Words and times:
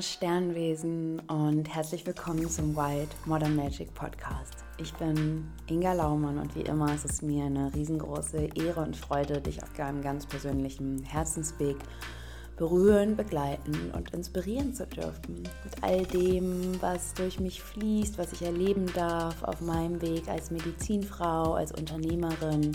liebe 0.00 0.12
Sternwesen 0.14 1.20
und 1.28 1.68
herzlich 1.68 2.06
willkommen 2.06 2.48
zum 2.48 2.74
White 2.74 3.14
Modern 3.26 3.54
Magic 3.54 3.92
Podcast. 3.92 4.64
Ich 4.78 4.94
bin 4.94 5.46
Inga 5.66 5.92
Laumann 5.92 6.38
und 6.38 6.54
wie 6.54 6.62
immer 6.62 6.94
ist 6.94 7.04
es 7.04 7.20
mir 7.20 7.44
eine 7.44 7.70
riesengroße 7.74 8.48
Ehre 8.54 8.80
und 8.80 8.96
Freude, 8.96 9.42
dich 9.42 9.62
auf 9.62 9.70
deinem 9.74 10.00
ganz 10.00 10.24
persönlichen 10.24 11.02
Herzensweg 11.02 11.76
berühren, 12.56 13.14
begleiten 13.14 13.90
und 13.94 14.14
inspirieren 14.14 14.72
zu 14.72 14.86
dürfen. 14.86 15.42
Mit 15.64 15.82
all 15.82 16.06
dem, 16.06 16.80
was 16.80 17.12
durch 17.12 17.38
mich 17.38 17.60
fließt, 17.60 18.16
was 18.16 18.32
ich 18.32 18.40
erleben 18.40 18.86
darf 18.94 19.42
auf 19.42 19.60
meinem 19.60 20.00
Weg 20.00 20.28
als 20.28 20.50
Medizinfrau, 20.50 21.52
als 21.52 21.72
Unternehmerin 21.72 22.74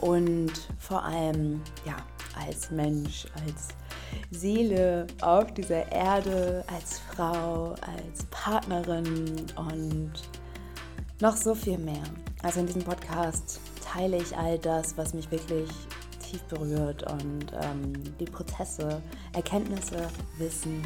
und 0.00 0.52
vor 0.78 1.02
allem 1.04 1.60
ja, 1.84 1.96
als 2.38 2.70
Mensch, 2.70 3.26
als 3.44 3.68
Seele 4.30 5.06
auf 5.20 5.52
dieser 5.54 5.90
Erde, 5.90 6.64
als 6.72 7.00
Frau, 7.00 7.74
als 7.80 8.24
Partnerin 8.30 9.46
und 9.56 10.12
noch 11.20 11.36
so 11.36 11.54
viel 11.54 11.78
mehr. 11.78 12.02
Also 12.42 12.60
in 12.60 12.66
diesem 12.66 12.82
Podcast 12.82 13.60
teile 13.82 14.18
ich 14.18 14.36
all 14.36 14.58
das, 14.58 14.96
was 14.96 15.14
mich 15.14 15.30
wirklich 15.30 15.70
tief 16.20 16.42
berührt 16.44 17.10
und 17.10 17.46
ähm, 17.62 17.92
die 18.18 18.24
Prozesse, 18.24 19.00
Erkenntnisse, 19.32 20.08
Wissen 20.38 20.82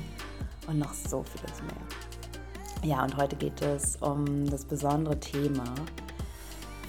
und 0.67 0.79
noch 0.79 0.93
so 0.93 1.25
vieles 1.25 1.61
mehr. 1.63 2.91
Ja, 2.91 3.03
und 3.03 3.17
heute 3.17 3.37
geht 3.37 3.61
es 3.61 3.97
um 3.97 4.49
das 4.49 4.65
besondere 4.65 5.19
Thema, 5.19 5.75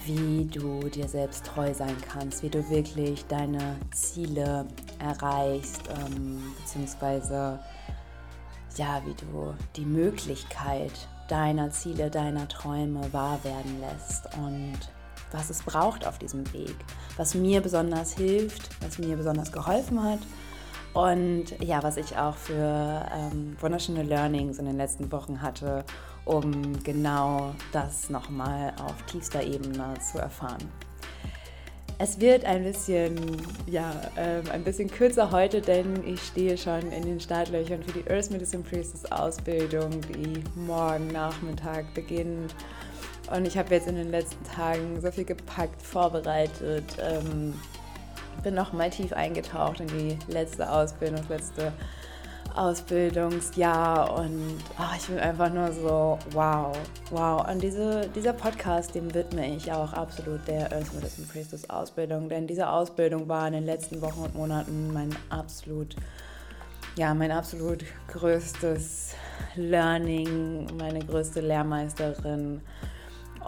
wie 0.06 0.46
du 0.46 0.80
dir 0.88 1.08
selbst 1.08 1.46
treu 1.46 1.72
sein 1.74 1.96
kannst, 2.08 2.42
wie 2.42 2.50
du 2.50 2.68
wirklich 2.70 3.24
deine 3.26 3.76
Ziele 3.92 4.66
erreichst, 4.98 5.82
ähm, 5.88 6.42
beziehungsweise 6.58 7.58
ja, 8.76 9.02
wie 9.04 9.14
du 9.14 9.54
die 9.76 9.84
Möglichkeit 9.84 10.92
deiner 11.28 11.70
Ziele, 11.70 12.10
deiner 12.10 12.48
Träume 12.48 13.12
wahr 13.12 13.42
werden 13.44 13.80
lässt 13.80 14.26
und 14.36 14.78
was 15.30 15.50
es 15.50 15.62
braucht 15.62 16.06
auf 16.06 16.18
diesem 16.18 16.50
Weg, 16.52 16.74
was 17.16 17.34
mir 17.34 17.60
besonders 17.60 18.14
hilft, 18.14 18.68
was 18.82 18.98
mir 18.98 19.16
besonders 19.16 19.50
geholfen 19.52 20.02
hat 20.02 20.20
und 20.94 21.58
ja, 21.60 21.82
was 21.82 21.96
ich 21.96 22.16
auch 22.18 22.36
für 22.36 23.06
ähm, 23.14 23.56
wunderschöne 23.60 24.02
Learnings 24.02 24.58
in 24.58 24.66
den 24.66 24.76
letzten 24.76 25.10
Wochen 25.10 25.40
hatte, 25.40 25.84
um 26.24 26.82
genau 26.82 27.54
das 27.72 28.10
nochmal 28.10 28.72
auf 28.84 29.02
tiefster 29.06 29.42
Ebene 29.42 29.94
zu 30.00 30.18
erfahren. 30.18 30.70
Es 31.98 32.18
wird 32.18 32.44
ein 32.44 32.64
bisschen, 32.64 33.16
ja, 33.66 33.92
äh, 34.16 34.48
ein 34.50 34.64
bisschen 34.64 34.90
kürzer 34.90 35.30
heute, 35.30 35.60
denn 35.60 36.02
ich 36.04 36.20
stehe 36.20 36.58
schon 36.58 36.90
in 36.90 37.04
den 37.04 37.20
Startlöchern 37.20 37.82
für 37.82 37.92
die 37.92 38.10
Earth 38.10 38.30
Medicine 38.30 38.64
Priestess 38.64 39.04
Ausbildung, 39.12 40.00
die 40.08 40.42
morgen 40.56 41.08
Nachmittag 41.08 41.94
beginnt. 41.94 42.54
Und 43.30 43.46
ich 43.46 43.56
habe 43.56 43.72
jetzt 43.74 43.86
in 43.86 43.94
den 43.94 44.10
letzten 44.10 44.44
Tagen 44.44 45.00
so 45.00 45.12
viel 45.12 45.24
gepackt, 45.24 45.80
vorbereitet, 45.80 46.84
ähm, 47.00 47.54
bin 48.42 48.54
noch 48.54 48.72
mal 48.72 48.90
tief 48.90 49.12
eingetaucht 49.12 49.80
in 49.80 49.86
die 49.86 50.18
letzte 50.26 50.68
Ausbildung, 50.68 51.18
das 51.18 51.28
letzte 51.28 51.72
Ausbildungsjahr 52.56 54.18
und 54.18 54.58
oh, 54.78 54.96
ich 54.96 55.06
bin 55.06 55.18
einfach 55.18 55.52
nur 55.52 55.72
so, 55.72 56.18
wow, 56.32 56.76
wow. 57.10 57.48
Und 57.48 57.62
diese, 57.62 58.08
dieser 58.14 58.32
Podcast, 58.32 58.94
dem 58.94 59.12
widme 59.14 59.54
ich 59.54 59.72
auch 59.72 59.92
absolut 59.92 60.46
der 60.46 60.72
Earth 60.72 60.92
Medicine 60.94 61.26
Priestess 61.26 61.68
Ausbildung, 61.70 62.28
denn 62.28 62.46
diese 62.46 62.68
Ausbildung 62.68 63.28
war 63.28 63.46
in 63.46 63.54
den 63.54 63.64
letzten 63.64 64.00
Wochen 64.02 64.20
und 64.20 64.34
Monaten 64.34 64.92
mein 64.92 65.14
absolut, 65.30 65.96
ja, 66.96 67.14
mein 67.14 67.32
absolut 67.32 67.84
größtes 68.08 69.14
Learning, 69.56 70.66
meine 70.76 71.00
größte 71.00 71.40
Lehrmeisterin 71.40 72.60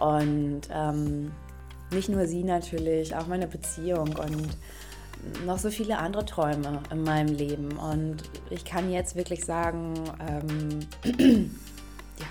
und 0.01 0.63
ähm, 0.73 1.33
nicht 1.91 2.09
nur 2.09 2.27
sie 2.27 2.45
natürlich, 2.45 3.15
auch 3.15 3.27
meine 3.27 3.47
Beziehung 3.47 4.09
und 4.17 4.49
noch 5.45 5.59
so 5.59 5.71
viele 5.71 5.99
andere 5.99 6.25
Träume 6.25 6.83
in 6.91 7.03
meinem 7.03 7.35
Leben. 7.35 7.73
Und 7.77 8.19
ich 8.51 8.65
kann 8.65 8.91
jetzt 8.91 9.17
wirklich 9.17 9.45
sagen, 9.45 9.95
ähm, 10.21 10.81
ja, 12.19 12.27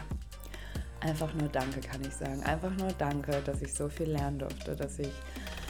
einfach 1.00 1.34
nur 1.34 1.50
Danke 1.50 1.80
kann 1.82 2.02
ich 2.02 2.14
sagen. 2.14 2.44
Einfach 2.44 2.72
nur 2.78 2.90
Danke, 2.98 3.42
dass 3.46 3.62
ich 3.62 3.74
so 3.74 3.90
viel 3.90 4.10
lernen 4.10 4.40
durfte, 4.40 4.76
dass 4.76 5.00
ich 5.00 5.12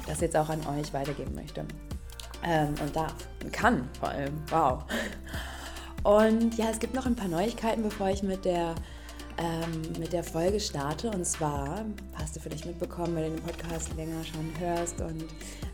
das 0.08 0.22
jetzt 0.22 0.36
auch 0.36 0.50
an 0.50 0.60
euch 0.68 0.94
weitergeben 0.94 1.34
möchte. 1.36 1.66
Ähm, 2.46 2.76
und 2.82 2.96
darf. 2.96 3.16
Kann 3.52 3.88
vor 4.00 4.10
allem. 4.10 4.34
Wow. 4.50 4.84
Und 6.04 6.58
ja, 6.58 6.70
es 6.70 6.80
gibt 6.80 6.94
noch 6.94 7.06
ein 7.06 7.16
paar 7.16 7.30
Neuigkeiten, 7.30 7.84
bevor 7.84 8.10
ich 8.10 8.24
mit 8.24 8.44
der 8.44 8.76
ähm, 9.38 10.00
mit 10.00 10.14
der 10.14 10.24
Folge 10.24 10.60
starte. 10.60 11.10
Und 11.10 11.26
zwar, 11.26 11.86
hast 12.16 12.36
du 12.36 12.40
vielleicht 12.40 12.66
mitbekommen, 12.66 13.16
wenn 13.16 13.24
du 13.24 13.30
den 13.32 13.44
Podcast 13.44 13.96
länger 13.96 14.24
schon 14.24 14.52
hörst 14.60 15.02
und 15.02 15.26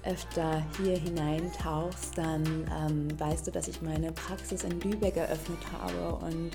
öfter 0.03 0.63
hier 0.77 0.97
hineintauchst, 0.97 2.17
dann 2.17 2.43
ähm, 2.79 3.19
weißt 3.19 3.47
du, 3.47 3.51
dass 3.51 3.67
ich 3.67 3.81
meine 3.81 4.11
Praxis 4.11 4.63
in 4.63 4.79
Lübeck 4.81 5.17
eröffnet 5.17 5.59
habe 5.81 6.25
und 6.25 6.51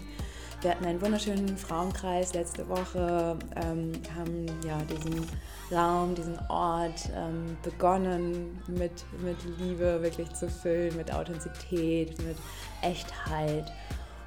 wir 0.64 0.70
hatten 0.70 0.86
einen 0.86 1.02
wunderschönen 1.02 1.58
Frauenkreis 1.58 2.32
letzte 2.32 2.66
Woche, 2.70 3.38
ähm, 3.56 3.92
haben 4.16 4.46
ja 4.66 4.78
diesen 4.88 5.26
Raum, 5.70 6.14
diesen 6.14 6.38
Ort 6.48 7.10
ähm, 7.14 7.58
begonnen 7.62 8.62
mit, 8.66 9.04
mit 9.22 9.36
Liebe 9.58 10.00
wirklich 10.00 10.32
zu 10.32 10.48
füllen, 10.48 10.96
mit 10.96 11.12
Authentizität, 11.12 12.16
mit 12.22 12.38
Echtheit. 12.80 13.70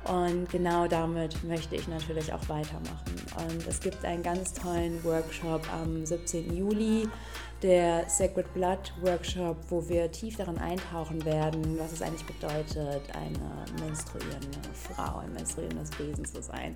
Und 0.04 0.48
genau 0.52 0.88
damit 0.88 1.44
möchte 1.44 1.76
ich 1.76 1.88
natürlich 1.88 2.32
auch 2.32 2.48
weitermachen. 2.48 3.16
Und 3.38 3.68
es 3.68 3.80
gibt 3.80 4.06
einen 4.06 4.22
ganz 4.22 4.54
tollen 4.54 5.04
Workshop 5.04 5.62
am 5.74 6.06
17. 6.06 6.56
Juli, 6.56 7.10
der 7.64 8.08
Sacred 8.08 8.54
Blood 8.54 8.94
Workshop, 9.02 9.58
wo 9.70 9.88
wir 9.90 10.12
tief 10.12 10.38
darin 10.38 10.58
eintauchen 10.58 11.24
werden, 11.26 11.78
was 11.80 11.92
es 11.92 12.02
eigentlich 12.02 12.26
bedeutet, 12.26 13.02
eine 13.16 13.66
menstruierende 13.84 14.60
Frau, 14.74 15.20
ein 15.20 15.34
menstruierendes 15.34 15.98
Wesen 15.98 16.26
zu 16.26 16.42
sein. 16.42 16.76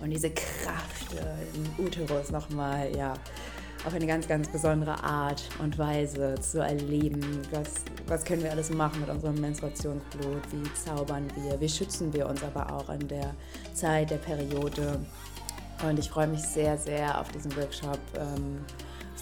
Und 0.00 0.10
diese 0.10 0.30
Kraft 0.30 1.16
im 1.54 1.84
Uterus 1.84 2.30
nochmal, 2.30 2.94
ja, 2.96 3.14
auf 3.86 3.94
eine 3.94 4.06
ganz, 4.06 4.28
ganz 4.28 4.48
besondere 4.48 5.02
Art 5.02 5.42
und 5.58 5.78
Weise 5.78 6.34
zu 6.40 6.60
erleben. 6.60 7.40
Was, 7.50 7.76
was 8.06 8.24
können 8.24 8.42
wir 8.42 8.50
alles 8.50 8.70
machen 8.70 9.00
mit 9.00 9.08
unserem 9.08 9.40
Menstruationsblut? 9.40 10.42
Wie 10.52 10.74
zaubern 10.74 11.26
wir? 11.34 11.58
Wie 11.60 11.68
schützen 11.68 12.12
wir 12.12 12.28
uns 12.28 12.42
aber 12.42 12.72
auch 12.72 12.90
in 12.90 13.08
der 13.08 13.34
Zeit 13.72 14.10
der 14.10 14.18
Periode? 14.18 15.00
Und 15.82 15.98
ich 15.98 16.10
freue 16.10 16.26
mich 16.26 16.42
sehr, 16.42 16.76
sehr 16.76 17.18
auf 17.18 17.28
diesen 17.32 17.56
Workshop 17.56 17.98
ähm, 18.18 18.58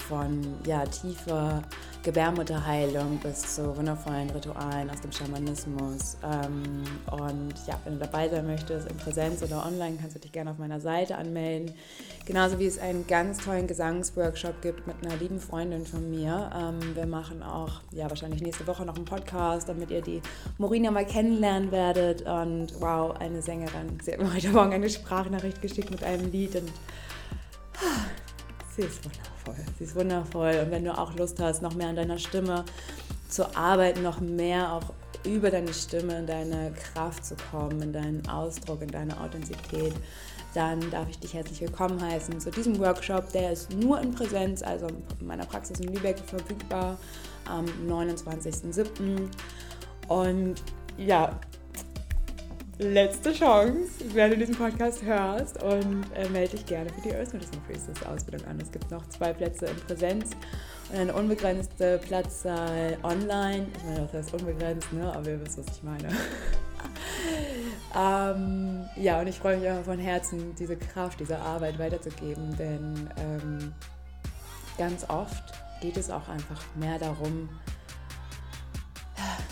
von 0.09 0.41
ja, 0.67 0.85
tiefer 0.87 1.63
Gebärmutterheilung 2.03 3.19
bis 3.19 3.57
zu 3.57 3.77
wundervollen 3.77 4.31
Ritualen 4.31 4.89
aus 4.89 5.01
dem 5.01 5.13
Schamanismus. 5.13 6.17
Ähm, 6.25 6.85
und 7.11 7.55
ja, 7.67 7.79
wenn 7.85 7.95
du 7.95 7.99
dabei 7.99 8.29
sein 8.29 8.47
möchtest, 8.47 8.89
in 8.89 8.97
Präsenz 8.97 9.43
oder 9.43 9.67
online, 9.67 9.97
kannst 10.01 10.17
du 10.17 10.21
dich 10.21 10.33
gerne 10.33 10.53
auf 10.53 10.59
meiner 10.59 10.81
Seite 10.81 11.17
anmelden. 11.17 11.75
Genauso 12.25 12.59
wie 12.59 12.67
es 12.67 12.79
einen 12.79 13.07
ganz 13.07 13.39
tollen 13.39 13.67
Gesangsworkshop 13.67 14.63
gibt 14.63 14.87
mit 14.87 14.97
einer 15.05 15.17
lieben 15.17 15.41
Freundin 15.41 15.85
von 15.85 16.09
mir. 16.09 16.51
Ähm, 16.55 16.95
wir 16.95 17.07
machen 17.07 17.43
auch, 17.43 17.83
ja, 17.91 18.09
wahrscheinlich 18.09 18.41
nächste 18.41 18.67
Woche 18.67 18.87
noch 18.87 18.97
einen 18.97 19.05
Podcast, 19.05 19.69
damit 19.69 19.91
ihr 19.91 20.01
die 20.01 20.23
Morina 20.57 20.91
mal 20.91 21.05
kennenlernen 21.05 21.73
werdet. 21.73 22.23
Und 22.23 22.81
wow, 22.81 23.15
eine 23.19 23.43
Sängerin. 23.43 23.99
Sie 24.03 24.13
hat 24.13 24.21
mir 24.21 24.33
heute 24.33 24.49
Morgen 24.51 24.73
eine 24.73 24.89
Sprachnachricht 24.89 25.61
geschickt 25.61 25.91
mit 25.91 26.03
einem 26.05 26.31
Lied 26.31 26.55
und 26.57 26.71
ah, 27.77 28.07
sie 28.79 28.87
ist 28.87 29.05
wundervoll. 29.05 29.65
Sie 29.79 29.85
ist 29.85 29.97
wundervoll. 29.97 30.61
Und 30.65 30.71
wenn 30.71 30.85
du 30.85 30.97
auch 30.97 31.15
Lust 31.17 31.41
hast, 31.41 31.63
noch 31.63 31.75
mehr 31.75 31.89
an 31.89 31.97
deiner 31.97 32.19
Stimme 32.19 32.65
zu 33.29 33.55
arbeiten, 33.57 34.03
noch 34.03 34.21
mehr 34.21 34.73
auch 34.73 34.93
über 35.25 35.51
deine 35.51 35.75
Stimme 35.75 36.21
in 36.21 36.27
deine 36.27 36.73
Kraft 36.73 37.25
zu 37.25 37.35
kommen, 37.51 37.83
in 37.83 37.93
deinen 37.93 38.29
Ausdruck, 38.29 38.81
in 38.83 38.91
deine 38.91 39.21
Authentizität, 39.21 39.95
dann 40.55 40.91
darf 40.91 41.09
ich 41.11 41.19
dich 41.19 41.35
herzlich 41.35 41.61
willkommen 41.61 42.01
heißen 42.01 42.41
zu 42.41 42.51
diesem 42.51 42.79
Workshop. 42.79 43.33
Der 43.33 43.53
ist 43.53 43.73
nur 43.73 44.01
in 44.01 44.15
Präsenz, 44.15 44.63
also 44.63 44.87
in 45.21 45.27
meiner 45.27 45.45
Praxis 45.45 45.81
in 45.81 45.93
Lübeck 45.93 46.19
verfügbar 46.21 46.99
am 47.47 47.67
29.07. 47.89 49.29
Und 50.07 50.63
ja, 50.97 51.39
letzte 52.79 53.33
Chance, 53.33 53.91
wenn 54.15 54.31
du 54.31 54.39
diesen 54.39 54.55
Podcast 54.55 55.03
hörst 55.03 55.63
und 55.63 56.05
äh, 56.15 56.29
melde 56.29 56.57
dich 56.57 56.67
gerne 56.67 56.89
für 56.91 57.01
die 57.01 57.15
Earth 57.15 57.33
Medicine 57.33 57.61
Priestess 57.67 58.03
Ausbildung 58.07 58.47
an. 58.47 58.61
Es 58.61 58.71
gibt 58.71 58.91
noch 58.91 59.07
zwei 59.09 59.33
Plätze 59.33 59.67
in 59.67 59.77
Präsenz 59.77 60.31
und 60.91 60.99
eine 60.99 61.13
unbegrenzte 61.13 61.99
Platzzahl 61.99 62.97
online. 63.03 63.67
Ich 63.77 63.85
meine, 63.85 64.01
das 64.03 64.13
heißt 64.13 64.35
unbegrenzt, 64.35 64.93
ne? 64.93 65.13
aber 65.13 65.29
ihr 65.29 65.45
wisst, 65.45 65.59
was 65.59 65.67
ich 65.77 65.83
meine. 65.83 66.09
ähm, 67.97 68.89
ja, 68.97 69.21
und 69.21 69.27
ich 69.27 69.39
freue 69.39 69.59
mich 69.59 69.69
einfach 69.69 69.85
von 69.85 69.99
Herzen, 69.99 70.55
diese 70.55 70.77
Kraft, 70.77 71.19
diese 71.19 71.39
Arbeit 71.39 71.79
weiterzugeben, 71.81 72.57
denn 72.57 73.11
ähm, 73.17 73.73
ganz 74.79 75.05
oft 75.09 75.53
geht 75.81 75.97
es 75.97 76.11
auch 76.11 76.29
einfach 76.29 76.63
mehr 76.77 76.99
darum, 76.99 77.49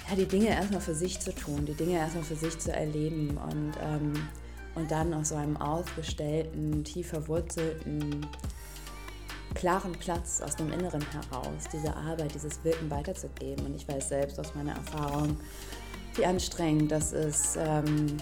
ja, 0.08 0.16
die 0.16 0.26
Dinge 0.26 0.48
erstmal 0.48 0.80
für 0.80 0.94
sich 0.94 1.20
zu 1.20 1.34
tun, 1.34 1.66
die 1.66 1.74
Dinge 1.74 1.98
erstmal 1.98 2.24
für 2.24 2.36
sich 2.36 2.58
zu 2.58 2.72
erleben 2.72 3.38
und 3.38 3.72
ähm, 3.82 4.12
und 4.76 4.90
dann 4.90 5.12
aus 5.14 5.30
so 5.30 5.36
einem 5.36 5.56
aufgestellten, 5.56 6.84
tief 6.84 7.08
verwurzelten, 7.08 8.26
klaren 9.54 9.92
Platz 9.92 10.42
aus 10.42 10.54
dem 10.54 10.70
Inneren 10.70 11.02
heraus, 11.10 11.64
diese 11.72 11.96
Arbeit, 11.96 12.34
dieses 12.34 12.62
Wirken 12.62 12.90
weiterzugeben. 12.90 13.64
Und 13.64 13.74
ich 13.74 13.88
weiß 13.88 14.10
selbst 14.10 14.38
aus 14.38 14.54
meiner 14.54 14.72
Erfahrung, 14.72 15.38
wie 16.14 16.26
anstrengend 16.26 16.92
das 16.92 17.12
ist 17.12 17.56
ähm, 17.58 18.18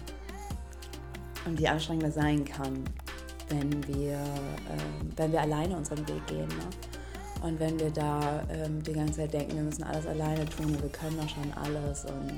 und 1.44 1.58
wie 1.58 1.66
anstrengend 1.66 2.04
das 2.04 2.14
sein 2.14 2.44
kann, 2.44 2.84
wenn 3.48 3.86
wir, 3.88 4.12
äh, 4.12 5.16
wenn 5.16 5.32
wir 5.32 5.40
alleine 5.40 5.76
unseren 5.76 6.06
Weg 6.06 6.24
gehen. 6.28 6.48
Ne? 6.48 6.68
Und 7.42 7.60
wenn 7.60 7.78
wir 7.78 7.90
da 7.90 8.42
ähm, 8.50 8.82
die 8.82 8.92
ganze 8.92 9.14
Zeit 9.14 9.34
denken, 9.34 9.56
wir 9.56 9.62
müssen 9.62 9.82
alles 9.82 10.06
alleine 10.06 10.44
tun 10.46 10.66
und 10.66 10.82
wir 10.82 10.90
können 10.90 11.16
doch 11.16 11.28
schon 11.28 11.52
alles. 11.52 12.04
Und 12.04 12.30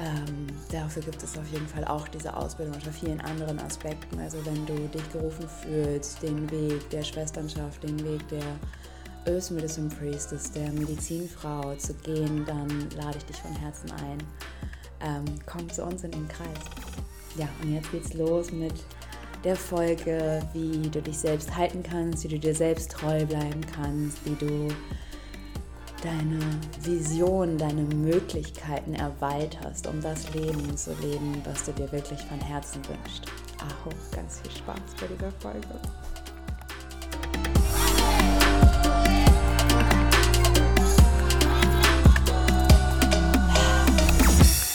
ähm, 0.00 0.46
dafür 0.70 1.02
gibt 1.02 1.22
es 1.22 1.36
auf 1.36 1.46
jeden 1.52 1.66
Fall 1.66 1.84
auch 1.84 2.08
diese 2.08 2.34
Ausbildung 2.34 2.74
unter 2.74 2.92
vielen 2.92 3.20
anderen 3.20 3.58
Aspekten. 3.60 4.18
Also 4.18 4.38
wenn 4.46 4.64
du 4.66 4.88
dich 4.88 5.12
gerufen 5.12 5.46
fühlst, 5.62 6.22
den 6.22 6.50
Weg 6.50 6.88
der 6.90 7.02
Schwesternschaft, 7.02 7.82
den 7.82 8.02
Weg 8.04 8.26
der 8.28 8.42
Earth 9.26 9.50
Medicine 9.50 9.88
Priestess, 9.88 10.50
der 10.50 10.72
Medizinfrau 10.72 11.74
zu 11.76 11.94
gehen, 11.94 12.44
dann 12.46 12.68
lade 12.96 13.18
ich 13.18 13.24
dich 13.24 13.36
von 13.36 13.54
Herzen 13.54 13.90
ein. 13.92 14.18
Ähm, 15.00 15.24
komm 15.46 15.68
zu 15.70 15.84
uns 15.84 16.02
in 16.04 16.10
den 16.10 16.26
Kreis. 16.28 16.48
Ja, 17.36 17.48
und 17.62 17.72
jetzt 17.72 17.90
geht's 17.92 18.14
los 18.14 18.50
mit 18.52 18.74
der 19.44 19.56
Folge, 19.56 20.40
wie 20.52 20.88
du 20.88 21.02
dich 21.02 21.18
selbst 21.18 21.56
halten 21.56 21.82
kannst, 21.82 22.22
wie 22.24 22.28
du 22.28 22.38
dir 22.38 22.54
selbst 22.54 22.92
treu 22.92 23.26
bleiben 23.26 23.60
kannst, 23.74 24.24
wie 24.24 24.36
du 24.36 24.68
deine 26.02 26.38
Vision, 26.82 27.58
deine 27.58 27.82
Möglichkeiten 27.82 28.94
erweiterst, 28.94 29.86
um 29.88 30.00
das 30.00 30.32
Leben 30.32 30.76
zu 30.76 30.92
leben, 31.00 31.42
was 31.44 31.64
du 31.64 31.72
dir 31.72 31.90
wirklich 31.90 32.20
von 32.20 32.40
Herzen 32.40 32.82
wünschst. 32.88 33.24
Aho, 33.58 33.90
ganz 34.12 34.40
viel 34.40 34.50
Spaß 34.50 34.80
bei 35.00 35.06
dieser 35.08 35.32
Folge. 35.32 35.68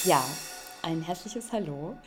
Ja, 0.04 0.24
ein 0.84 1.02
herzliches 1.02 1.52
Hallo 1.52 1.98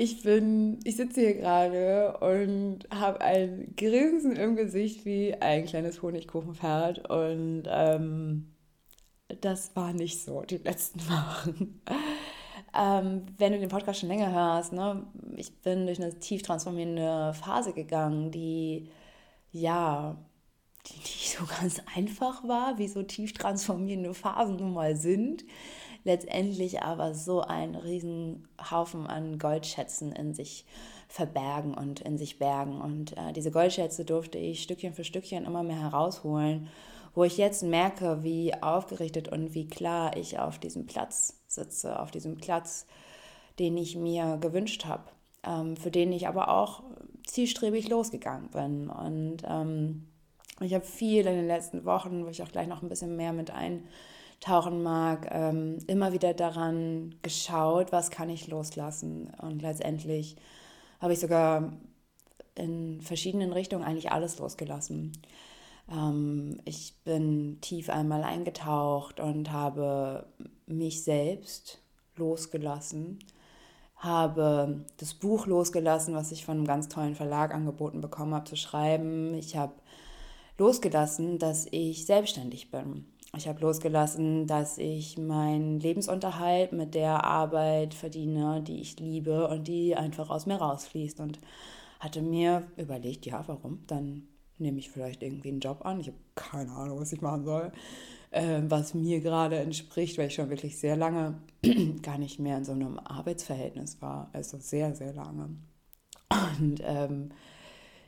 ich 0.00 0.22
bin, 0.22 0.78
ich 0.84 0.96
sitze 0.96 1.20
hier 1.20 1.34
gerade 1.34 2.16
und 2.20 2.88
habe 2.90 3.20
ein 3.20 3.74
Grinsen 3.76 4.34
im 4.34 4.56
Gesicht 4.56 5.04
wie 5.04 5.34
ein 5.34 5.66
kleines 5.66 6.00
Honigkuchenpferd 6.00 7.10
und 7.10 7.64
ähm, 7.66 8.50
das 9.42 9.76
war 9.76 9.92
nicht 9.92 10.22
so 10.24 10.40
die 10.40 10.56
letzten 10.56 11.00
Wochen. 11.10 11.82
ähm, 12.74 13.26
wenn 13.36 13.52
du 13.52 13.58
den 13.58 13.68
Podcast 13.68 14.00
schon 14.00 14.08
länger 14.08 14.32
hörst, 14.32 14.72
ne, 14.72 15.06
ich 15.36 15.60
bin 15.60 15.84
durch 15.84 16.00
eine 16.00 16.18
tief 16.18 16.40
transformierende 16.40 17.34
Phase 17.34 17.74
gegangen, 17.74 18.30
die 18.30 18.88
ja, 19.52 20.16
die 20.86 20.98
nicht 20.98 21.36
so 21.38 21.44
ganz 21.44 21.82
einfach 21.94 22.42
war, 22.48 22.78
wie 22.78 22.88
so 22.88 23.02
tief 23.02 23.34
transformierende 23.34 24.14
Phasen 24.14 24.56
nun 24.56 24.72
mal 24.72 24.96
sind 24.96 25.44
letztendlich 26.04 26.82
aber 26.82 27.14
so 27.14 27.40
einen 27.40 27.74
riesen 27.74 28.48
Haufen 28.70 29.06
an 29.06 29.38
Goldschätzen 29.38 30.12
in 30.12 30.34
sich 30.34 30.64
verbergen 31.08 31.74
und 31.74 32.00
in 32.00 32.18
sich 32.18 32.38
bergen. 32.38 32.80
Und 32.80 33.16
äh, 33.16 33.32
diese 33.32 33.50
Goldschätze 33.50 34.04
durfte 34.04 34.38
ich 34.38 34.62
Stückchen 34.62 34.94
für 34.94 35.04
Stückchen 35.04 35.44
immer 35.44 35.62
mehr 35.62 35.80
herausholen, 35.80 36.68
wo 37.14 37.24
ich 37.24 37.36
jetzt 37.36 37.62
merke, 37.62 38.22
wie 38.22 38.54
aufgerichtet 38.54 39.28
und 39.28 39.54
wie 39.54 39.66
klar 39.66 40.16
ich 40.16 40.38
auf 40.38 40.58
diesem 40.58 40.86
Platz 40.86 41.40
sitze, 41.46 42.00
auf 42.00 42.10
diesem 42.10 42.36
Platz, 42.36 42.86
den 43.58 43.76
ich 43.76 43.96
mir 43.96 44.38
gewünscht 44.40 44.84
habe, 44.84 45.04
ähm, 45.44 45.76
für 45.76 45.90
den 45.90 46.12
ich 46.12 46.28
aber 46.28 46.48
auch 46.48 46.84
zielstrebig 47.26 47.88
losgegangen 47.88 48.48
bin. 48.50 48.88
Und 48.88 49.38
ähm, 49.44 50.06
ich 50.60 50.74
habe 50.74 50.84
viel 50.84 51.26
in 51.26 51.34
den 51.34 51.46
letzten 51.46 51.84
Wochen, 51.84 52.24
wo 52.24 52.28
ich 52.28 52.42
auch 52.42 52.52
gleich 52.52 52.68
noch 52.68 52.82
ein 52.82 52.88
bisschen 52.88 53.16
mehr 53.16 53.32
mit 53.32 53.50
ein 53.50 53.84
tauchen 54.40 54.82
mag, 54.82 55.28
ähm, 55.30 55.78
immer 55.86 56.12
wieder 56.12 56.34
daran 56.34 57.14
geschaut, 57.22 57.92
was 57.92 58.10
kann 58.10 58.30
ich 58.30 58.48
loslassen. 58.48 59.30
Und 59.40 59.62
letztendlich 59.62 60.36
habe 60.98 61.12
ich 61.12 61.20
sogar 61.20 61.72
in 62.54 63.00
verschiedenen 63.02 63.52
Richtungen 63.52 63.84
eigentlich 63.84 64.12
alles 64.12 64.38
losgelassen. 64.38 65.12
Ähm, 65.90 66.58
ich 66.64 66.94
bin 67.04 67.58
tief 67.60 67.90
einmal 67.90 68.24
eingetaucht 68.24 69.20
und 69.20 69.52
habe 69.52 70.26
mich 70.66 71.04
selbst 71.04 71.78
losgelassen, 72.16 73.18
habe 73.96 74.84
das 74.96 75.12
Buch 75.12 75.46
losgelassen, 75.46 76.14
was 76.14 76.32
ich 76.32 76.46
von 76.46 76.56
einem 76.56 76.66
ganz 76.66 76.88
tollen 76.88 77.14
Verlag 77.14 77.54
angeboten 77.54 78.00
bekommen 78.00 78.34
habe 78.34 78.48
zu 78.48 78.56
schreiben. 78.56 79.34
Ich 79.34 79.56
habe 79.56 79.74
losgelassen, 80.56 81.38
dass 81.38 81.66
ich 81.70 82.06
selbstständig 82.06 82.70
bin 82.70 83.06
ich 83.36 83.46
habe 83.46 83.60
losgelassen, 83.60 84.46
dass 84.46 84.78
ich 84.78 85.16
meinen 85.16 85.78
Lebensunterhalt 85.78 86.72
mit 86.72 86.94
der 86.94 87.24
Arbeit 87.24 87.94
verdiene, 87.94 88.62
die 88.62 88.80
ich 88.80 88.98
liebe 88.98 89.46
und 89.48 89.68
die 89.68 89.94
einfach 89.94 90.30
aus 90.30 90.46
mir 90.46 90.56
rausfließt. 90.56 91.20
Und 91.20 91.38
hatte 92.00 92.22
mir 92.22 92.66
überlegt, 92.76 93.26
ja, 93.26 93.44
warum? 93.46 93.84
Dann 93.86 94.26
nehme 94.58 94.78
ich 94.78 94.90
vielleicht 94.90 95.22
irgendwie 95.22 95.50
einen 95.50 95.60
Job 95.60 95.84
an. 95.84 96.00
Ich 96.00 96.08
habe 96.08 96.16
keine 96.34 96.72
Ahnung, 96.72 96.98
was 97.00 97.12
ich 97.12 97.20
machen 97.20 97.44
soll, 97.44 97.72
äh, 98.30 98.62
was 98.68 98.94
mir 98.94 99.20
gerade 99.20 99.58
entspricht, 99.58 100.18
weil 100.18 100.28
ich 100.28 100.34
schon 100.34 100.50
wirklich 100.50 100.78
sehr 100.78 100.96
lange 100.96 101.40
gar 102.02 102.18
nicht 102.18 102.40
mehr 102.40 102.58
in 102.58 102.64
so 102.64 102.72
einem 102.72 102.98
Arbeitsverhältnis 102.98 104.00
war. 104.02 104.30
Also 104.32 104.58
sehr, 104.58 104.94
sehr 104.94 105.12
lange. 105.12 105.50
Und 106.58 106.80
ähm, 106.84 107.30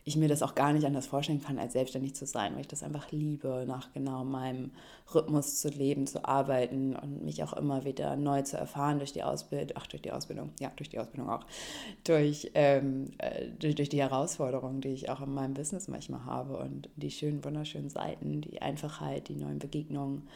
ich 0.04 0.16
mir 0.16 0.28
das 0.28 0.42
auch 0.42 0.54
gar 0.54 0.72
nicht 0.72 0.84
anders 0.84 1.06
vorstellen 1.06 1.40
kann, 1.40 1.58
als 1.58 1.74
selbstständig 1.74 2.14
zu 2.14 2.26
sein, 2.26 2.54
weil 2.54 2.62
ich 2.62 2.68
das 2.68 2.82
einfach 2.82 3.12
liebe, 3.12 3.64
nach 3.68 3.92
genau 3.92 4.24
meinem 4.24 4.72
Rhythmus 5.14 5.60
zu 5.60 5.68
leben, 5.68 6.06
zu 6.06 6.24
arbeiten 6.24 6.96
und 6.96 7.24
mich 7.24 7.42
auch 7.44 7.52
immer 7.52 7.84
wieder 7.84 8.16
neu 8.16 8.42
zu 8.42 8.56
erfahren 8.56 8.98
durch 8.98 9.12
die 9.12 9.22
Ausbildung, 9.22 9.76
ach, 9.78 9.86
durch 9.86 10.02
die 10.02 10.10
Ausbildung, 10.10 10.50
ja, 10.58 10.72
durch 10.74 10.88
die 10.88 10.98
Ausbildung 10.98 11.30
auch, 11.30 11.46
durch, 12.02 12.50
ähm, 12.54 13.12
äh, 13.18 13.48
durch, 13.58 13.76
durch 13.76 13.88
die 13.90 14.00
Herausforderungen, 14.00 14.80
die 14.80 14.88
ich 14.88 15.08
auch 15.08 15.20
in 15.20 15.32
meinem 15.32 15.54
Business 15.54 15.86
manchmal 15.86 16.24
habe 16.24 16.56
und 16.56 16.88
die 16.96 17.10
schönen, 17.10 17.44
wunderschönen 17.44 17.90
Seiten, 17.90 18.40
die 18.40 18.60
Einfachheit, 18.60 19.28
die 19.28 19.36
neuen 19.36 19.60
Begegnungen. 19.60 20.26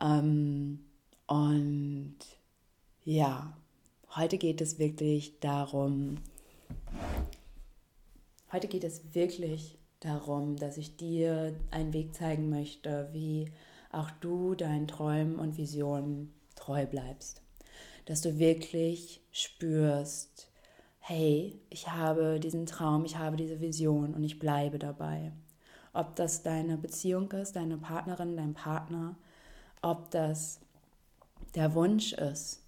Ähm, 0.00 0.78
und 1.26 2.16
ja, 3.04 3.56
heute 4.14 4.38
geht 4.38 4.60
es 4.60 4.78
wirklich 4.78 5.40
darum, 5.40 6.18
Heute 8.52 8.68
geht 8.68 8.84
es 8.84 9.14
wirklich 9.14 9.78
darum, 10.00 10.56
dass 10.56 10.76
ich 10.76 10.98
dir 10.98 11.58
einen 11.70 11.94
Weg 11.94 12.14
zeigen 12.14 12.50
möchte, 12.50 13.08
wie 13.12 13.50
auch 13.90 14.10
du 14.10 14.54
deinen 14.54 14.86
Träumen 14.86 15.36
und 15.36 15.56
Visionen 15.56 16.34
treu 16.54 16.84
bleibst. 16.84 17.40
Dass 18.04 18.20
du 18.20 18.38
wirklich 18.38 19.22
spürst, 19.30 20.50
hey, 20.98 21.62
ich 21.70 21.88
habe 21.88 22.38
diesen 22.40 22.66
Traum, 22.66 23.06
ich 23.06 23.16
habe 23.16 23.36
diese 23.36 23.62
Vision 23.62 24.12
und 24.12 24.22
ich 24.22 24.38
bleibe 24.38 24.78
dabei. 24.78 25.32
Ob 25.94 26.14
das 26.16 26.42
deine 26.42 26.76
Beziehung 26.76 27.32
ist, 27.32 27.56
deine 27.56 27.78
Partnerin, 27.78 28.36
dein 28.36 28.52
Partner, 28.52 29.16
ob 29.80 30.10
das 30.10 30.60
der 31.54 31.74
Wunsch 31.74 32.12
ist, 32.12 32.61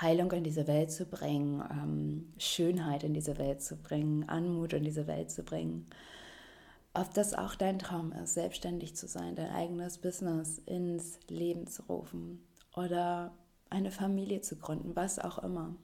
Heilung 0.00 0.30
in 0.32 0.44
diese 0.44 0.66
Welt 0.66 0.90
zu 0.90 1.06
bringen, 1.06 1.62
ähm, 1.70 2.32
Schönheit 2.38 3.02
in 3.02 3.14
diese 3.14 3.38
Welt 3.38 3.62
zu 3.62 3.76
bringen, 3.76 4.28
Anmut 4.28 4.72
in 4.72 4.84
diese 4.84 5.06
Welt 5.06 5.30
zu 5.30 5.42
bringen. 5.42 5.86
Ob 6.92 7.12
das 7.14 7.34
auch 7.34 7.54
dein 7.54 7.78
Traum 7.78 8.12
ist, 8.12 8.34
selbstständig 8.34 8.96
zu 8.96 9.06
sein, 9.06 9.36
dein 9.36 9.50
eigenes 9.50 9.98
Business 9.98 10.58
ins 10.64 11.18
Leben 11.28 11.66
zu 11.66 11.82
rufen 11.82 12.42
oder 12.74 13.32
eine 13.70 13.90
Familie 13.90 14.40
zu 14.40 14.56
gründen, 14.56 14.96
was 14.96 15.18
auch 15.18 15.38
immer. 15.38 15.74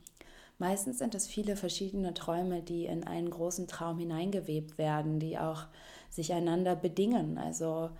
Meistens 0.58 0.98
sind 0.98 1.14
es 1.14 1.26
viele 1.26 1.56
verschiedene 1.56 2.14
Träume, 2.14 2.62
die 2.62 2.86
in 2.86 3.04
einen 3.04 3.30
großen 3.30 3.66
Traum 3.66 3.98
hineingewebt 3.98 4.78
werden, 4.78 5.18
die 5.18 5.38
auch 5.38 5.66
sich 6.08 6.32
einander 6.32 6.76
bedingen. 6.76 7.36
Also 7.36 7.90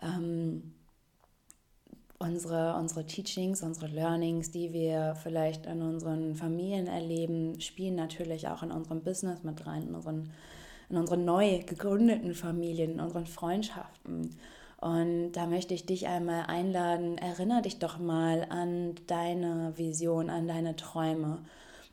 ähm, 0.00 0.74
unsere, 2.22 2.74
unsere 2.76 3.04
Teachings, 3.04 3.62
unsere 3.62 3.88
Learnings, 3.88 4.50
die 4.50 4.72
wir 4.72 5.16
vielleicht 5.22 5.66
in 5.66 5.82
unseren 5.82 6.34
Familien 6.34 6.86
erleben, 6.86 7.60
spielen 7.60 7.96
natürlich 7.96 8.48
auch 8.48 8.62
in 8.62 8.70
unserem 8.70 9.02
Business 9.02 9.42
mit 9.42 9.66
rein, 9.66 9.88
in 9.88 9.94
unseren, 9.94 10.32
in 10.88 10.96
unseren 10.96 11.24
neu 11.24 11.60
gegründeten 11.64 12.34
Familien, 12.34 12.92
in 12.92 13.00
unseren 13.00 13.26
Freundschaften. 13.26 14.36
Und 14.80 15.32
da 15.32 15.46
möchte 15.46 15.74
ich 15.74 15.86
dich 15.86 16.06
einmal 16.06 16.44
einladen, 16.46 17.18
erinnere 17.18 17.62
dich 17.62 17.78
doch 17.78 17.98
mal 17.98 18.46
an 18.48 18.94
deine 19.06 19.72
Vision, 19.76 20.30
an 20.30 20.48
deine 20.48 20.76
Träume. 20.76 21.38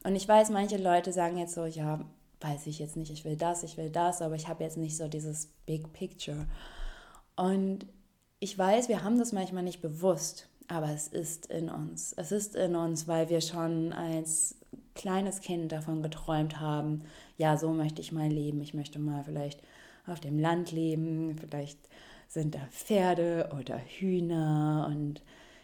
Und 0.04 0.16
ich 0.16 0.28
weiß, 0.28 0.50
manche 0.50 0.78
Leute 0.78 1.12
sagen 1.12 1.38
jetzt 1.38 1.54
so, 1.54 1.66
ja, 1.66 2.00
weiß 2.42 2.68
ich 2.68 2.80
jetzt 2.80 2.96
nicht, 2.96 3.12
ich 3.12 3.26
will 3.26 3.36
das, 3.36 3.64
ich 3.64 3.78
will 3.78 3.90
das, 3.90 4.22
aber 4.22 4.36
ich 4.36 4.48
habe 4.48 4.64
jetzt 4.64 4.78
nicht 4.78 4.98
so 4.98 5.08
dieses 5.08 5.48
Big 5.66 5.92
Picture. 5.94 6.48
Und 7.36 7.86
ich 8.40 8.58
weiß, 8.58 8.90
wir 8.90 9.04
haben 9.04 9.18
das 9.18 9.34
manchmal 9.34 9.64
nicht 9.64 9.82
bewusst, 9.82 10.48
aber 10.68 10.90
es 10.92 11.08
ist 11.08 11.48
in 11.48 11.70
uns. 11.70 12.14
Es 12.14 12.32
ist 12.32 12.56
in 12.56 12.76
uns, 12.76 13.08
weil 13.08 13.30
wir 13.30 13.42
schon 13.42 13.92
als 13.92 14.56
kleines 14.96 15.42
Kind 15.42 15.72
davon 15.72 16.02
geträumt 16.02 16.60
haben, 16.60 17.04
ja, 17.38 17.58
so 17.58 17.72
möchte 17.72 18.02
ich 18.02 18.12
mal 18.12 18.30
leben. 18.30 18.62
Ich 18.62 18.74
möchte 18.74 19.00
mal 19.00 19.24
vielleicht 19.24 19.62
auf 20.08 20.20
dem 20.20 20.40
Land 20.40 20.72
leben, 20.72 21.36
vielleicht 21.40 21.80
sind 22.28 22.56
da 22.56 22.60
Pferde 22.72 23.50
oder 23.60 23.78
Hühner 23.78 24.88
und 24.90 25.22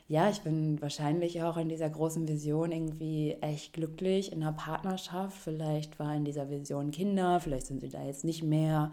ja, 0.07 0.29
ich 0.29 0.41
bin 0.41 0.79
wahrscheinlich 0.81 1.41
auch 1.41 1.57
in 1.57 1.67
dieser 1.67 1.89
großen 1.89 2.27
Vision 2.27 2.71
irgendwie 2.71 3.37
echt 3.41 3.73
glücklich 3.73 4.31
in 4.31 4.43
einer 4.43 4.53
Partnerschaft. 4.53 5.35
Vielleicht 5.35 5.97
war 5.97 6.15
in 6.15 6.25
dieser 6.25 6.49
Vision 6.51 6.91
Kinder, 6.91 7.39
vielleicht 7.39 7.65
sind 7.65 7.81
sie 7.81 7.89
da 7.89 8.05
jetzt 8.05 8.23
nicht 8.23 8.43
mehr. 8.43 8.91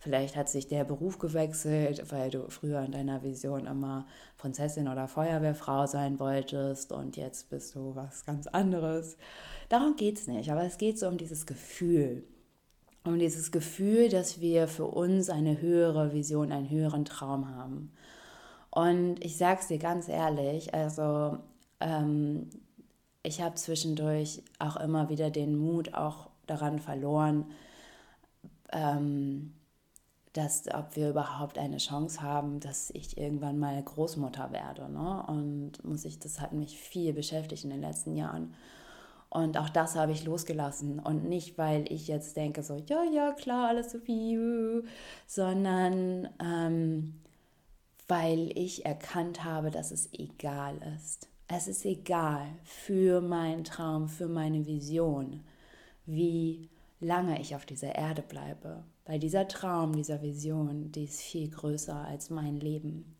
Vielleicht 0.00 0.34
hat 0.34 0.48
sich 0.48 0.66
der 0.66 0.84
Beruf 0.84 1.18
gewechselt, 1.18 2.10
weil 2.10 2.30
du 2.30 2.48
früher 2.48 2.80
in 2.82 2.92
deiner 2.92 3.22
Vision 3.22 3.66
immer 3.66 4.06
Prinzessin 4.38 4.88
oder 4.88 5.08
Feuerwehrfrau 5.08 5.86
sein 5.86 6.18
wolltest 6.18 6.90
und 6.90 7.18
jetzt 7.18 7.50
bist 7.50 7.74
du 7.74 7.94
was 7.94 8.24
ganz 8.24 8.46
anderes. 8.46 9.18
Darum 9.68 9.96
geht 9.96 10.16
es 10.16 10.26
nicht, 10.26 10.50
aber 10.50 10.64
es 10.64 10.78
geht 10.78 10.98
so 10.98 11.06
um 11.06 11.18
dieses 11.18 11.44
Gefühl. 11.44 12.24
Um 13.04 13.18
dieses 13.18 13.52
Gefühl, 13.52 14.08
dass 14.08 14.40
wir 14.40 14.68
für 14.68 14.86
uns 14.86 15.28
eine 15.28 15.60
höhere 15.60 16.14
Vision, 16.14 16.50
einen 16.50 16.70
höheren 16.70 17.04
Traum 17.04 17.54
haben. 17.54 17.92
Und 18.70 19.22
ich 19.22 19.36
sage 19.36 19.60
es 19.60 19.68
dir 19.68 19.78
ganz 19.78 20.08
ehrlich, 20.08 20.72
also 20.72 21.38
ähm, 21.80 22.48
ich 23.22 23.42
habe 23.42 23.56
zwischendurch 23.56 24.42
auch 24.58 24.76
immer 24.76 25.10
wieder 25.10 25.28
den 25.28 25.58
Mut 25.58 25.92
auch 25.92 26.30
daran 26.46 26.78
verloren, 26.78 27.50
ähm, 28.72 29.52
dass 30.32 30.64
ob 30.72 30.94
wir 30.94 31.10
überhaupt 31.10 31.58
eine 31.58 31.78
Chance 31.78 32.22
haben, 32.22 32.60
dass 32.60 32.90
ich 32.90 33.18
irgendwann 33.18 33.58
mal 33.58 33.82
Großmutter 33.82 34.52
werde. 34.52 34.88
Ne? 34.88 35.24
Und 35.26 35.84
muss 35.84 36.04
ich, 36.04 36.18
das 36.18 36.40
hat 36.40 36.52
mich 36.52 36.78
viel 36.78 37.12
beschäftigt 37.12 37.64
in 37.64 37.70
den 37.70 37.80
letzten 37.80 38.14
Jahren. 38.16 38.54
Und 39.28 39.58
auch 39.58 39.68
das 39.68 39.96
habe 39.96 40.12
ich 40.12 40.24
losgelassen. 40.24 40.98
Und 40.98 41.28
nicht, 41.28 41.58
weil 41.58 41.90
ich 41.90 42.08
jetzt 42.08 42.36
denke, 42.36 42.62
so, 42.62 42.76
ja, 42.86 43.02
ja, 43.04 43.32
klar, 43.32 43.68
alles 43.68 43.92
so 43.92 43.98
wie, 44.06 44.38
sondern 45.26 46.28
ähm, 46.40 47.20
weil 48.08 48.56
ich 48.58 48.84
erkannt 48.84 49.44
habe, 49.44 49.70
dass 49.70 49.92
es 49.92 50.12
egal 50.12 50.80
ist. 50.96 51.28
Es 51.46 51.68
ist 51.68 51.84
egal 51.84 52.46
für 52.64 53.20
meinen 53.20 53.64
Traum, 53.64 54.08
für 54.08 54.28
meine 54.28 54.66
Vision, 54.66 55.44
wie 56.06 56.68
lange 57.00 57.40
ich 57.40 57.54
auf 57.54 57.66
dieser 57.66 57.94
Erde 57.94 58.22
bleibe. 58.22 58.84
Weil 59.10 59.18
dieser 59.18 59.48
Traum, 59.48 59.96
dieser 59.96 60.22
Vision, 60.22 60.92
die 60.92 61.02
ist 61.02 61.20
viel 61.20 61.50
größer 61.50 61.96
als 61.96 62.30
mein 62.30 62.60
Leben. 62.60 63.16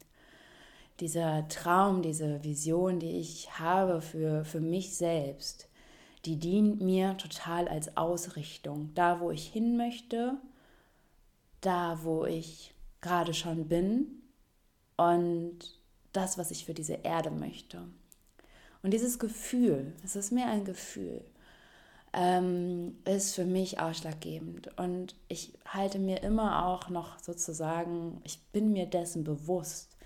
Dieser 1.01 1.49
Traum, 1.49 2.01
diese 2.01 2.45
Vision, 2.45 3.01
die 3.01 3.19
ich 3.19 3.59
habe 3.59 4.01
für, 4.01 4.45
für 4.45 4.61
mich 4.61 4.95
selbst, 4.95 5.69
die 6.27 6.37
dient 6.37 6.81
mir 6.81 7.17
total 7.17 7.67
als 7.67 7.97
Ausrichtung. 7.97 8.95
Da, 8.95 9.19
wo 9.19 9.33
ich 9.33 9.49
hin 9.49 9.77
möchte, 9.77 10.39
da, 11.61 11.99
wo 12.05 12.25
ich 12.25 12.73
gerade 13.01 13.35
schon 13.35 13.67
bin 13.67 14.23
und 14.97 15.59
das, 16.13 16.39
was 16.39 16.53
ich 16.53 16.67
für 16.67 16.75
diese 16.75 17.01
Erde 17.03 17.33
möchte. 17.33 17.83
Und 18.85 18.93
dieses 18.93 19.19
Gefühl, 19.19 19.93
es 20.05 20.15
ist 20.15 20.31
mehr 20.31 20.51
ein 20.51 20.65
Gefühl, 20.65 21.25
ähm, 22.13 22.97
ist 23.05 23.35
für 23.35 23.45
mich 23.45 23.81
ausschlaggebend. 23.81 24.77
Und 24.79 25.15
ich 25.29 25.53
halte 25.67 25.99
mir 25.99 26.23
immer 26.23 26.67
auch 26.67 26.89
noch 26.89 27.19
sozusagen, 27.21 28.21
ich 28.25 28.43
bin 28.53 28.73
mir 28.73 28.87
dessen 28.87 29.25
bewusst, 29.25 29.97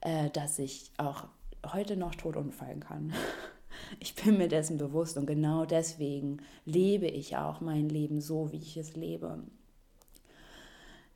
äh, 0.00 0.30
dass 0.30 0.58
ich 0.58 0.90
auch 0.96 1.24
heute 1.72 1.96
noch 1.96 2.14
tot 2.14 2.36
umfallen 2.36 2.80
kann. 2.80 3.12
Ich 4.00 4.14
bin 4.14 4.38
mir 4.38 4.48
dessen 4.48 4.78
bewusst 4.78 5.18
und 5.18 5.26
genau 5.26 5.66
deswegen 5.66 6.38
lebe 6.64 7.06
ich 7.06 7.36
auch 7.36 7.60
mein 7.60 7.90
Leben 7.90 8.22
so, 8.22 8.50
wie 8.50 8.56
ich 8.56 8.78
es 8.78 8.96
lebe. 8.96 9.44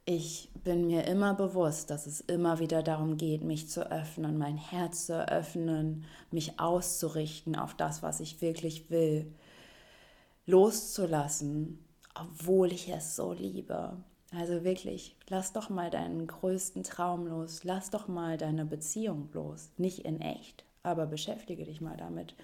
Ich 0.04 0.50
bin 0.62 0.86
mir 0.86 1.04
immer 1.06 1.32
bewusst, 1.34 1.88
dass 1.88 2.06
es 2.06 2.20
immer 2.20 2.58
wieder 2.58 2.82
darum 2.82 3.16
geht, 3.16 3.42
mich 3.42 3.70
zu 3.70 3.90
öffnen, 3.90 4.36
mein 4.36 4.58
Herz 4.58 5.06
zu 5.06 5.26
öffnen, 5.26 6.04
mich 6.30 6.60
auszurichten 6.60 7.56
auf 7.56 7.74
das, 7.74 8.02
was 8.02 8.20
ich 8.20 8.42
wirklich 8.42 8.90
will 8.90 9.32
loszulassen, 10.50 11.78
obwohl 12.14 12.72
ich 12.72 12.88
es 12.88 13.16
so 13.16 13.32
liebe. 13.32 13.96
Also 14.36 14.62
wirklich, 14.64 15.16
lass 15.28 15.52
doch 15.52 15.70
mal 15.70 15.90
deinen 15.90 16.26
größten 16.26 16.84
Traum 16.84 17.26
los, 17.26 17.64
lass 17.64 17.90
doch 17.90 18.06
mal 18.06 18.36
deine 18.36 18.64
Beziehung 18.64 19.28
los. 19.32 19.70
Nicht 19.76 20.00
in 20.00 20.20
echt, 20.20 20.64
aber 20.82 21.06
beschäftige 21.06 21.64
dich 21.64 21.80
mal 21.80 21.96
damit. 21.96 22.34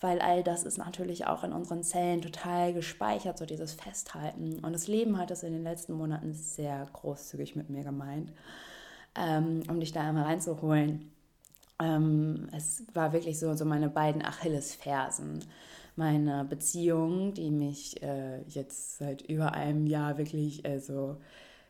Weil 0.00 0.20
all 0.20 0.42
das 0.42 0.64
ist 0.64 0.78
natürlich 0.78 1.26
auch 1.26 1.44
in 1.44 1.52
unseren 1.52 1.84
Zellen 1.84 2.22
total 2.22 2.72
gespeichert, 2.72 3.38
so 3.38 3.46
dieses 3.46 3.74
Festhalten. 3.74 4.58
Und 4.58 4.72
das 4.72 4.88
Leben 4.88 5.16
hat 5.16 5.30
es 5.30 5.44
in 5.44 5.52
den 5.52 5.62
letzten 5.62 5.92
Monaten 5.92 6.32
sehr 6.34 6.88
großzügig 6.92 7.54
mit 7.54 7.70
mir 7.70 7.84
gemeint, 7.84 8.32
ähm, 9.14 9.62
um 9.68 9.78
dich 9.78 9.92
da 9.92 10.00
einmal 10.00 10.24
reinzuholen. 10.24 11.12
Ähm, 11.80 12.48
es 12.52 12.82
war 12.94 13.12
wirklich 13.12 13.38
so, 13.38 13.54
so 13.54 13.64
meine 13.64 13.88
beiden 13.88 14.24
Achillesfersen 14.24 15.44
meiner 15.96 16.44
Beziehung, 16.44 17.34
die 17.34 17.50
mich 17.50 18.02
äh, 18.02 18.42
jetzt 18.48 18.98
seit 18.98 19.22
über 19.22 19.52
einem 19.52 19.86
Jahr 19.86 20.18
wirklich 20.18 20.64
also 20.64 21.18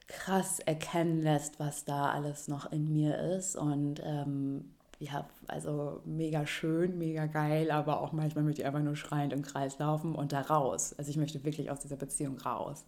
krass 0.07 0.61
erkennen 0.61 1.23
lässt, 1.23 1.59
was 1.59 1.85
da 1.85 2.11
alles 2.11 2.49
noch 2.49 2.71
in 2.71 2.93
mir 2.93 3.19
ist. 3.19 3.57
Und 3.57 4.00
ähm, 4.05 4.75
ja, 4.99 5.29
also 5.49 6.00
mega 6.05 6.47
schön, 6.47 6.99
mega 6.99 7.26
geil, 7.26 7.71
aber 7.71 8.00
auch 8.00 8.12
manchmal 8.12 8.45
möchte 8.45 8.62
ich 8.62 8.67
einfach 8.67 8.83
nur 8.83 8.97
schreiend 8.97 9.33
im 9.33 9.43
Kreis 9.43 9.79
laufen 9.79 10.14
und 10.14 10.33
da 10.33 10.43
raus. 10.43 10.95
Also 10.97 11.11
ich 11.11 11.17
möchte 11.17 11.43
wirklich 11.45 11.71
aus 11.71 11.81
dieser 11.81 11.97
Beziehung 11.97 12.38
raus. 12.38 12.85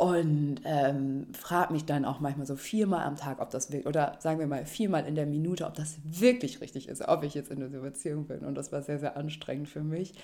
Und 0.00 0.62
ähm, 0.64 1.26
frage 1.38 1.74
mich 1.74 1.84
dann 1.84 2.06
auch 2.06 2.20
manchmal 2.20 2.46
so 2.46 2.56
viermal 2.56 3.04
am 3.04 3.16
Tag, 3.16 3.38
ob 3.38 3.50
das 3.50 3.70
wirklich, 3.70 3.86
oder 3.86 4.16
sagen 4.18 4.38
wir 4.38 4.46
mal 4.46 4.64
viermal 4.64 5.04
in 5.04 5.14
der 5.14 5.26
Minute, 5.26 5.66
ob 5.66 5.74
das 5.74 5.98
wirklich 6.04 6.62
richtig 6.62 6.88
ist, 6.88 7.06
ob 7.06 7.22
ich 7.22 7.34
jetzt 7.34 7.50
in 7.50 7.60
dieser 7.60 7.80
Beziehung 7.80 8.24
bin. 8.24 8.38
Und 8.46 8.54
das 8.54 8.72
war 8.72 8.80
sehr, 8.80 8.98
sehr 8.98 9.18
anstrengend 9.18 9.68
für 9.68 9.82
mich. 9.82 10.14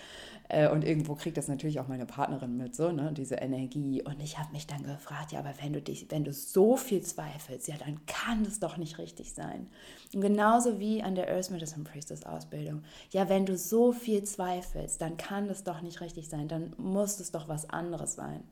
Äh, 0.48 0.70
und 0.70 0.82
irgendwo 0.82 1.14
kriegt 1.14 1.36
das 1.36 1.48
natürlich 1.48 1.78
auch 1.78 1.88
meine 1.88 2.06
Partnerin 2.06 2.56
mit, 2.56 2.74
so, 2.74 2.90
ne, 2.90 3.12
diese 3.12 3.34
Energie. 3.34 4.00
Und 4.02 4.18
ich 4.22 4.38
habe 4.38 4.50
mich 4.52 4.66
dann 4.66 4.82
gefragt, 4.82 5.32
ja, 5.32 5.40
aber 5.40 5.52
wenn 5.60 5.74
du 5.74 5.82
dich, 5.82 6.10
wenn 6.10 6.24
du 6.24 6.32
so 6.32 6.78
viel 6.78 7.02
zweifelst, 7.02 7.68
ja, 7.68 7.74
dann 7.76 8.00
kann 8.06 8.44
das 8.44 8.60
doch 8.60 8.78
nicht 8.78 8.96
richtig 8.96 9.34
sein. 9.34 9.66
Und 10.14 10.22
genauso 10.22 10.80
wie 10.80 11.02
an 11.02 11.16
der 11.16 11.28
Earth 11.28 11.50
Medicine 11.50 11.84
Priestess 11.84 12.24
Ausbildung. 12.24 12.82
Ja, 13.10 13.28
wenn 13.28 13.44
du 13.44 13.58
so 13.58 13.92
viel 13.92 14.24
zweifelst, 14.24 15.02
dann 15.02 15.18
kann 15.18 15.48
das 15.48 15.64
doch 15.64 15.82
nicht 15.82 16.00
richtig 16.00 16.30
sein. 16.30 16.48
Dann 16.48 16.72
muss 16.78 17.20
es 17.20 17.30
doch 17.30 17.46
was 17.46 17.68
anderes 17.68 18.14
sein. 18.14 18.42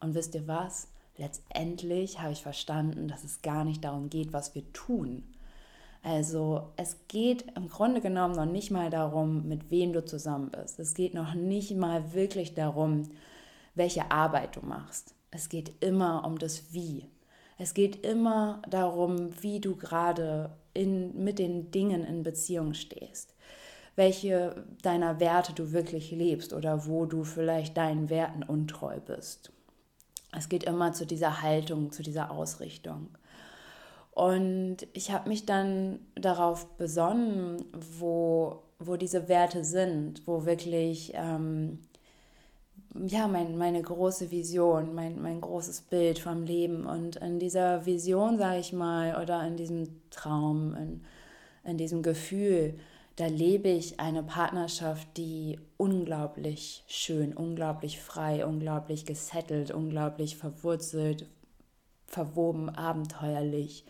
Und 0.00 0.14
wisst 0.14 0.34
ihr 0.34 0.46
was? 0.46 0.88
Letztendlich 1.18 2.20
habe 2.20 2.32
ich 2.32 2.42
verstanden, 2.42 3.08
dass 3.08 3.24
es 3.24 3.42
gar 3.42 3.64
nicht 3.64 3.82
darum 3.84 4.08
geht, 4.08 4.32
was 4.32 4.54
wir 4.54 4.72
tun. 4.72 5.24
Also 6.02 6.70
es 6.76 6.96
geht 7.08 7.44
im 7.56 7.68
Grunde 7.68 8.00
genommen 8.00 8.36
noch 8.36 8.46
nicht 8.46 8.70
mal 8.70 8.88
darum, 8.88 9.48
mit 9.48 9.70
wem 9.72 9.92
du 9.92 10.04
zusammen 10.04 10.50
bist. 10.50 10.78
Es 10.78 10.94
geht 10.94 11.14
noch 11.14 11.34
nicht 11.34 11.74
mal 11.74 12.14
wirklich 12.14 12.54
darum, 12.54 13.10
welche 13.74 14.12
Arbeit 14.12 14.54
du 14.54 14.60
machst. 14.60 15.14
Es 15.32 15.48
geht 15.48 15.72
immer 15.84 16.24
um 16.24 16.38
das 16.38 16.72
Wie. 16.72 17.08
Es 17.58 17.74
geht 17.74 18.06
immer 18.06 18.62
darum, 18.70 19.30
wie 19.42 19.60
du 19.60 19.74
gerade 19.74 20.50
in, 20.72 21.24
mit 21.24 21.40
den 21.40 21.72
Dingen 21.72 22.04
in 22.04 22.22
Beziehung 22.22 22.74
stehst. 22.74 23.34
Welche 23.96 24.64
deiner 24.82 25.18
Werte 25.18 25.52
du 25.52 25.72
wirklich 25.72 26.12
lebst 26.12 26.52
oder 26.52 26.86
wo 26.86 27.06
du 27.06 27.24
vielleicht 27.24 27.76
deinen 27.76 28.08
Werten 28.08 28.44
untreu 28.44 29.00
bist 29.00 29.52
es 30.36 30.48
geht 30.48 30.64
immer 30.64 30.92
zu 30.92 31.06
dieser 31.06 31.42
Haltung, 31.42 31.90
zu 31.92 32.02
dieser 32.02 32.30
Ausrichtung. 32.30 33.08
Und 34.10 34.78
ich 34.94 35.12
habe 35.12 35.28
mich 35.28 35.46
dann 35.46 36.00
darauf 36.16 36.66
besonnen, 36.76 37.64
wo, 37.72 38.62
wo 38.78 38.96
diese 38.96 39.28
Werte 39.28 39.64
sind, 39.64 40.26
wo 40.26 40.44
wirklich 40.44 41.12
ähm, 41.14 41.78
ja, 43.06 43.28
mein, 43.28 43.56
meine 43.56 43.80
große 43.80 44.30
Vision, 44.30 44.94
mein, 44.94 45.20
mein 45.22 45.40
großes 45.40 45.82
Bild 45.82 46.18
vom 46.18 46.42
Leben. 46.42 46.86
Und 46.86 47.16
in 47.16 47.38
dieser 47.38 47.86
Vision, 47.86 48.38
sage 48.38 48.58
ich 48.58 48.72
mal, 48.72 49.22
oder 49.22 49.46
in 49.46 49.56
diesem 49.56 49.84
Traum, 50.10 50.74
in, 50.74 51.04
in 51.64 51.78
diesem 51.78 52.02
Gefühl, 52.02 52.74
da 53.18 53.26
lebe 53.26 53.68
ich 53.68 53.98
eine 53.98 54.22
Partnerschaft, 54.22 55.16
die 55.16 55.58
unglaublich 55.76 56.84
schön, 56.86 57.34
unglaublich 57.34 58.00
frei, 58.00 58.46
unglaublich 58.46 59.06
gesettelt, 59.06 59.72
unglaublich 59.72 60.36
verwurzelt, 60.36 61.26
verwoben, 62.06 62.70
abenteuerlich, 62.70 63.84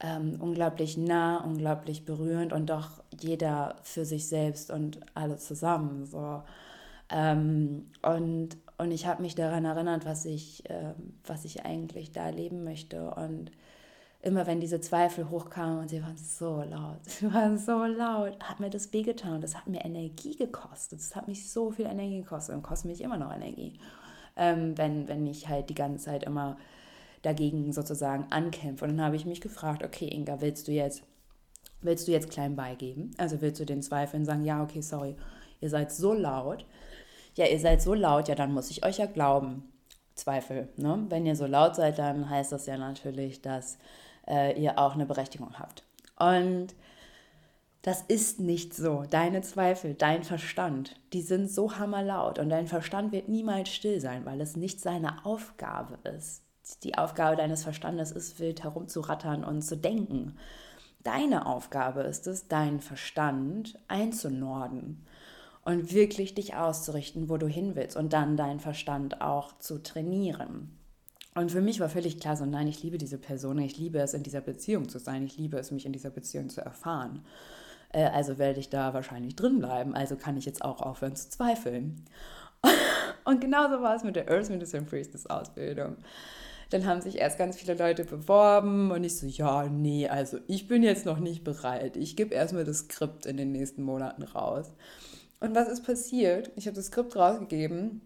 ähm, 0.00 0.36
unglaublich 0.38 0.98
nah, 0.98 1.42
unglaublich 1.42 2.04
berührend 2.04 2.52
und 2.52 2.68
doch 2.68 3.02
jeder 3.18 3.76
für 3.80 4.04
sich 4.04 4.28
selbst 4.28 4.70
und 4.70 5.00
alle 5.14 5.38
zusammen. 5.38 6.04
So. 6.04 6.42
Ähm, 7.08 7.86
und, 8.02 8.50
und 8.76 8.90
ich 8.90 9.06
habe 9.06 9.22
mich 9.22 9.34
daran 9.34 9.64
erinnert, 9.64 10.04
was 10.04 10.26
ich, 10.26 10.68
äh, 10.68 10.92
was 11.24 11.46
ich 11.46 11.64
eigentlich 11.64 12.12
da 12.12 12.28
leben 12.28 12.64
möchte. 12.64 13.14
Und 13.14 13.50
immer 14.26 14.44
wenn 14.46 14.58
diese 14.58 14.80
Zweifel 14.80 15.30
hochkamen 15.30 15.78
und 15.78 15.88
sie 15.88 16.02
waren 16.02 16.16
so 16.16 16.60
laut, 16.68 16.98
sie 17.04 17.32
waren 17.32 17.56
so 17.58 17.84
laut, 17.84 18.36
hat 18.42 18.58
mir 18.58 18.70
das 18.70 18.92
wehgetan. 18.92 19.40
Das 19.40 19.56
hat 19.56 19.68
mir 19.68 19.84
Energie 19.84 20.36
gekostet. 20.36 20.98
Das 20.98 21.14
hat 21.14 21.28
mich 21.28 21.48
so 21.50 21.70
viel 21.70 21.86
Energie 21.86 22.22
gekostet 22.22 22.56
und 22.56 22.62
kostet 22.62 22.90
mich 22.90 23.00
immer 23.00 23.16
noch 23.16 23.32
Energie. 23.32 23.78
Ähm, 24.36 24.76
wenn, 24.76 25.08
wenn 25.08 25.26
ich 25.26 25.48
halt 25.48 25.70
die 25.70 25.74
ganze 25.74 26.04
Zeit 26.04 26.24
immer 26.24 26.58
dagegen 27.22 27.72
sozusagen 27.72 28.26
ankämpfe. 28.30 28.84
Und 28.84 28.96
dann 28.96 29.06
habe 29.06 29.16
ich 29.16 29.26
mich 29.26 29.40
gefragt, 29.40 29.84
okay, 29.84 30.08
Inga, 30.12 30.40
willst 30.40 30.66
du 30.66 30.72
jetzt, 30.72 31.02
willst 31.80 32.06
du 32.08 32.12
jetzt 32.12 32.30
klein 32.30 32.56
beigeben? 32.56 33.12
Also 33.18 33.40
willst 33.40 33.60
du 33.60 33.64
den 33.64 33.82
Zweifeln 33.82 34.24
sagen, 34.24 34.44
ja, 34.44 34.62
okay, 34.62 34.80
sorry, 34.80 35.14
ihr 35.60 35.70
seid 35.70 35.92
so 35.92 36.12
laut. 36.12 36.66
Ja, 37.36 37.46
ihr 37.46 37.60
seid 37.60 37.80
so 37.80 37.94
laut, 37.94 38.28
ja, 38.28 38.34
dann 38.34 38.52
muss 38.52 38.70
ich 38.70 38.84
euch 38.84 38.98
ja 38.98 39.06
glauben. 39.06 39.72
Zweifel. 40.14 40.68
Ne? 40.76 41.04
Wenn 41.10 41.26
ihr 41.26 41.36
so 41.36 41.46
laut 41.46 41.76
seid, 41.76 41.98
dann 41.98 42.28
heißt 42.28 42.50
das 42.50 42.66
ja 42.66 42.76
natürlich, 42.78 43.42
dass 43.42 43.78
äh, 44.28 44.60
ihr 44.60 44.78
auch 44.78 44.94
eine 44.94 45.06
Berechtigung 45.06 45.58
habt. 45.58 45.84
Und 46.18 46.74
das 47.82 48.02
ist 48.02 48.40
nicht 48.40 48.74
so. 48.74 49.04
Deine 49.08 49.42
Zweifel, 49.42 49.94
dein 49.94 50.24
Verstand, 50.24 50.96
die 51.12 51.22
sind 51.22 51.48
so 51.48 51.78
hammerlaut 51.78 52.40
und 52.40 52.48
dein 52.48 52.66
Verstand 52.66 53.12
wird 53.12 53.28
niemals 53.28 53.68
still 53.68 54.00
sein, 54.00 54.24
weil 54.24 54.40
es 54.40 54.56
nicht 54.56 54.80
seine 54.80 55.24
Aufgabe 55.24 55.96
ist. 56.08 56.42
Die 56.82 56.98
Aufgabe 56.98 57.36
deines 57.36 57.62
Verstandes 57.62 58.10
ist, 58.10 58.40
wild 58.40 58.64
herumzurattern 58.64 59.44
und 59.44 59.62
zu 59.62 59.76
denken. 59.76 60.36
Deine 61.04 61.46
Aufgabe 61.46 62.00
ist 62.00 62.26
es, 62.26 62.48
deinen 62.48 62.80
Verstand 62.80 63.78
einzunorden 63.86 65.06
und 65.64 65.92
wirklich 65.92 66.34
dich 66.34 66.56
auszurichten, 66.56 67.28
wo 67.28 67.36
du 67.36 67.46
hin 67.46 67.76
willst 67.76 67.96
und 67.96 68.12
dann 68.12 68.36
deinen 68.36 68.58
Verstand 68.58 69.20
auch 69.20 69.56
zu 69.58 69.80
trainieren. 69.80 70.75
Und 71.36 71.52
für 71.52 71.60
mich 71.60 71.80
war 71.80 71.90
völlig 71.90 72.18
klar, 72.18 72.34
so 72.34 72.46
nein, 72.46 72.66
ich 72.66 72.82
liebe 72.82 72.96
diese 72.96 73.18
Person, 73.18 73.58
ich 73.58 73.76
liebe 73.76 73.98
es, 73.98 74.14
in 74.14 74.22
dieser 74.22 74.40
Beziehung 74.40 74.88
zu 74.88 74.98
sein, 74.98 75.22
ich 75.22 75.36
liebe 75.36 75.58
es, 75.58 75.70
mich 75.70 75.84
in 75.84 75.92
dieser 75.92 76.08
Beziehung 76.08 76.48
zu 76.48 76.62
erfahren. 76.62 77.26
Äh, 77.92 78.04
also 78.06 78.38
werde 78.38 78.58
ich 78.58 78.70
da 78.70 78.94
wahrscheinlich 78.94 79.36
drin 79.36 79.58
bleiben, 79.58 79.94
also 79.94 80.16
kann 80.16 80.38
ich 80.38 80.46
jetzt 80.46 80.64
auch 80.64 80.80
aufhören 80.80 81.14
zu 81.14 81.28
zweifeln. 81.28 82.02
Und 83.24 83.42
genauso 83.42 83.82
war 83.82 83.94
es 83.94 84.02
mit 84.02 84.16
der 84.16 84.30
Earth 84.30 84.48
Medicine 84.48 84.84
Priestess 84.84 85.26
Ausbildung. 85.26 85.96
Dann 86.70 86.86
haben 86.86 87.02
sich 87.02 87.18
erst 87.18 87.36
ganz 87.36 87.56
viele 87.56 87.74
Leute 87.74 88.04
beworben 88.04 88.90
und 88.90 89.04
ich 89.04 89.16
so, 89.16 89.26
ja, 89.26 89.68
nee, 89.68 90.08
also 90.08 90.38
ich 90.48 90.66
bin 90.66 90.82
jetzt 90.82 91.06
noch 91.06 91.20
nicht 91.20 91.44
bereit. 91.44 91.96
Ich 91.96 92.16
gebe 92.16 92.34
erstmal 92.34 92.64
das 92.64 92.78
Skript 92.78 93.24
in 93.24 93.36
den 93.36 93.52
nächsten 93.52 93.84
Monaten 93.84 94.24
raus. 94.24 94.72
Und 95.38 95.54
was 95.54 95.68
ist 95.68 95.84
passiert? 95.84 96.50
Ich 96.56 96.66
habe 96.66 96.74
das 96.74 96.86
Skript 96.86 97.14
rausgegeben 97.14 98.00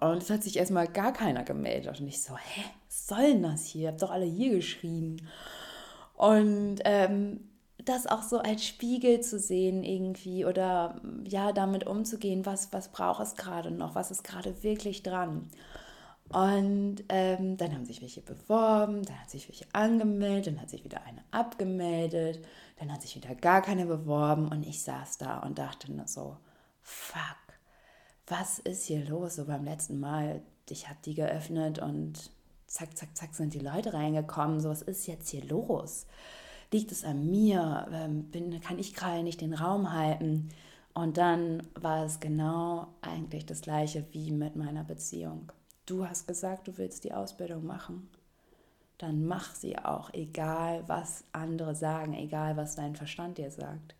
und 0.00 0.22
es 0.22 0.30
hat 0.30 0.42
sich 0.42 0.56
erstmal 0.56 0.88
gar 0.88 1.12
keiner 1.12 1.44
gemeldet. 1.44 2.00
Und 2.00 2.06
ich 2.06 2.22
so, 2.22 2.36
hä, 2.36 2.62
was 2.86 3.06
soll 3.06 3.32
denn 3.32 3.42
das 3.42 3.66
hier? 3.66 3.82
Ihr 3.82 3.88
habt 3.88 4.02
doch 4.02 4.10
alle 4.10 4.24
hier 4.24 4.54
geschrien. 4.54 5.28
Und 6.14 6.76
ähm, 6.84 7.40
das 7.84 8.06
auch 8.06 8.22
so 8.22 8.38
als 8.38 8.64
Spiegel 8.64 9.20
zu 9.20 9.38
sehen 9.38 9.82
irgendwie 9.82 10.44
oder 10.44 11.00
ja, 11.24 11.52
damit 11.52 11.86
umzugehen, 11.86 12.46
was, 12.46 12.72
was 12.72 12.88
braucht 12.88 13.22
es 13.22 13.36
gerade 13.36 13.70
noch, 13.70 13.94
was 13.94 14.10
ist 14.10 14.24
gerade 14.24 14.62
wirklich 14.62 15.02
dran. 15.02 15.50
Und 16.30 17.04
ähm, 17.10 17.58
dann 17.58 17.74
haben 17.74 17.84
sich 17.84 18.00
welche 18.00 18.22
beworben, 18.22 19.02
dann 19.02 19.20
hat 19.20 19.30
sich 19.30 19.48
welche 19.48 19.66
angemeldet, 19.72 20.46
dann 20.46 20.60
hat 20.62 20.70
sich 20.70 20.82
wieder 20.82 21.02
eine 21.04 21.22
abgemeldet, 21.30 22.42
dann 22.78 22.90
hat 22.90 23.02
sich 23.02 23.14
wieder 23.14 23.34
gar 23.34 23.60
keine 23.60 23.84
beworben 23.84 24.48
und 24.48 24.66
ich 24.66 24.82
saß 24.82 25.18
da 25.18 25.40
und 25.40 25.58
dachte 25.58 25.92
nur 25.92 26.08
so, 26.08 26.38
fuck, 26.80 27.36
was 28.26 28.58
ist 28.58 28.84
hier 28.84 29.04
los? 29.06 29.36
So 29.36 29.44
beim 29.44 29.64
letzten 29.64 30.00
Mal, 30.00 30.42
ich 30.68 30.88
habe 30.88 30.98
die 31.04 31.14
geöffnet 31.14 31.78
und 31.78 32.30
zack, 32.66 32.96
zack, 32.96 33.16
zack 33.16 33.34
sind 33.34 33.54
die 33.54 33.60
Leute 33.60 33.92
reingekommen. 33.92 34.60
So, 34.60 34.70
was 34.70 34.82
ist 34.82 35.06
jetzt 35.06 35.28
hier 35.28 35.44
los? 35.44 36.06
Liegt 36.72 36.92
es 36.92 37.04
an 37.04 37.30
mir? 37.30 37.86
Ähm, 37.92 38.24
bin, 38.30 38.60
kann 38.60 38.78
ich 38.78 38.94
gerade 38.94 39.22
nicht 39.22 39.40
den 39.40 39.54
Raum 39.54 39.92
halten? 39.92 40.48
Und 40.94 41.18
dann 41.18 41.62
war 41.74 42.04
es 42.04 42.20
genau 42.20 42.86
eigentlich 43.00 43.46
das 43.46 43.60
gleiche 43.60 44.06
wie 44.12 44.30
mit 44.30 44.56
meiner 44.56 44.84
Beziehung. 44.84 45.50
Du 45.86 46.08
hast 46.08 46.26
gesagt, 46.26 46.68
du 46.68 46.78
willst 46.78 47.04
die 47.04 47.12
Ausbildung 47.12 47.66
machen. 47.66 48.08
Dann 48.98 49.26
mach 49.26 49.54
sie 49.54 49.76
auch, 49.76 50.14
egal 50.14 50.84
was 50.86 51.24
andere 51.32 51.74
sagen, 51.74 52.14
egal 52.14 52.56
was 52.56 52.76
dein 52.76 52.94
Verstand 52.94 53.38
dir 53.38 53.50
sagt. 53.50 53.96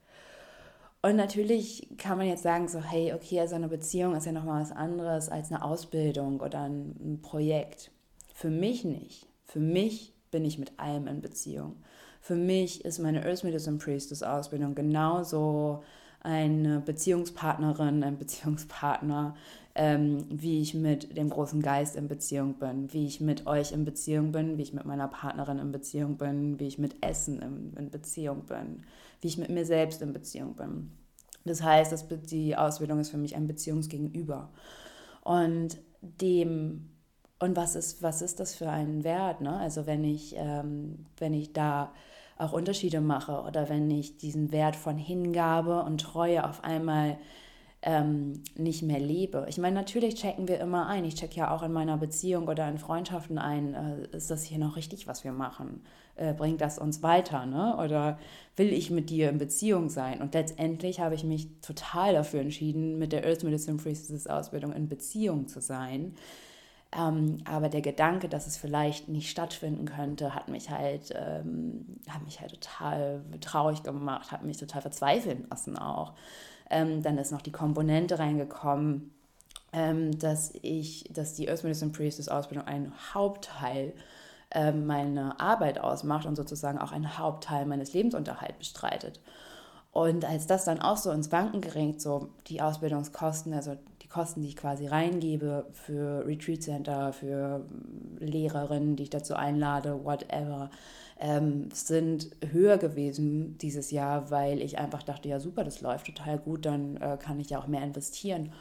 Und 1.04 1.16
natürlich 1.16 1.86
kann 1.98 2.16
man 2.16 2.26
jetzt 2.26 2.44
sagen, 2.44 2.66
so, 2.66 2.80
hey, 2.80 3.12
okay, 3.12 3.38
also 3.38 3.56
eine 3.56 3.68
Beziehung 3.68 4.16
ist 4.16 4.24
ja 4.24 4.32
nochmal 4.32 4.62
was 4.62 4.72
anderes 4.72 5.28
als 5.28 5.52
eine 5.52 5.62
Ausbildung 5.62 6.40
oder 6.40 6.62
ein 6.62 7.18
Projekt. 7.20 7.90
Für 8.32 8.48
mich 8.48 8.86
nicht. 8.86 9.26
Für 9.44 9.60
mich 9.60 10.14
bin 10.30 10.46
ich 10.46 10.58
mit 10.58 10.80
allem 10.80 11.06
in 11.06 11.20
Beziehung. 11.20 11.76
Für 12.22 12.36
mich 12.36 12.86
ist 12.86 13.00
meine 13.00 13.22
Earth 13.26 13.44
Medicine 13.44 13.76
Priestess 13.76 14.22
Ausbildung 14.22 14.74
genauso 14.74 15.84
eine 16.20 16.80
Beziehungspartnerin, 16.80 18.02
ein 18.02 18.16
Beziehungspartner, 18.16 19.36
ähm, 19.74 20.24
wie 20.30 20.60
ich 20.60 20.74
mit 20.74 21.16
dem 21.16 21.30
großen 21.30 21.60
Geist 21.60 21.96
in 21.96 22.06
Beziehung 22.06 22.54
bin, 22.54 22.92
wie 22.92 23.06
ich 23.06 23.20
mit 23.20 23.46
euch 23.46 23.72
in 23.72 23.84
Beziehung 23.84 24.30
bin, 24.30 24.56
wie 24.56 24.62
ich 24.62 24.72
mit 24.72 24.84
meiner 24.84 25.08
Partnerin 25.08 25.58
in 25.58 25.72
Beziehung 25.72 26.16
bin, 26.16 26.60
wie 26.60 26.68
ich 26.68 26.78
mit 26.78 27.04
Essen 27.04 27.42
in, 27.42 27.74
in 27.76 27.90
Beziehung 27.90 28.44
bin, 28.46 28.84
wie 29.20 29.28
ich 29.28 29.38
mit 29.38 29.50
mir 29.50 29.66
selbst 29.66 30.00
in 30.00 30.12
Beziehung 30.12 30.54
bin. 30.54 30.92
Das 31.44 31.62
heißt, 31.62 31.92
dass 31.92 32.06
die 32.08 32.56
Ausbildung 32.56 33.00
ist 33.00 33.10
für 33.10 33.18
mich 33.18 33.34
ein 33.36 33.46
Beziehungsgegenüber. 33.46 34.50
Und 35.22 35.76
dem, 36.00 36.90
und 37.40 37.56
was 37.56 37.74
ist, 37.74 38.02
was 38.02 38.22
ist 38.22 38.40
das 38.40 38.54
für 38.54 38.68
ein 38.68 39.02
Wert? 39.04 39.40
Ne? 39.40 39.56
Also 39.56 39.86
wenn 39.86 40.04
ich, 40.04 40.34
ähm, 40.38 41.06
wenn 41.18 41.34
ich 41.34 41.52
da 41.52 41.92
auch 42.38 42.52
Unterschiede 42.52 43.00
mache 43.00 43.42
oder 43.42 43.68
wenn 43.68 43.90
ich 43.90 44.18
diesen 44.18 44.52
Wert 44.52 44.76
von 44.76 44.98
Hingabe 44.98 45.82
und 45.82 46.00
Treue 46.00 46.48
auf 46.48 46.64
einmal 46.64 47.18
ähm, 47.86 48.42
nicht 48.56 48.82
mehr 48.82 48.98
lebe. 48.98 49.44
Ich 49.48 49.58
meine, 49.58 49.74
natürlich 49.74 50.14
checken 50.14 50.48
wir 50.48 50.58
immer 50.58 50.86
ein. 50.86 51.04
Ich 51.04 51.16
check 51.16 51.36
ja 51.36 51.54
auch 51.54 51.62
in 51.62 51.72
meiner 51.72 51.98
Beziehung 51.98 52.48
oder 52.48 52.66
in 52.66 52.78
Freundschaften 52.78 53.36
ein, 53.36 53.74
äh, 53.74 54.16
ist 54.16 54.30
das 54.30 54.42
hier 54.42 54.58
noch 54.58 54.76
richtig, 54.76 55.06
was 55.06 55.22
wir 55.22 55.32
machen? 55.32 55.82
Äh, 56.16 56.32
bringt 56.32 56.62
das 56.62 56.78
uns 56.78 57.02
weiter? 57.02 57.44
Ne? 57.44 57.76
Oder 57.76 58.18
will 58.56 58.72
ich 58.72 58.90
mit 58.90 59.10
dir 59.10 59.28
in 59.28 59.36
Beziehung 59.36 59.90
sein? 59.90 60.22
Und 60.22 60.32
letztendlich 60.32 61.00
habe 61.00 61.14
ich 61.14 61.24
mich 61.24 61.48
total 61.60 62.14
dafür 62.14 62.40
entschieden, 62.40 62.98
mit 62.98 63.12
der 63.12 63.26
Earth 63.26 63.44
Medicine 63.44 63.76
Priestess 63.76 64.26
Ausbildung 64.26 64.72
in 64.72 64.88
Beziehung 64.88 65.46
zu 65.46 65.60
sein. 65.60 66.14
Ähm, 66.96 67.38
aber 67.44 67.68
der 67.68 67.82
Gedanke, 67.82 68.30
dass 68.30 68.46
es 68.46 68.56
vielleicht 68.56 69.08
nicht 69.08 69.28
stattfinden 69.28 69.84
könnte, 69.84 70.34
hat 70.34 70.48
mich 70.48 70.70
halt, 70.70 71.12
ähm, 71.14 71.84
hat 72.08 72.24
mich 72.24 72.40
halt 72.40 72.52
total 72.52 73.22
traurig 73.42 73.82
gemacht, 73.82 74.32
hat 74.32 74.42
mich 74.42 74.56
total 74.56 74.80
verzweifeln 74.80 75.46
lassen 75.50 75.76
auch. 75.76 76.14
Ähm, 76.70 77.02
dann 77.02 77.18
ist 77.18 77.32
noch 77.32 77.42
die 77.42 77.52
Komponente 77.52 78.18
reingekommen, 78.18 79.12
ähm, 79.72 80.18
dass 80.18 80.52
ich, 80.62 81.04
dass 81.12 81.34
die 81.34 81.48
Earth 81.48 81.64
Medicine 81.64 81.92
Priestess 81.92 82.28
Ausbildung 82.28 82.66
einen 82.66 82.92
Hauptteil 83.12 83.92
äh, 84.50 84.72
meiner 84.72 85.40
Arbeit 85.40 85.78
ausmacht 85.80 86.26
und 86.26 86.36
sozusagen 86.36 86.78
auch 86.78 86.92
einen 86.92 87.18
Hauptteil 87.18 87.66
meines 87.66 87.92
Lebensunterhalts 87.92 88.58
bestreitet. 88.58 89.20
Und 89.90 90.24
als 90.24 90.48
das 90.48 90.64
dann 90.64 90.80
auch 90.80 90.96
so 90.96 91.12
ins 91.12 91.28
Banken 91.28 91.60
geringt, 91.60 92.00
so 92.00 92.30
die 92.48 92.60
Ausbildungskosten, 92.60 93.54
also 93.54 93.76
die 94.02 94.08
Kosten, 94.08 94.42
die 94.42 94.48
ich 94.48 94.56
quasi 94.56 94.88
reingebe 94.88 95.66
für 95.72 96.26
Retreat 96.26 96.62
Center, 96.62 97.12
für 97.12 97.64
Lehrerinnen, 98.18 98.96
die 98.96 99.04
ich 99.04 99.10
dazu 99.10 99.34
einlade, 99.34 100.04
whatever, 100.04 100.70
ähm, 101.24 101.70
sind 101.72 102.36
höher 102.52 102.76
gewesen 102.76 103.56
dieses 103.56 103.90
Jahr, 103.90 104.30
weil 104.30 104.60
ich 104.60 104.78
einfach 104.78 105.02
dachte, 105.02 105.26
ja 105.26 105.40
super, 105.40 105.64
das 105.64 105.80
läuft 105.80 106.06
total 106.06 106.38
gut, 106.38 106.66
dann 106.66 106.98
äh, 106.98 107.16
kann 107.18 107.40
ich 107.40 107.48
ja 107.50 107.58
auch 107.58 107.66
mehr 107.66 107.82
investieren. 107.82 108.52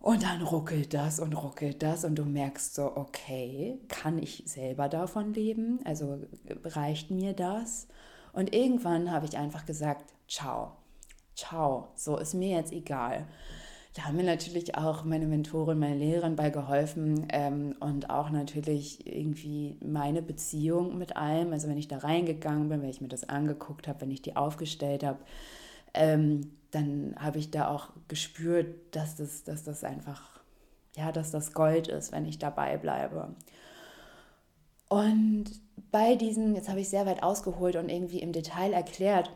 Und 0.00 0.24
dann 0.24 0.42
ruckelt 0.42 0.94
das 0.94 1.20
und 1.20 1.32
ruckelt 1.34 1.82
das 1.82 2.04
und 2.04 2.16
du 2.16 2.24
merkst 2.24 2.74
so, 2.74 2.96
okay, 2.96 3.78
kann 3.88 4.18
ich 4.18 4.42
selber 4.46 4.88
davon 4.88 5.32
leben? 5.32 5.78
Also 5.84 6.18
reicht 6.64 7.12
mir 7.12 7.34
das? 7.34 7.86
Und 8.32 8.52
irgendwann 8.52 9.12
habe 9.12 9.26
ich 9.26 9.38
einfach 9.38 9.64
gesagt, 9.64 10.12
ciao, 10.26 10.72
ciao, 11.36 11.88
so 11.94 12.16
ist 12.16 12.34
mir 12.34 12.56
jetzt 12.56 12.72
egal 12.72 13.26
da 14.00 14.06
haben 14.06 14.16
mir 14.16 14.22
natürlich 14.22 14.76
auch 14.76 15.04
meine 15.04 15.26
Mentorin, 15.26 15.78
meine 15.78 15.96
Lehrerin 15.96 16.34
bei 16.34 16.48
geholfen 16.48 17.26
ähm, 17.30 17.74
und 17.80 18.08
auch 18.08 18.30
natürlich 18.30 19.06
irgendwie 19.06 19.76
meine 19.84 20.22
Beziehung 20.22 20.96
mit 20.96 21.18
allem. 21.18 21.52
Also 21.52 21.68
wenn 21.68 21.76
ich 21.76 21.86
da 21.86 21.98
reingegangen 21.98 22.70
bin, 22.70 22.80
wenn 22.80 22.88
ich 22.88 23.02
mir 23.02 23.08
das 23.08 23.28
angeguckt 23.28 23.88
habe, 23.88 24.00
wenn 24.00 24.10
ich 24.10 24.22
die 24.22 24.36
aufgestellt 24.36 25.04
habe, 25.04 25.18
ähm, 25.92 26.52
dann 26.70 27.14
habe 27.18 27.38
ich 27.38 27.50
da 27.50 27.68
auch 27.68 27.90
gespürt, 28.08 28.74
dass 28.92 29.16
das, 29.16 29.44
dass 29.44 29.64
das 29.64 29.84
einfach, 29.84 30.40
ja, 30.96 31.12
dass 31.12 31.30
das 31.30 31.52
Gold 31.52 31.88
ist, 31.88 32.10
wenn 32.10 32.24
ich 32.24 32.38
dabei 32.38 32.78
bleibe. 32.78 33.34
Und 34.88 35.44
bei 35.92 36.14
diesen, 36.14 36.54
jetzt 36.54 36.70
habe 36.70 36.80
ich 36.80 36.88
sehr 36.88 37.04
weit 37.04 37.22
ausgeholt 37.22 37.76
und 37.76 37.90
irgendwie 37.90 38.20
im 38.20 38.32
Detail 38.32 38.72
erklärt, 38.72 39.30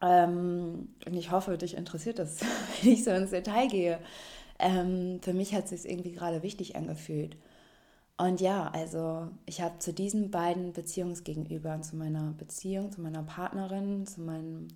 ähm, 0.00 0.88
und 1.06 1.14
ich 1.14 1.30
hoffe, 1.30 1.58
dich 1.58 1.76
interessiert 1.76 2.18
das, 2.18 2.40
wenn 2.82 2.92
ich 2.92 3.04
so 3.04 3.10
ins 3.10 3.30
Detail 3.30 3.68
gehe. 3.68 3.98
Ähm, 4.58 5.20
für 5.22 5.32
mich 5.34 5.54
hat 5.54 5.64
es 5.64 5.82
sich 5.82 5.90
irgendwie 5.90 6.12
gerade 6.12 6.42
wichtig 6.42 6.76
angefühlt. 6.76 7.36
Und 8.16 8.40
ja, 8.40 8.68
also 8.72 9.28
ich 9.46 9.60
habe 9.60 9.78
zu 9.78 9.92
diesen 9.92 10.30
beiden 10.30 10.72
Beziehungsgegenüber, 10.72 11.80
zu 11.82 11.96
meiner 11.96 12.32
Beziehung, 12.32 12.90
zu 12.90 13.00
meiner 13.00 13.22
Partnerin, 13.22 14.06
zu 14.06 14.20
meinem 14.22 14.68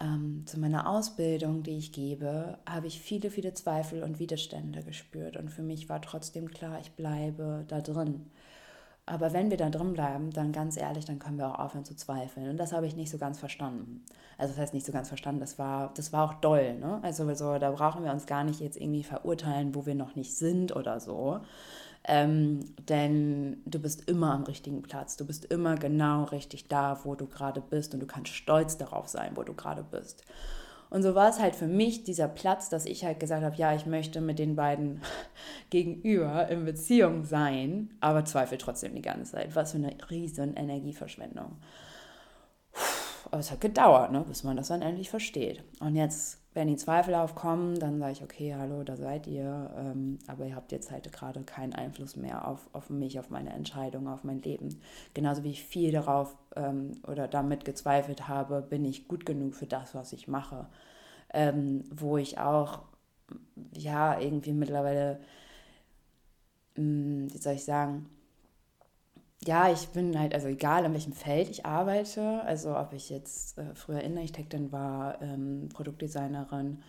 ähm, 0.00 0.44
zu 0.46 0.58
meiner 0.60 0.88
Ausbildung, 0.88 1.62
die 1.62 1.76
ich 1.76 1.92
gebe, 1.92 2.58
habe 2.66 2.86
ich 2.86 3.00
viele, 3.00 3.30
viele 3.30 3.54
Zweifel 3.54 4.02
und 4.02 4.18
Widerstände 4.18 4.82
gespürt. 4.82 5.36
Und 5.36 5.50
für 5.50 5.62
mich 5.62 5.88
war 5.88 6.00
trotzdem 6.00 6.50
klar, 6.50 6.78
ich 6.80 6.92
bleibe 6.92 7.64
da 7.68 7.80
drin. 7.80 8.26
Aber 9.08 9.32
wenn 9.32 9.50
wir 9.50 9.56
da 9.56 9.70
drin 9.70 9.94
bleiben, 9.94 10.30
dann 10.30 10.52
ganz 10.52 10.76
ehrlich, 10.76 11.04
dann 11.04 11.18
können 11.18 11.38
wir 11.38 11.48
auch 11.48 11.58
aufhören 11.58 11.84
zu 11.84 11.96
zweifeln. 11.96 12.50
Und 12.50 12.56
das 12.58 12.72
habe 12.72 12.86
ich 12.86 12.94
nicht 12.94 13.10
so 13.10 13.18
ganz 13.18 13.38
verstanden. 13.38 14.04
Also 14.36 14.52
das 14.52 14.60
heißt 14.60 14.74
nicht 14.74 14.86
so 14.86 14.92
ganz 14.92 15.08
verstanden, 15.08 15.40
das 15.40 15.58
war, 15.58 15.92
das 15.94 16.12
war 16.12 16.24
auch 16.24 16.34
doll. 16.34 16.74
Ne? 16.74 17.00
Also 17.02 17.32
so, 17.34 17.58
da 17.58 17.70
brauchen 17.70 18.04
wir 18.04 18.12
uns 18.12 18.26
gar 18.26 18.44
nicht 18.44 18.60
jetzt 18.60 18.76
irgendwie 18.76 19.02
verurteilen, 19.02 19.74
wo 19.74 19.86
wir 19.86 19.94
noch 19.94 20.14
nicht 20.14 20.36
sind 20.36 20.76
oder 20.76 21.00
so. 21.00 21.40
Ähm, 22.04 22.60
denn 22.88 23.62
du 23.66 23.78
bist 23.78 24.08
immer 24.08 24.32
am 24.32 24.44
richtigen 24.44 24.82
Platz. 24.82 25.16
Du 25.16 25.26
bist 25.26 25.46
immer 25.46 25.76
genau 25.76 26.24
richtig 26.24 26.68
da, 26.68 27.00
wo 27.04 27.14
du 27.14 27.26
gerade 27.26 27.60
bist. 27.60 27.94
Und 27.94 28.00
du 28.00 28.06
kannst 28.06 28.32
stolz 28.32 28.76
darauf 28.76 29.08
sein, 29.08 29.32
wo 29.36 29.42
du 29.42 29.54
gerade 29.54 29.82
bist. 29.82 30.24
Und 30.90 31.02
so 31.02 31.14
war 31.14 31.28
es 31.28 31.38
halt 31.38 31.54
für 31.54 31.66
mich 31.66 32.04
dieser 32.04 32.28
Platz, 32.28 32.70
dass 32.70 32.86
ich 32.86 33.04
halt 33.04 33.20
gesagt 33.20 33.44
habe, 33.44 33.56
ja, 33.56 33.74
ich 33.74 33.84
möchte 33.84 34.20
mit 34.20 34.38
den 34.38 34.56
beiden 34.56 35.02
gegenüber 35.70 36.48
in 36.48 36.64
Beziehung 36.64 37.24
sein, 37.24 37.90
aber 38.00 38.24
zweifle 38.24 38.58
trotzdem 38.58 38.94
die 38.94 39.02
ganze 39.02 39.32
Zeit. 39.32 39.54
Was 39.54 39.72
für 39.72 39.78
eine 39.78 39.94
riesen 40.10 40.54
Energieverschwendung. 40.56 41.56
Aber 43.26 43.40
es 43.40 43.50
hat 43.50 43.60
gedauert, 43.60 44.12
ne, 44.12 44.24
bis 44.26 44.44
man 44.44 44.56
das 44.56 44.68
dann 44.68 44.82
endlich 44.82 45.10
versteht. 45.10 45.62
Und 45.80 45.96
jetzt, 45.96 46.38
wenn 46.54 46.68
die 46.68 46.76
Zweifel 46.76 47.14
aufkommen, 47.14 47.78
dann 47.78 47.98
sage 47.98 48.12
ich, 48.12 48.22
okay, 48.22 48.54
hallo, 48.56 48.82
da 48.82 48.96
seid 48.96 49.26
ihr, 49.26 49.70
ähm, 49.76 50.18
aber 50.26 50.46
ihr 50.46 50.56
habt 50.56 50.72
jetzt 50.72 50.90
halt 50.90 51.12
gerade 51.12 51.42
keinen 51.42 51.74
Einfluss 51.74 52.16
mehr 52.16 52.46
auf, 52.46 52.68
auf 52.72 52.90
mich, 52.90 53.18
auf 53.18 53.30
meine 53.30 53.50
Entscheidung, 53.50 54.08
auf 54.08 54.24
mein 54.24 54.42
Leben. 54.42 54.80
Genauso 55.14 55.44
wie 55.44 55.50
ich 55.50 55.64
viel 55.64 55.92
darauf 55.92 56.36
ähm, 56.56 56.92
oder 57.06 57.28
damit 57.28 57.64
gezweifelt 57.64 58.28
habe, 58.28 58.62
bin 58.62 58.84
ich 58.84 59.08
gut 59.08 59.26
genug 59.26 59.54
für 59.54 59.66
das, 59.66 59.94
was 59.94 60.12
ich 60.12 60.28
mache. 60.28 60.66
Ähm, 61.32 61.84
wo 61.90 62.16
ich 62.16 62.38
auch, 62.38 62.80
ja, 63.76 64.18
irgendwie 64.18 64.52
mittlerweile, 64.52 65.20
mh, 66.76 66.82
hm, 66.82 67.34
wie 67.34 67.38
soll 67.38 67.54
ich 67.54 67.64
sagen, 67.64 68.06
ja, 69.44 69.70
ich 69.70 69.88
bin 69.88 70.18
halt, 70.18 70.34
also 70.34 70.48
egal 70.48 70.84
in 70.84 70.92
welchem 70.92 71.12
Feld 71.12 71.48
ich 71.48 71.64
arbeite, 71.64 72.42
also 72.42 72.76
ob 72.76 72.92
ich 72.92 73.08
jetzt 73.08 73.56
äh, 73.58 73.74
früher 73.74 74.00
Innenarchitektin 74.00 74.72
war, 74.72 75.22
ähm, 75.22 75.68
Produktdesignerin 75.72 76.82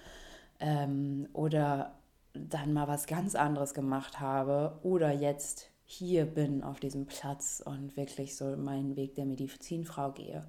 ähm, 0.59 1.27
oder 1.33 1.93
dann 2.33 2.73
mal 2.73 2.87
was 2.87 3.05
ganz 3.05 3.35
anderes 3.35 3.73
gemacht 3.73 4.19
habe 4.19 4.79
oder 4.83 5.11
jetzt 5.11 5.69
hier 5.85 6.25
bin 6.25 6.63
auf 6.63 6.79
diesem 6.79 7.05
Platz 7.05 7.61
und 7.65 7.97
wirklich 7.97 8.35
so 8.35 8.55
meinen 8.55 8.95
Weg 8.95 9.15
der 9.15 9.25
Medizinfrau 9.25 10.11
gehe. 10.11 10.45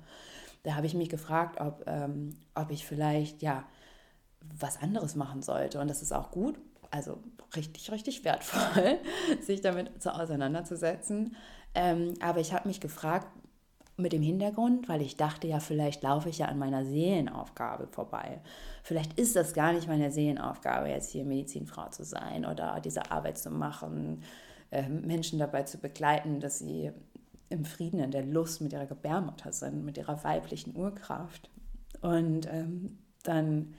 Da 0.63 0.75
habe 0.75 0.87
ich 0.87 0.95
mich 0.95 1.09
gefragt, 1.09 1.61
ob, 1.61 1.85
ähm, 1.87 2.37
ob 2.55 2.71
ich 2.71 2.87
vielleicht 2.87 3.43
ja 3.43 3.65
was 4.59 4.81
anderes 4.83 5.17
machen 5.17 5.43
sollte 5.43 5.81
und 5.81 5.89
das 5.89 6.03
ist 6.03 6.13
auch 6.13 6.31
gut, 6.31 6.59
also 6.91 7.23
richtig, 7.57 7.91
richtig 7.91 8.25
wertvoll, 8.25 8.99
sich 9.41 9.61
damit 9.61 10.03
zu 10.03 10.15
auseinanderzusetzen. 10.15 11.37
Ähm, 11.75 12.15
aber 12.21 12.41
ich 12.41 12.53
habe 12.53 12.69
mich 12.69 12.81
gefragt, 12.81 13.29
mit 14.01 14.13
dem 14.13 14.23
Hintergrund, 14.23 14.89
weil 14.89 15.03
ich 15.03 15.17
dachte 15.17 15.47
ja, 15.47 15.61
vielleicht 15.61 16.03
laufe 16.03 16.29
ich 16.29 16.39
ja 16.39 16.47
an 16.47 16.59
meiner 16.59 16.85
Seelenaufgabe 16.85 17.87
vorbei. 17.87 18.41
Vielleicht 18.83 19.19
ist 19.19 19.37
das 19.37 19.55
gar 19.55 19.73
nicht 19.73 19.89
meine 19.89 20.11
Seelenaufgabe, 20.11 20.89
jetzt 20.89 21.11
hier 21.11 21.25
Medizinfrau 21.25 21.89
zu 21.89 22.05
sein 22.05 22.45
oder 22.45 22.81
diese 22.81 23.11
Arbeit 23.11 23.39
zu 23.39 23.51
machen, 23.51 24.23
äh, 24.71 24.89
Menschen 24.89 25.39
dabei 25.39 25.65
zu 25.65 25.79
begleiten, 25.79 26.41
dass 26.41 26.59
sie 26.59 26.93
im 27.49 27.65
Frieden, 27.65 28.01
in 28.01 28.11
der 28.11 28.25
Lust 28.25 28.61
mit 28.61 28.73
ihrer 28.73 28.87
Gebärmutter 28.87 29.53
sind, 29.53 29.85
mit 29.85 29.99
ihrer 29.99 30.23
weiblichen 30.25 30.77
Urkraft. 30.77 31.51
Und 32.01 32.47
ähm, 32.51 32.99
dann 33.25 33.75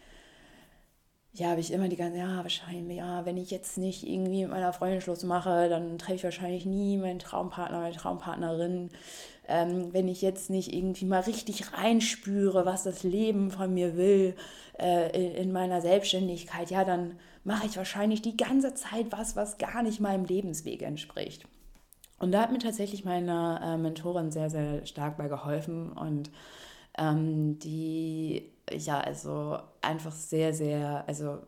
ja, 1.33 1.49
habe 1.49 1.61
ich 1.61 1.71
immer 1.71 1.87
die 1.87 1.95
ganze, 1.95 2.19
ja, 2.19 2.43
wahrscheinlich, 2.43 2.97
ja, 2.97 3.25
wenn 3.25 3.37
ich 3.37 3.51
jetzt 3.51 3.77
nicht 3.77 4.07
irgendwie 4.07 4.41
mit 4.41 4.51
meiner 4.51 4.73
Freundin 4.73 4.99
Schluss 4.99 5.23
mache, 5.23 5.69
dann 5.69 5.97
treffe 5.97 6.15
ich 6.15 6.23
wahrscheinlich 6.25 6.65
nie 6.65 6.97
meinen 6.97 7.19
Traumpartner, 7.19 7.79
meine 7.79 7.95
Traumpartnerin. 7.95 8.89
Ähm, 9.47 9.93
wenn 9.93 10.07
ich 10.07 10.21
jetzt 10.21 10.49
nicht 10.49 10.73
irgendwie 10.73 11.05
mal 11.05 11.21
richtig 11.21 11.73
reinspüre, 11.73 12.65
was 12.65 12.83
das 12.83 13.03
Leben 13.03 13.49
von 13.49 13.73
mir 13.73 13.95
will 13.95 14.35
äh, 14.77 15.09
in, 15.17 15.35
in 15.35 15.51
meiner 15.51 15.81
Selbstständigkeit, 15.81 16.69
ja, 16.69 16.83
dann 16.83 17.17
mache 17.43 17.65
ich 17.65 17.77
wahrscheinlich 17.77 18.21
die 18.21 18.37
ganze 18.37 18.73
Zeit 18.73 19.07
was, 19.11 19.35
was 19.35 19.57
gar 19.57 19.83
nicht 19.83 19.99
meinem 19.99 20.25
Lebensweg 20.25 20.81
entspricht. 20.81 21.45
Und 22.19 22.33
da 22.33 22.41
hat 22.41 22.51
mir 22.51 22.59
tatsächlich 22.59 23.05
meine 23.05 23.59
äh, 23.63 23.77
Mentorin 23.77 24.31
sehr, 24.31 24.49
sehr 24.49 24.85
stark 24.85 25.17
bei 25.17 25.27
geholfen 25.27 25.91
und 25.93 26.29
ähm, 26.97 27.57
die 27.59 28.51
ja, 28.77 28.99
also 28.99 29.57
einfach 29.81 30.11
sehr, 30.11 30.53
sehr, 30.53 31.03
also 31.07 31.39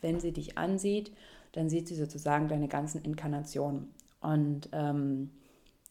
wenn 0.00 0.20
sie 0.20 0.32
dich 0.32 0.58
ansieht, 0.58 1.12
dann 1.52 1.68
sieht 1.68 1.88
sie 1.88 1.94
sozusagen 1.94 2.48
deine 2.48 2.68
ganzen 2.68 3.02
Inkarnationen. 3.02 3.88
Und 4.20 4.68
ähm, 4.72 5.30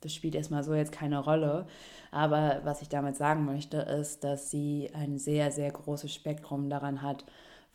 das 0.02 0.14
spielt 0.14 0.36
erstmal 0.36 0.64
so 0.64 0.74
jetzt 0.74 0.92
keine 0.92 1.20
Rolle. 1.20 1.66
Aber 2.12 2.62
was 2.64 2.82
ich 2.82 2.90
damit 2.90 3.16
sagen 3.16 3.46
möchte, 3.46 3.78
ist, 3.78 4.24
dass 4.24 4.52
sie 4.52 4.90
ein 4.94 5.18
sehr, 5.18 5.52
sehr 5.52 5.72
großes 5.72 6.14
Spektrum 6.14 6.70
daran 6.70 7.02
hat, 7.02 7.26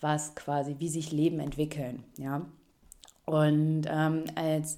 was 0.01 0.35
quasi, 0.35 0.77
wie 0.79 0.89
sich 0.89 1.13
Leben 1.13 1.41
entwickeln. 1.41 2.05
Ja? 2.19 2.47
Und 3.25 3.87
ähm, 3.89 4.25
als 4.35 4.77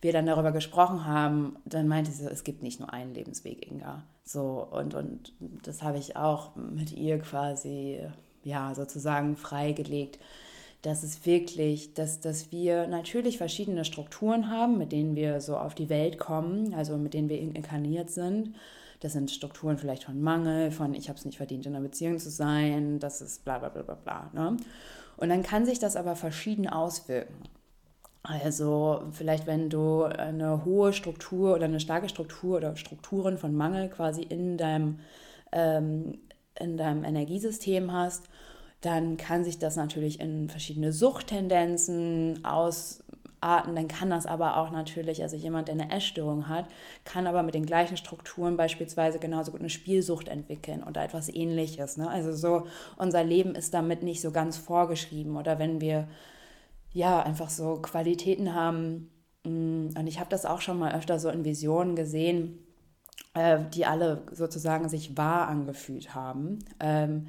wir 0.00 0.12
dann 0.12 0.26
darüber 0.26 0.52
gesprochen 0.52 1.06
haben, 1.06 1.56
dann 1.64 1.88
meinte 1.88 2.10
sie, 2.10 2.26
es 2.26 2.44
gibt 2.44 2.62
nicht 2.62 2.80
nur 2.80 2.92
einen 2.92 3.14
Lebensweg, 3.14 3.70
Inga. 3.70 4.04
So, 4.24 4.66
und, 4.70 4.94
und 4.94 5.32
das 5.62 5.82
habe 5.82 5.98
ich 5.98 6.16
auch 6.16 6.54
mit 6.56 6.92
ihr 6.92 7.18
quasi, 7.18 8.00
ja, 8.44 8.74
sozusagen 8.74 9.36
freigelegt, 9.36 10.18
dass 10.82 11.02
es 11.02 11.26
wirklich, 11.26 11.94
dass, 11.94 12.20
dass 12.20 12.52
wir 12.52 12.86
natürlich 12.86 13.38
verschiedene 13.38 13.84
Strukturen 13.84 14.48
haben, 14.50 14.78
mit 14.78 14.92
denen 14.92 15.16
wir 15.16 15.40
so 15.40 15.56
auf 15.56 15.74
die 15.74 15.88
Welt 15.88 16.18
kommen, 16.18 16.72
also 16.74 16.96
mit 16.96 17.14
denen 17.14 17.28
wir 17.28 17.40
inkarniert 17.40 18.10
sind. 18.10 18.54
Das 19.00 19.12
sind 19.12 19.30
Strukturen 19.30 19.78
vielleicht 19.78 20.04
von 20.04 20.20
Mangel, 20.20 20.70
von 20.70 20.94
ich 20.94 21.08
habe 21.08 21.18
es 21.18 21.24
nicht 21.24 21.36
verdient, 21.36 21.66
in 21.66 21.74
einer 21.74 21.82
Beziehung 21.82 22.18
zu 22.18 22.30
sein, 22.30 22.98
das 22.98 23.20
ist 23.20 23.44
bla 23.44 23.58
bla 23.58 23.68
bla 23.68 23.82
bla 23.82 23.94
bla. 23.94 24.30
Ne? 24.32 24.56
Und 25.16 25.30
dann 25.30 25.42
kann 25.42 25.66
sich 25.66 25.78
das 25.78 25.96
aber 25.96 26.14
verschieden 26.14 26.68
auswirken. 26.68 27.34
Also 28.28 29.04
vielleicht, 29.12 29.46
wenn 29.46 29.70
du 29.70 30.02
eine 30.02 30.66
hohe 30.66 30.92
Struktur 30.92 31.54
oder 31.54 31.64
eine 31.64 31.80
starke 31.80 32.10
Struktur 32.10 32.58
oder 32.58 32.76
Strukturen 32.76 33.38
von 33.38 33.54
Mangel 33.54 33.88
quasi 33.88 34.22
in 34.22 34.58
deinem, 34.58 35.00
ähm, 35.50 36.18
in 36.60 36.76
deinem 36.76 37.04
Energiesystem 37.04 37.90
hast, 37.90 38.24
dann 38.82 39.16
kann 39.16 39.44
sich 39.44 39.58
das 39.58 39.76
natürlich 39.76 40.20
in 40.20 40.50
verschiedene 40.50 40.92
Suchttendenzen 40.92 42.44
ausarten. 42.44 43.74
Dann 43.74 43.88
kann 43.88 44.10
das 44.10 44.26
aber 44.26 44.58
auch 44.58 44.72
natürlich, 44.72 45.22
also 45.22 45.34
jemand, 45.34 45.68
der 45.68 45.76
eine 45.76 45.90
Essstörung 45.90 46.48
hat, 46.48 46.66
kann 47.06 47.26
aber 47.26 47.42
mit 47.42 47.54
den 47.54 47.64
gleichen 47.64 47.96
Strukturen 47.96 48.58
beispielsweise 48.58 49.18
genauso 49.18 49.52
gut 49.52 49.60
eine 49.60 49.70
Spielsucht 49.70 50.28
entwickeln 50.28 50.82
oder 50.82 51.02
etwas 51.02 51.30
ähnliches. 51.30 51.96
Ne? 51.96 52.10
Also 52.10 52.32
so, 52.32 52.66
unser 52.98 53.24
Leben 53.24 53.54
ist 53.54 53.72
damit 53.72 54.02
nicht 54.02 54.20
so 54.20 54.32
ganz 54.32 54.58
vorgeschrieben. 54.58 55.38
Oder 55.38 55.58
wenn 55.58 55.80
wir 55.80 56.08
ja, 56.92 57.22
einfach 57.22 57.50
so 57.50 57.80
Qualitäten 57.80 58.54
haben. 58.54 59.10
Mm, 59.44 59.88
und 59.96 60.06
ich 60.06 60.20
habe 60.20 60.30
das 60.30 60.46
auch 60.46 60.60
schon 60.60 60.78
mal 60.78 60.94
öfter 60.94 61.18
so 61.18 61.28
in 61.28 61.44
Visionen 61.44 61.96
gesehen, 61.96 62.58
äh, 63.34 63.60
die 63.74 63.86
alle 63.86 64.22
sozusagen 64.32 64.88
sich 64.88 65.16
wahr 65.16 65.48
angefühlt 65.48 66.14
haben. 66.14 66.58
Ähm, 66.80 67.28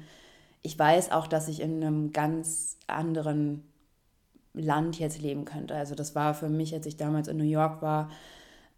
ich 0.62 0.78
weiß 0.78 1.12
auch, 1.12 1.26
dass 1.26 1.48
ich 1.48 1.60
in 1.60 1.82
einem 1.82 2.12
ganz 2.12 2.78
anderen 2.86 3.64
Land 4.52 4.98
jetzt 4.98 5.20
leben 5.20 5.44
könnte. 5.44 5.74
Also 5.74 5.94
das 5.94 6.14
war 6.14 6.34
für 6.34 6.48
mich, 6.48 6.74
als 6.74 6.86
ich 6.86 6.96
damals 6.96 7.28
in 7.28 7.36
New 7.36 7.44
York 7.44 7.82
war, 7.82 8.10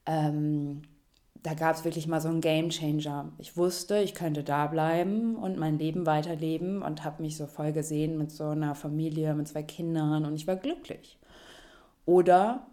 ähm, 0.07 0.83
da 1.43 1.55
gab 1.55 1.75
es 1.75 1.85
wirklich 1.85 2.07
mal 2.07 2.21
so 2.21 2.29
einen 2.29 2.41
Game 2.41 2.69
Changer. 2.71 3.33
Ich 3.39 3.57
wusste, 3.57 3.99
ich 3.99 4.15
könnte 4.15 4.45
da 4.45 4.69
bleiben 4.69 5.35
und 5.37 5.59
mein 5.59 5.79
Leben 5.79 6.07
weiterleben 6.07 6.83
und 6.83 7.05
habe 7.05 7.23
mich 7.23 7.37
so 7.37 7.47
voll 7.47 7.73
gesehen 7.73 8.17
mit 8.17 8.31
so 8.31 8.49
einer 8.49 8.75
Familie, 8.75 9.35
mit 9.35 9.49
zwei 9.49 9.65
Kindern 9.65 10.25
und 10.25 10.35
ich 10.37 10.47
war 10.47 10.57
glücklich. 10.57 11.19
Oder 12.07 12.67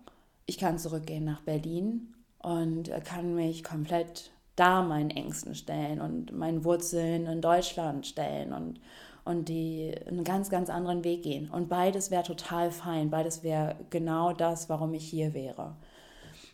ich 0.45 0.57
kann 0.59 0.77
zurückgehen 0.77 1.25
nach 1.25 1.41
Berlin 1.41 2.13
und 2.39 2.91
kann 3.05 3.33
mich 3.33 3.63
komplett 3.63 4.31
da 4.55 4.83
meinen 4.83 5.09
Ängsten 5.09 5.55
stellen 5.55 5.99
und 5.99 6.37
meinen 6.37 6.63
Wurzeln 6.63 7.25
in 7.25 7.41
Deutschland 7.41 8.05
stellen 8.05 8.53
und, 8.53 8.79
und 9.25 9.49
die 9.49 9.95
einen 10.07 10.23
ganz, 10.23 10.49
ganz 10.49 10.69
anderen 10.69 11.03
Weg 11.03 11.23
gehen. 11.23 11.49
Und 11.49 11.69
beides 11.69 12.11
wäre 12.11 12.23
total 12.23 12.69
fein. 12.69 13.09
Beides 13.09 13.41
wäre 13.41 13.77
genau 13.89 14.33
das, 14.33 14.69
warum 14.69 14.93
ich 14.93 15.05
hier 15.05 15.33
wäre 15.33 15.75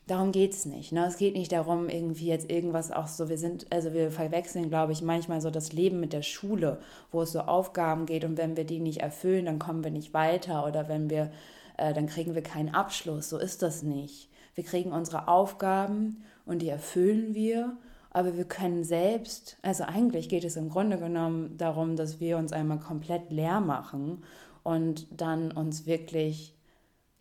darum 0.08 0.32
geht 0.32 0.54
es 0.54 0.65
nicht. 0.65 0.91
Ne? 0.91 1.06
Es 1.06 1.18
geht 1.18 1.36
nicht 1.36 1.52
darum, 1.52 1.89
irgendwie 1.89 2.28
jetzt 2.28 2.50
irgendwas 2.50 2.91
auch 2.91 3.08
so, 3.08 3.30
wir 3.30 3.38
sind, 3.38 3.72
also 3.72 3.94
wir 3.94 4.12
verwechseln, 4.12 4.70
glaube 4.70 4.91
ich, 4.91 5.02
manchmal 5.02 5.41
so 5.41 5.50
das 5.50 5.74
Leben 5.74 6.00
mit 6.00 6.13
der 6.13 6.22
Schule, 6.22 6.80
wo 7.12 7.22
es 7.22 7.32
so 7.32 7.41
Aufgaben 7.41 8.06
geht 8.06 8.24
und 8.24 8.38
wenn 8.38 8.56
wir 8.56 8.65
die 8.65 8.80
nicht 8.80 9.02
erfüllen, 9.02 9.46
dann 9.46 9.60
kommen 9.60 9.84
wir 9.84 9.91
nicht 9.91 10.13
weiter 10.13 10.65
oder 10.68 10.88
wenn 10.88 11.10
wir, 11.10 11.32
äh, 11.78 11.94
dann 11.94 12.08
kriegen 12.08 12.36
wir 12.36 12.44
keinen 12.44 12.74
Abschluss. 12.74 13.30
So 13.30 13.38
ist 13.38 13.62
das 13.62 13.84
nicht. 13.84 14.30
Wir 14.54 14.63
kriegen 14.63 14.91
unsere 14.91 15.28
Aufgaben 15.28 16.24
und 16.46 16.62
die 16.62 16.70
erfüllen 16.70 17.34
wir, 17.34 17.76
aber 18.12 18.38
wir 18.38 18.46
können 18.46 18.86
selbst, 18.86 19.58
also 19.62 19.84
eigentlich 19.84 20.30
geht 20.30 20.46
es 20.46 20.56
im 20.56 20.70
Grunde 20.70 20.98
genommen 20.98 21.58
darum, 21.58 21.98
dass 21.98 22.22
wir 22.22 22.38
uns 22.38 22.54
einmal 22.54 22.80
komplett 22.80 23.30
leer 23.32 23.60
machen 23.60 24.24
und 24.63 25.08
dann 25.12 25.52
uns 25.52 25.86
wirklich 25.86 26.55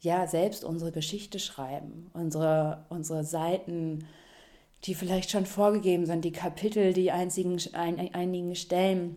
ja 0.05 0.27
selbst 0.27 0.65
unsere 0.65 0.93
Geschichte 0.93 1.39
schreiben, 1.39 2.11
unsere, 2.13 2.85
unsere 2.91 3.25
Seiten, 3.25 4.07
die 4.85 4.95
vielleicht 4.95 5.31
schon 5.31 5.47
vorgegeben 5.47 6.07
sind, 6.07 6.25
die 6.25 6.33
Kapitel, 6.33 6.93
die 6.93 7.11
einzigen, 7.11 7.59
ein, 7.73 8.15
einigen 8.15 8.55
Stellen, 8.55 9.17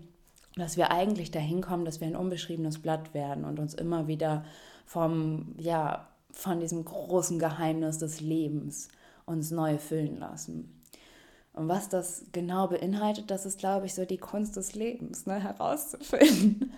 dass 0.55 0.77
wir 0.77 0.91
eigentlich 0.91 1.29
dahin 1.29 1.61
kommen, 1.61 1.85
dass 1.85 1.99
wir 1.99 2.07
ein 2.07 2.15
unbeschriebenes 2.15 2.79
Blatt 2.79 3.13
werden 3.13 3.43
und 3.43 3.59
uns 3.59 3.73
immer 3.73 4.07
wieder 4.07 4.45
vom, 4.85 5.53
ja, 5.57 6.07
von 6.31 6.59
diesem 6.59 6.85
großen 6.85 7.37
Geheimnis 7.37 7.97
des 7.97 8.21
Lebens 8.21 8.87
uns 9.25 9.51
neu 9.51 9.77
füllen 9.77 10.19
lassen. 10.19 10.73
Und 11.51 11.67
was 11.67 11.89
das 11.89 12.25
genau 12.31 12.67
beinhaltet, 12.67 13.29
das 13.29 13.45
ist, 13.45 13.59
glaube 13.59 13.87
ich, 13.87 13.93
so 13.93 14.05
die 14.05 14.19
Kunst 14.19 14.55
des 14.55 14.73
Lebens, 14.73 15.25
ne, 15.25 15.41
herauszufinden. 15.41 16.71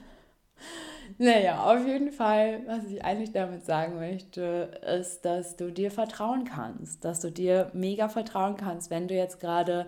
Naja, 1.17 1.63
auf 1.63 1.85
jeden 1.85 2.11
Fall, 2.11 2.61
was 2.65 2.85
ich 2.85 3.03
eigentlich 3.03 3.31
damit 3.31 3.65
sagen 3.65 3.95
möchte, 3.95 4.71
ist, 4.99 5.25
dass 5.25 5.55
du 5.55 5.71
dir 5.71 5.91
vertrauen 5.91 6.45
kannst, 6.45 7.03
dass 7.03 7.19
du 7.19 7.31
dir 7.31 7.71
mega 7.73 8.09
vertrauen 8.09 8.57
kannst, 8.57 8.89
wenn 8.89 9.07
du 9.07 9.15
jetzt 9.15 9.39
gerade 9.39 9.87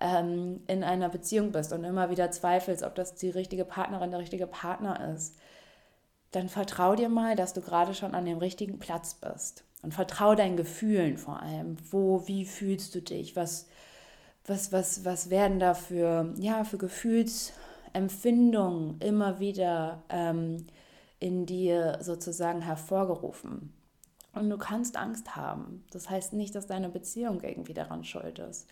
ähm, 0.00 0.60
in 0.66 0.84
einer 0.84 1.08
Beziehung 1.08 1.52
bist 1.52 1.72
und 1.72 1.84
immer 1.84 2.10
wieder 2.10 2.30
zweifelst, 2.30 2.82
ob 2.82 2.94
das 2.94 3.14
die 3.14 3.30
richtige 3.30 3.64
Partnerin, 3.64 4.10
der 4.10 4.20
richtige 4.20 4.46
Partner 4.46 5.14
ist. 5.14 5.36
Dann 6.32 6.48
vertrau 6.48 6.96
dir 6.96 7.08
mal, 7.08 7.36
dass 7.36 7.54
du 7.54 7.60
gerade 7.60 7.94
schon 7.94 8.14
an 8.14 8.24
dem 8.24 8.38
richtigen 8.38 8.78
Platz 8.78 9.14
bist. 9.14 9.64
Und 9.82 9.94
vertrau 9.94 10.34
deinen 10.34 10.56
Gefühlen 10.56 11.16
vor 11.16 11.40
allem. 11.40 11.76
Wo, 11.90 12.26
wie 12.26 12.44
fühlst 12.44 12.94
du 12.94 13.00
dich? 13.00 13.36
Was, 13.36 13.68
was, 14.46 14.72
was, 14.72 15.04
was 15.04 15.30
werden 15.30 15.58
da 15.58 15.74
für, 15.74 16.34
ja, 16.38 16.64
für 16.64 16.78
Gefühls 16.78 17.52
Empfindungen 17.92 18.98
immer 19.00 19.40
wieder 19.40 20.02
ähm, 20.08 20.66
in 21.18 21.46
dir 21.46 21.98
sozusagen 22.00 22.60
hervorgerufen. 22.60 23.72
Und 24.32 24.50
du 24.50 24.58
kannst 24.58 24.96
Angst 24.96 25.34
haben. 25.34 25.84
Das 25.90 26.10
heißt 26.10 26.34
nicht, 26.34 26.54
dass 26.54 26.66
deine 26.66 26.90
Beziehung 26.90 27.40
irgendwie 27.40 27.72
daran 27.72 28.04
schuld 28.04 28.38
ist. 28.38 28.68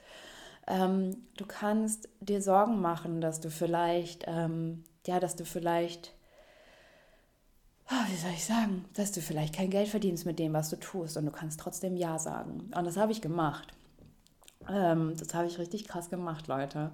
Ähm, 0.66 1.16
du 1.36 1.46
kannst 1.46 2.08
dir 2.20 2.42
Sorgen 2.42 2.80
machen, 2.80 3.20
dass 3.20 3.40
du 3.40 3.50
vielleicht, 3.50 4.24
ähm, 4.26 4.84
ja, 5.06 5.20
dass 5.20 5.36
du 5.36 5.44
vielleicht, 5.44 6.14
oh, 7.90 8.10
wie 8.10 8.16
soll 8.16 8.32
ich 8.32 8.44
sagen, 8.44 8.84
dass 8.94 9.12
du 9.12 9.20
vielleicht 9.20 9.54
kein 9.54 9.70
Geld 9.70 9.88
verdienst 9.88 10.26
mit 10.26 10.38
dem, 10.38 10.52
was 10.52 10.70
du 10.70 10.76
tust 10.76 11.16
und 11.16 11.26
du 11.26 11.32
kannst 11.32 11.60
trotzdem 11.60 11.96
Ja 11.96 12.18
sagen. 12.18 12.70
Und 12.74 12.84
das 12.84 12.96
habe 12.96 13.12
ich 13.12 13.20
gemacht. 13.20 13.68
Ähm, 14.68 15.14
das 15.18 15.34
habe 15.34 15.46
ich 15.46 15.58
richtig 15.58 15.86
krass 15.86 16.10
gemacht, 16.10 16.46
Leute. 16.46 16.90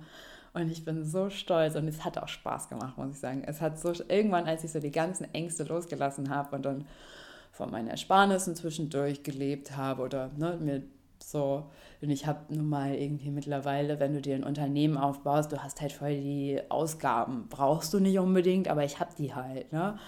Und 0.53 0.71
ich 0.71 0.85
bin 0.85 1.05
so 1.05 1.31
stolz 1.31 1.77
und 1.77 1.87
es 1.87 2.05
hat 2.05 2.19
auch 2.19 2.29
Spaß 2.29 2.69
gemacht, 2.69 2.99
muss 2.99 3.13
ich 3.13 3.21
sagen. 3.21 3.45
Es 3.47 3.61
hat 3.61 3.79
so 3.79 3.93
irgendwann, 4.09 4.47
als 4.47 4.65
ich 4.65 4.73
so 4.73 4.81
die 4.81 4.91
ganzen 4.91 5.33
Ängste 5.33 5.65
losgelassen 5.65 6.31
habe 6.31 6.57
und 6.57 6.65
dann 6.65 6.87
von 7.53 7.71
meinen 7.71 7.89
Ersparnissen 7.89 8.57
zwischendurch 8.57 9.23
gelebt 9.23 9.77
habe 9.77 10.03
oder 10.03 10.31
ne, 10.37 10.59
mir 10.61 10.83
so, 11.23 11.71
und 12.01 12.11
ich 12.11 12.27
habe 12.27 12.55
nun 12.55 12.69
mal 12.69 12.95
irgendwie 12.95 13.31
mittlerweile, 13.31 14.01
wenn 14.01 14.15
du 14.15 14.23
dir 14.23 14.35
ein 14.35 14.45
Unternehmen 14.45 14.97
aufbaust, 14.97 15.53
du 15.53 15.63
hast 15.63 15.81
halt 15.81 15.93
voll 15.93 16.15
die 16.15 16.61
Ausgaben, 16.71 17.47
brauchst 17.49 17.93
du 17.93 18.01
nicht 18.01 18.19
unbedingt, 18.19 18.69
aber 18.69 18.85
ich 18.85 19.01
habe 19.01 19.11
die 19.17 19.35
halt, 19.35 19.71
ne? 19.73 19.99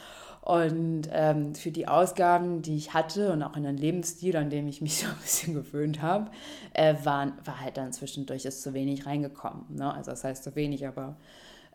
Und 0.45 1.09
ähm, 1.13 1.55
für 1.55 1.71
die 1.71 1.87
Ausgaben, 1.87 2.63
die 2.63 2.77
ich 2.77 2.93
hatte 2.95 3.33
und 3.33 3.45
auch 3.45 3.57
in 3.57 3.63
den 3.63 3.77
Lebensstil, 3.77 4.37
an 4.37 4.51
dem 4.51 4.67
ich 4.67 4.83
mich 4.83 4.99
so 4.99 5.07
ein 5.07 5.17
bisschen 5.23 5.55
gewöhnt 5.55 6.03
habe, 6.03 6.31
äh, 6.75 6.97
waren, 7.05 7.35
war 7.45 7.61
halt 7.61 7.77
dann 7.77 7.93
zwischendurch 7.93 8.45
ist 8.45 8.63
zu 8.63 8.75
wenig 8.75 9.07
reingekommen. 9.07 9.67
Ne? 9.69 9.95
Also 9.95 10.11
das 10.11 10.25
heißt 10.25 10.43
zu 10.43 10.57
wenig, 10.57 10.87
aber 10.87 11.17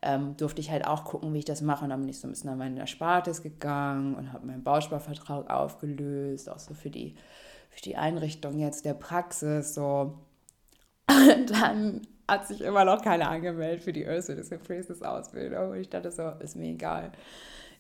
ähm, 0.02 0.36
durfte 0.36 0.60
ich 0.60 0.70
halt 0.70 0.86
auch 0.86 1.06
gucken, 1.06 1.34
wie 1.34 1.40
ich 1.40 1.46
das 1.46 1.62
mache. 1.62 1.86
Und 1.86 1.92
dann 1.92 2.02
bin 2.02 2.10
ich 2.10 2.20
so 2.20 2.28
ein 2.28 2.32
bisschen 2.32 2.50
an 2.50 2.58
meine 2.58 2.82
Erspartes 2.82 3.42
gegangen 3.42 4.16
und 4.16 4.34
habe 4.34 4.46
meinen 4.46 4.64
Bausparvertrag 4.64 5.50
aufgelöst, 5.50 6.50
auch 6.50 6.60
so 6.60 6.74
für 6.74 6.90
die, 6.90 7.16
für 7.70 7.82
die 7.82 7.96
Einrichtung 7.96 8.60
jetzt 8.60 8.84
der 8.84 8.96
Praxis. 8.96 9.76
So. 9.76 10.20
Und 11.10 11.52
dann 11.52 12.02
hat 12.28 12.46
sich 12.46 12.60
immer 12.60 12.84
noch 12.84 13.02
keiner 13.02 13.30
angemeldet 13.30 13.82
für 13.82 13.94
die 13.94 14.06
Ursula 14.06 14.42
Priestess 14.58 15.02
Ausbildung. 15.02 15.72
Und 15.72 15.78
ich 15.78 15.90
dachte 15.90 16.12
so, 16.12 16.32
ist 16.42 16.58
mir 16.58 16.68
egal 16.68 17.14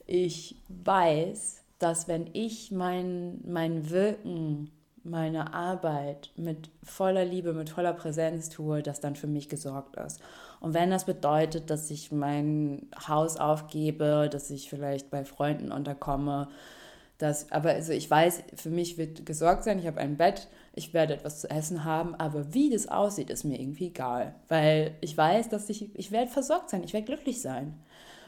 ich 0.07 0.55
weiß, 0.69 1.61
dass 1.79 2.07
wenn 2.07 2.29
ich 2.33 2.71
mein, 2.71 3.41
mein 3.45 3.89
Wirken, 3.89 4.71
meine 5.03 5.53
Arbeit 5.53 6.31
mit 6.35 6.69
voller 6.83 7.23
Liebe, 7.23 7.53
mit 7.53 7.69
voller 7.69 7.93
Präsenz 7.93 8.49
tue, 8.49 8.81
dass 8.81 8.99
dann 8.99 9.15
für 9.15 9.27
mich 9.27 9.47
gesorgt 9.47 9.95
ist. 9.97 10.19
Und 10.59 10.73
wenn 10.73 10.89
das 10.89 11.05
bedeutet, 11.05 11.69
dass 11.69 11.91
ich 11.91 12.11
mein 12.11 12.87
Haus 13.07 13.37
aufgebe, 13.37 14.27
dass 14.31 14.49
ich 14.49 14.69
vielleicht 14.69 15.09
bei 15.11 15.23
Freunden 15.23 15.71
unterkomme, 15.71 16.49
dass, 17.19 17.51
aber 17.51 17.71
also 17.71 17.93
ich 17.93 18.09
weiß, 18.09 18.43
für 18.55 18.69
mich 18.69 18.97
wird 18.97 19.25
gesorgt 19.25 19.63
sein, 19.63 19.79
ich 19.79 19.87
habe 19.87 19.99
ein 19.99 20.17
Bett, 20.17 20.47
ich 20.73 20.93
werde 20.93 21.15
etwas 21.15 21.41
zu 21.41 21.49
essen 21.49 21.83
haben, 21.83 22.13
aber 22.15 22.53
wie 22.53 22.69
das 22.69 22.87
aussieht, 22.87 23.29
ist 23.29 23.43
mir 23.43 23.59
irgendwie 23.59 23.87
egal, 23.87 24.35
weil 24.47 24.95
ich 25.01 25.17
weiß, 25.17 25.49
dass 25.49 25.69
ich, 25.69 25.95
ich 25.95 26.11
werde 26.11 26.29
versorgt 26.29 26.69
sein, 26.69 26.83
ich 26.83 26.93
werde 26.93 27.07
glücklich 27.07 27.41
sein. 27.41 27.73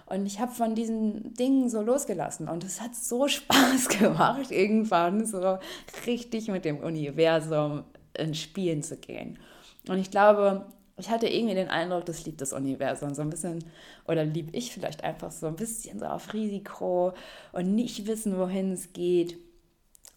Und 0.10 0.26
ich 0.26 0.40
habe 0.40 0.52
von 0.52 0.74
diesen 0.74 1.36
Dingen 1.36 1.70
so 1.70 1.82
losgelassen 1.82 2.50
und 2.50 2.64
es 2.64 2.82
hat 2.82 2.96
so 2.96 3.28
Spaß 3.28 3.90
gemacht, 3.90 4.50
irgendwann 4.50 5.26
so 5.26 5.60
richtig 6.08 6.48
mit 6.48 6.66
dem 6.66 6.80
Universum 6.80 7.84
ins 8.18 8.40
Spielen 8.40 8.82
zu 8.82 8.98
gehen. 8.98 9.38
Und 9.88 10.00
ich 10.00 10.10
glaube, 10.10 10.66
ich 10.98 11.10
hatte 11.10 11.28
irgendwie 11.28 11.54
den 11.54 11.70
Eindruck, 11.70 12.06
das 12.06 12.26
liebt 12.26 12.42
das 12.42 12.54
Universum 12.54 13.14
so 13.14 13.22
ein 13.22 13.30
bisschen, 13.30 13.64
oder 14.08 14.26
lieb 14.26 14.50
ich 14.54 14.74
vielleicht 14.74 15.04
einfach 15.04 15.32
so 15.32 15.46
ein 15.46 15.56
bisschen 15.56 16.00
so 16.00 16.06
auf 16.06 16.34
Risiko 16.34 17.14
und 17.52 17.76
nicht 17.76 18.08
wissen, 18.08 18.38
wohin 18.38 18.72
es 18.72 18.92
geht. 18.94 19.38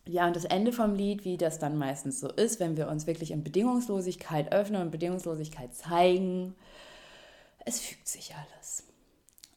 Ja, 0.09 0.27
und 0.27 0.35
das 0.35 0.47
Ende 0.47 0.73
vom 0.73 0.95
Lied, 0.95 1.25
wie 1.25 1.37
das 1.37 1.59
dann 1.59 1.77
meistens 1.77 2.19
so 2.19 2.29
ist, 2.29 2.59
wenn 2.59 2.77
wir 2.79 2.89
uns 2.89 3.07
wirklich 3.07 3.31
in 3.31 3.45
Bedingungslosigkeit 3.45 4.53
öffnen 4.53 4.81
und 4.83 4.91
Bedingungslosigkeit 4.91 5.75
zeigen, 5.75 6.57
es 7.65 7.79
fügt 7.79 8.09
sich 8.09 8.35
alles 8.35 8.92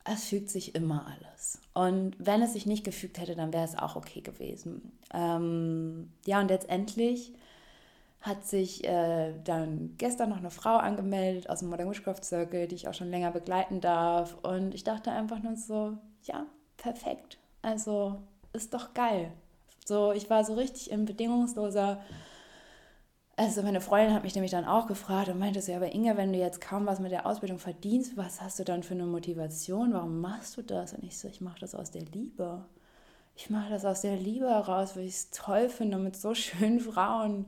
es 0.05 0.25
fügt 0.25 0.49
sich 0.49 0.75
immer 0.75 1.05
alles. 1.07 1.59
Und 1.73 2.15
wenn 2.19 2.41
es 2.41 2.53
sich 2.53 2.65
nicht 2.65 2.83
gefügt 2.83 3.19
hätte, 3.19 3.35
dann 3.35 3.51
wäre 3.51 3.65
es 3.65 3.77
auch 3.77 3.95
okay 3.95 4.21
gewesen. 4.21 4.91
Ähm, 5.13 6.11
ja, 6.25 6.39
und 6.39 6.47
letztendlich 6.47 7.33
hat 8.21 8.45
sich 8.45 8.83
äh, 8.83 9.33
dann 9.43 9.95
gestern 9.97 10.29
noch 10.29 10.37
eine 10.37 10.51
Frau 10.51 10.77
angemeldet 10.77 11.49
aus 11.49 11.59
dem 11.59 11.69
Modern 11.69 11.89
Witchcraft 11.89 12.23
Circle, 12.23 12.67
die 12.67 12.75
ich 12.75 12.87
auch 12.87 12.93
schon 12.93 13.09
länger 13.09 13.31
begleiten 13.31 13.81
darf. 13.81 14.37
Und 14.41 14.73
ich 14.73 14.83
dachte 14.83 15.11
einfach 15.11 15.41
nur 15.41 15.55
so, 15.55 15.97
ja, 16.23 16.45
perfekt. 16.77 17.37
Also 17.61 18.21
ist 18.53 18.73
doch 18.73 18.93
geil. 18.93 19.31
So, 19.85 20.11
ich 20.11 20.29
war 20.29 20.43
so 20.43 20.53
richtig 20.53 20.91
in 20.91 21.05
bedingungsloser 21.05 22.01
also 23.37 23.61
meine 23.63 23.81
Freundin 23.81 24.13
hat 24.13 24.23
mich 24.23 24.35
nämlich 24.35 24.51
dann 24.51 24.65
auch 24.65 24.87
gefragt 24.87 25.27
und 25.27 25.39
meinte 25.39 25.61
so, 25.61 25.71
ja, 25.71 25.77
aber 25.77 25.93
Inga, 25.93 26.15
wenn 26.15 26.31
du 26.31 26.39
jetzt 26.39 26.61
kaum 26.61 26.85
was 26.85 26.99
mit 26.99 27.11
der 27.11 27.25
Ausbildung 27.25 27.59
verdienst, 27.59 28.15
was 28.15 28.41
hast 28.41 28.59
du 28.59 28.63
dann 28.63 28.83
für 28.83 28.93
eine 28.93 29.05
Motivation? 29.05 29.93
Warum 29.93 30.21
machst 30.21 30.55
du 30.57 30.61
das? 30.61 30.93
Und 30.93 31.03
ich 31.03 31.17
so, 31.17 31.27
ich 31.27 31.41
mache 31.41 31.59
das 31.59 31.75
aus 31.75 31.91
der 31.91 32.03
Liebe. 32.03 32.63
Ich 33.35 33.49
mache 33.49 33.69
das 33.69 33.83
aus 33.83 34.01
der 34.01 34.15
Liebe 34.15 34.49
heraus, 34.49 34.95
weil 34.95 35.03
ich 35.03 35.15
es 35.15 35.29
toll 35.31 35.67
finde 35.67 35.97
mit 35.97 36.15
so 36.15 36.33
schönen 36.33 36.79
Frauen. 36.79 37.47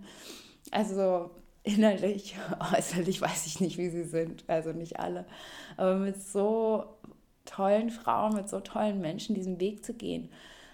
Also 0.72 1.32
innerlich, 1.64 2.36
äußerlich 2.78 3.22
weiß 3.22 3.48
ich 3.48 3.62
nicht, 3.62 3.78
wie 3.78 3.90
sie 3.90 4.04
sind, 4.04 4.44
also 4.48 4.72
nicht 4.72 5.00
alle, 5.00 5.26
aber 5.78 5.96
mit 5.96 6.22
so 6.22 6.86
tollen 7.46 7.90
Frauen, 7.90 8.36
mit 8.36 8.50
so 8.50 8.60
tollen 8.60 9.00
Menschen 9.00 9.36
diesen 9.36 9.60
Weg 9.60 9.86
zu 9.86 9.94
gehen. 9.94 10.30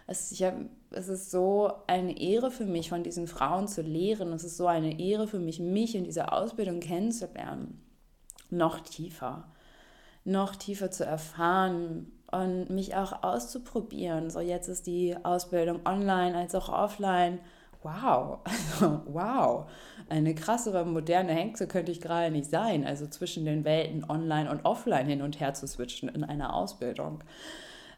Also 0.08 0.34
ich 0.34 0.44
habe 0.44 0.70
es 0.96 1.08
ist 1.08 1.32
so 1.32 1.72
eine 1.88 2.20
Ehre 2.20 2.52
für 2.52 2.66
mich, 2.66 2.90
von 2.90 3.04
diesen 3.04 3.28
Frauen 3.28 3.68
zu 3.68 3.82
lehren. 3.82 4.32
Es 4.34 4.44
ist 4.44 4.58
so 4.58 4.68
eine 4.68 5.00
Ehre 5.00 5.28
für 5.28 5.40
mich, 5.40 5.60
mich 5.60 5.96
in 5.96 6.04
dieser 6.04 6.34
Ausbildung 6.34 6.80
kennenzulernen. 6.80 7.82
Noch 8.50 8.80
tiefer, 8.80 9.48
noch 10.24 10.56
tiefer 10.56 10.92
zu 10.92 11.06
erfahren 11.06 12.12
und 12.32 12.70
mich 12.70 12.96
auch 12.96 13.24
auszuprobieren. 13.24 14.30
So, 14.30 14.40
jetzt 14.40 14.68
ist 14.68 14.86
die 14.86 15.16
Ausbildung 15.24 15.82
online 15.86 16.38
als 16.38 16.54
auch 16.56 16.70
offline. 16.70 17.40
Wow, 17.82 18.40
also 18.44 19.02
wow. 19.08 19.70
Eine 20.10 20.36
krassere, 20.36 20.86
moderne 20.86 21.34
Hexe 21.34 21.68
könnte 21.68 21.92
ich 21.92 22.02
gerade 22.02 22.32
nicht 22.32 22.50
sein. 22.50 22.86
Also 22.86 23.08
zwischen 23.08 23.46
den 23.46 23.66
Welten 23.66 24.06
online 24.08 24.50
und 24.50 24.64
offline 24.64 25.08
hin 25.08 25.22
und 25.22 25.40
her 25.40 25.54
zu 25.54 25.68
switchen 25.68 26.10
in 26.10 26.24
einer 26.24 26.54
Ausbildung. 26.54 27.24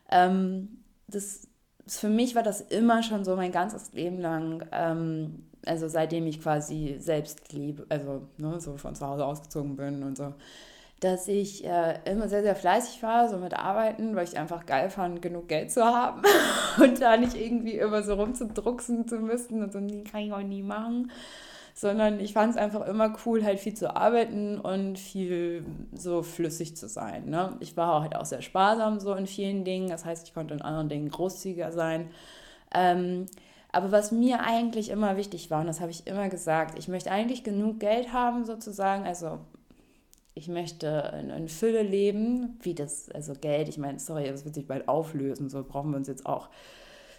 Ähm, 0.09 0.79
das 1.07 1.47
für 1.87 2.09
mich 2.09 2.35
war 2.35 2.43
das 2.43 2.61
immer 2.61 3.03
schon 3.03 3.23
so 3.23 3.35
mein 3.35 3.51
ganzes 3.51 3.93
Leben 3.93 4.19
lang, 4.19 4.65
ähm, 4.71 5.45
also 5.65 5.87
seitdem 5.87 6.27
ich 6.27 6.41
quasi 6.41 6.95
selbst 6.99 7.53
lebe, 7.53 7.85
also 7.89 8.23
ne, 8.37 8.59
so 8.59 8.77
von 8.77 8.95
zu 8.95 9.05
Hause 9.05 9.25
ausgezogen 9.25 9.75
bin 9.75 10.03
und 10.03 10.17
so, 10.17 10.33
dass 10.99 11.27
ich 11.27 11.65
äh, 11.65 11.99
immer 12.05 12.27
sehr, 12.27 12.41
sehr 12.41 12.55
fleißig 12.55 13.03
war, 13.03 13.29
so 13.29 13.37
mit 13.37 13.53
Arbeiten, 13.53 14.15
weil 14.15 14.23
ich 14.23 14.37
einfach 14.37 14.65
geil 14.65 14.89
fand, 14.89 15.21
genug 15.21 15.47
Geld 15.47 15.71
zu 15.71 15.83
haben 15.83 16.21
und 16.81 17.01
da 17.01 17.17
nicht 17.17 17.35
irgendwie 17.35 17.77
immer 17.77 18.01
so 18.03 18.15
rumzudrucksen 18.15 19.07
zu 19.07 19.17
müssen 19.19 19.61
und 19.61 19.73
so, 19.73 19.79
nie 19.79 20.03
kann 20.03 20.21
ich 20.21 20.33
auch 20.33 20.41
nie 20.41 20.63
machen 20.63 21.11
sondern 21.77 22.21
ich 22.21 22.31
fand 22.31 22.51
es 22.51 22.57
einfach 22.57 22.87
immer 22.87 23.13
cool, 23.25 23.43
halt 23.43 23.59
viel 23.59 23.73
zu 23.73 23.93
arbeiten 23.93 24.57
und 24.61 24.97
viel 24.97 25.65
so 25.93 26.23
flüssig 26.23 26.77
zu 26.77 26.87
sein. 26.87 27.29
Ne? 27.29 27.57
Ich 27.59 27.75
war 27.75 28.01
halt 28.01 28.15
auch 28.15 28.23
sehr 28.23 28.41
sparsam 28.41 29.01
so 29.01 29.13
in 29.13 29.27
vielen 29.27 29.65
Dingen, 29.65 29.89
das 29.89 30.05
heißt, 30.05 30.25
ich 30.25 30.33
konnte 30.33 30.53
in 30.53 30.61
anderen 30.61 30.87
Dingen 30.87 31.09
großzügiger 31.09 31.73
sein. 31.73 32.09
Ähm, 32.73 33.25
aber 33.73 33.91
was 33.91 34.13
mir 34.13 34.39
eigentlich 34.39 34.89
immer 34.89 35.17
wichtig 35.17 35.51
war, 35.51 35.59
und 35.59 35.67
das 35.67 35.81
habe 35.81 35.91
ich 35.91 36.07
immer 36.07 36.29
gesagt, 36.29 36.79
ich 36.79 36.87
möchte 36.87 37.11
eigentlich 37.11 37.43
genug 37.43 37.81
Geld 37.81 38.13
haben 38.13 38.45
sozusagen, 38.45 39.05
also 39.05 39.39
ich 40.33 40.47
möchte 40.47 41.13
in, 41.19 41.29
in, 41.29 41.49
Fülle 41.49 41.83
leben, 41.83 42.57
wie 42.61 42.73
das, 42.73 43.11
also 43.11 43.33
Geld, 43.33 43.67
ich 43.67 43.77
meine, 43.77 43.99
sorry, 43.99 44.29
das 44.29 44.45
wird 44.45 44.55
sich 44.55 44.65
bald 44.65 44.87
auflösen, 44.87 45.49
so 45.49 45.61
brauchen 45.61 45.91
wir 45.91 45.97
uns 45.97 46.07
jetzt 46.07 46.25
auch. 46.25 46.47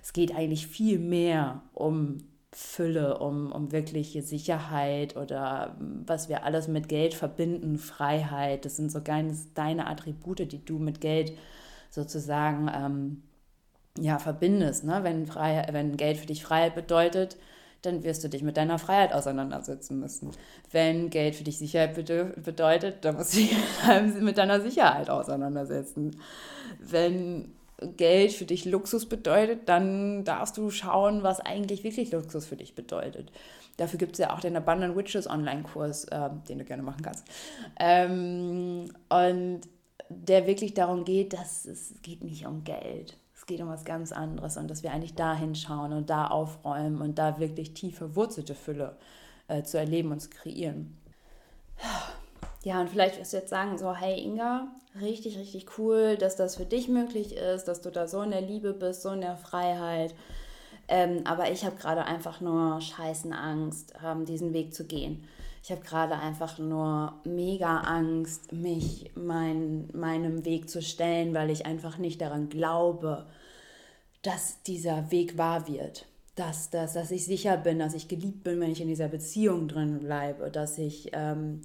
Es 0.03 0.15
geht 0.15 0.35
eigentlich 0.35 0.67
viel 0.67 0.99
mehr 0.99 1.61
um 1.75 2.19
Fülle, 2.59 3.19
um, 3.19 3.53
um 3.53 3.71
wirkliche 3.71 4.23
Sicherheit 4.23 5.15
oder 5.15 5.77
was 6.07 6.31
wir 6.31 6.45
alles 6.45 6.69
mit 6.69 6.89
Geld 6.89 7.13
verbinden, 7.13 7.77
Freiheit. 7.77 8.65
Das 8.65 8.77
sind 8.77 8.91
so 8.91 9.03
ganz 9.03 9.53
deine 9.53 9.87
Attribute, 9.87 10.51
die 10.51 10.65
du 10.65 10.79
mit 10.79 11.03
Geld 11.03 11.33
sozusagen 11.91 12.71
ähm, 12.75 13.23
ja, 14.03 14.19
verbindest. 14.19 14.85
Ne? 14.85 15.01
Wenn, 15.03 15.27
Freiheit, 15.27 15.71
wenn 15.75 15.99
Geld 15.99 16.17
für 16.17 16.25
dich 16.25 16.43
Freiheit 16.43 16.75
bedeutet, 16.75 17.37
dann 17.83 18.05
wirst 18.05 18.25
du 18.25 18.29
dich 18.29 18.43
mit 18.43 18.57
deiner 18.57 18.79
Freiheit 18.79 19.13
auseinandersetzen 19.13 20.01
müssen. 20.01 20.31
Wenn 20.73 21.11
Geld 21.11 21.35
für 21.35 21.45
dich 21.45 21.59
Sicherheit 21.59 21.95
bedeutet, 21.95 23.05
dann 23.05 23.17
musst 23.17 23.35
du 23.35 23.41
dich 23.41 23.55
mit 24.23 24.39
deiner 24.39 24.63
Sicherheit 24.63 25.11
auseinandersetzen. 25.11 26.17
Wenn 26.81 27.53
Geld 27.97 28.33
für 28.33 28.47
dich 28.47 28.65
Luxus 28.65 29.07
bedeutet, 29.07 29.69
dann 29.69 30.25
darfst 30.25 30.57
du 30.57 30.71
schauen, 30.71 31.23
was 31.23 31.41
eigentlich 31.41 31.85
wirklich 31.85 32.11
Luxus 32.11 32.47
für 32.47 32.57
dich 32.57 32.75
bedeutet. 32.75 33.31
Dafür 33.77 33.99
gibt 33.99 34.13
es 34.13 34.19
ja 34.19 34.35
auch 34.35 34.41
den 34.41 34.57
Abundant 34.57 34.97
Witches 34.97 35.29
Online-Kurs, 35.29 36.05
äh, 36.07 36.31
den 36.49 36.59
du 36.59 36.65
gerne 36.65 36.83
machen 36.83 37.03
kannst. 37.03 37.27
Ähm, 37.79 38.91
und 39.11 39.61
der 40.09 40.47
wirklich 40.47 40.73
darum 40.73 41.05
geht, 41.05 41.35
dass 41.35 41.67
es 41.67 41.95
geht 42.03 42.25
nicht 42.25 42.47
um 42.47 42.65
Geld. 42.65 43.19
Es 43.35 43.45
geht 43.45 43.61
um 43.61 43.69
was 43.69 43.85
ganz 43.85 44.13
anderes 44.13 44.57
und 44.57 44.71
dass 44.71 44.83
wir 44.83 44.93
eigentlich 44.93 45.15
da 45.15 45.35
hinschauen 45.35 45.93
und 45.93 46.09
da 46.09 46.29
aufräumen 46.29 47.03
und 47.03 47.19
da 47.19 47.39
wirklich 47.39 47.75
tief 47.75 47.99
verwurzelte 47.99 48.55
Fülle 48.55 48.97
äh, 49.49 49.63
zu 49.63 49.79
erleben 49.79 50.13
und 50.13 50.21
zu 50.21 50.31
kreieren. 50.31 50.97
Ja, 52.65 52.81
und 52.81 52.89
vielleicht 52.89 53.19
wirst 53.21 53.33
du 53.33 53.37
jetzt 53.37 53.51
sagen, 53.51 53.77
so, 53.77 53.95
hey 53.95 54.21
Inga, 54.21 54.69
richtig, 55.01 55.39
richtig 55.39 55.79
cool, 55.79 56.17
dass 56.17 56.37
das 56.37 56.57
für 56.57 56.65
dich 56.65 56.89
möglich 56.89 57.37
ist, 57.37 57.65
dass 57.65 57.81
du 57.81 57.91
da 57.91 58.09
so 58.09 58.23
in 58.23 58.31
der 58.31 58.41
Liebe 58.41 58.73
bist, 58.73 59.03
so 59.03 59.11
in 59.11 59.21
der 59.21 59.37
Freiheit. 59.37 60.15
Ähm, 60.89 61.23
aber 61.25 61.51
ich 61.51 61.65
habe 61.65 61.77
gerade 61.77 62.05
einfach 62.05 62.41
nur 62.41 62.81
scheißen 62.81 63.33
Angst, 63.33 63.95
ähm, 64.05 64.25
diesen 64.25 64.53
Weg 64.53 64.75
zu 64.75 64.85
gehen. 64.85 65.25
Ich 65.63 65.73
habe 65.73 65.81
gerade 65.81 66.17
einfach 66.17 66.59
nur 66.59 67.15
mega 67.25 67.79
Angst, 67.81 68.53
mich 68.53 69.11
mein, 69.17 69.89
meinem 69.93 70.45
Weg 70.45 70.71
zu 70.71 70.81
stellen, 70.81 71.35
weil 71.35 71.51
ich 71.51 71.67
einfach 71.67 71.99
nicht 71.99 72.21
daran 72.21 72.49
glaube, 72.49 73.27
dass 74.23 74.63
dieser 74.63 75.11
Weg 75.11 75.37
wahr 75.37 75.67
wird. 75.67 76.07
Dass, 76.37 76.71
dass, 76.71 76.93
dass 76.93 77.11
ich 77.11 77.25
sicher 77.25 77.57
bin, 77.57 77.79
dass 77.79 77.95
ich 77.95 78.09
geliebt 78.09 78.45
bin, 78.45 78.61
wenn 78.61 78.71
ich 78.71 78.81
in 78.81 78.89
dieser 78.89 79.09
Beziehung 79.09 79.69
drin 79.69 80.01
bleibe, 80.01 80.51
dass 80.51 80.79
ich 80.79 81.11
ähm, 81.15 81.63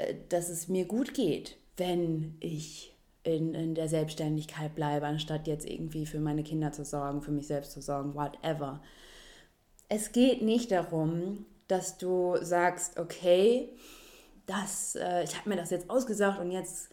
äh, 0.00 0.14
dass 0.28 0.48
es 0.48 0.68
mir 0.68 0.86
gut 0.86 1.14
geht, 1.14 1.56
wenn 1.80 2.36
ich 2.38 2.94
in, 3.24 3.54
in 3.54 3.74
der 3.74 3.88
Selbstständigkeit 3.88 4.74
bleibe, 4.76 5.06
anstatt 5.06 5.48
jetzt 5.48 5.68
irgendwie 5.68 6.06
für 6.06 6.20
meine 6.20 6.44
Kinder 6.44 6.70
zu 6.70 6.84
sorgen, 6.84 7.22
für 7.22 7.32
mich 7.32 7.48
selbst 7.48 7.72
zu 7.72 7.80
sorgen, 7.82 8.14
whatever. 8.14 8.80
Es 9.88 10.12
geht 10.12 10.42
nicht 10.42 10.70
darum, 10.70 11.46
dass 11.66 11.98
du 11.98 12.36
sagst, 12.40 12.98
okay, 12.98 13.70
das, 14.46 14.94
äh, 14.96 15.24
ich 15.24 15.36
habe 15.36 15.48
mir 15.48 15.56
das 15.56 15.70
jetzt 15.70 15.90
ausgesagt 15.90 16.40
und 16.40 16.50
jetzt 16.50 16.90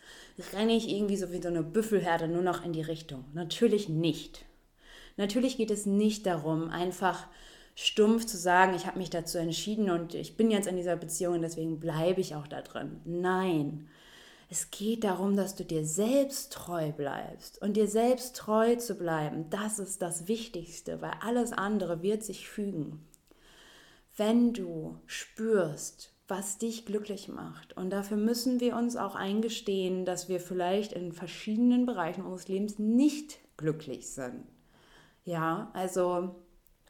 renne 0.54 0.76
ich 0.76 0.90
irgendwie 0.90 1.18
so 1.18 1.32
wie 1.32 1.42
so 1.42 1.48
eine 1.48 1.64
Büffelherde 1.64 2.28
nur 2.28 2.42
noch 2.42 2.64
in 2.64 2.74
die 2.74 2.82
Richtung. 2.82 3.26
Natürlich 3.34 3.90
nicht. 3.90 4.46
Natürlich 5.18 5.58
geht 5.58 5.72
es 5.72 5.86
nicht 5.86 6.26
darum, 6.26 6.70
einfach 6.70 7.28
stumpf 7.76 8.26
zu 8.26 8.38
sagen, 8.38 8.76
ich 8.76 8.86
habe 8.86 9.00
mich 9.00 9.10
dazu 9.10 9.38
entschieden 9.38 9.90
und 9.90 10.14
ich 10.14 10.38
bin 10.38 10.52
jetzt 10.52 10.68
in 10.68 10.78
dieser 10.78 10.96
Beziehung 10.96 11.36
und 11.36 11.42
deswegen 11.42 11.80
bleibe 11.80 12.22
ich 12.22 12.36
auch 12.36 12.48
da 12.48 12.62
drin. 12.62 13.02
Nein. 13.06 13.88
Es 14.50 14.72
geht 14.72 15.04
darum, 15.04 15.36
dass 15.36 15.56
du 15.56 15.66
dir 15.66 15.86
selbst 15.86 16.54
treu 16.54 16.92
bleibst. 16.92 17.62
Und 17.62 17.76
dir 17.76 17.88
selbst 17.88 18.36
treu 18.36 18.76
zu 18.76 18.96
bleiben, 18.96 19.50
das 19.50 19.80
ist 19.80 20.02
das 20.02 20.28
Wichtigste, 20.28 21.02
weil 21.02 21.14
alles 21.22 21.52
andere 21.52 22.02
wird 22.02 22.24
sich 22.24 22.48
fügen. 22.48 23.06
Wenn 24.16 24.54
du 24.54 25.00
spürst, 25.06 26.14
was 26.28 26.58
dich 26.58 26.86
glücklich 26.86 27.30
macht. 27.30 27.76
Und 27.78 27.90
dafür 27.92 28.18
müssen 28.18 28.60
wir 28.60 28.76
uns 28.76 28.98
auch 28.98 29.16
eingestehen, 29.16 30.06
dass 30.06 30.28
wir 30.28 30.40
vielleicht 30.40 30.92
in 30.92 31.14
verschiedenen 31.14 31.86
Bereichen 31.86 32.22
unseres 32.22 32.48
Lebens 32.48 32.80
nicht 32.80 33.40
glücklich 33.58 34.10
sind. 34.10 34.46
Ja, 35.24 35.72
also 35.74 36.36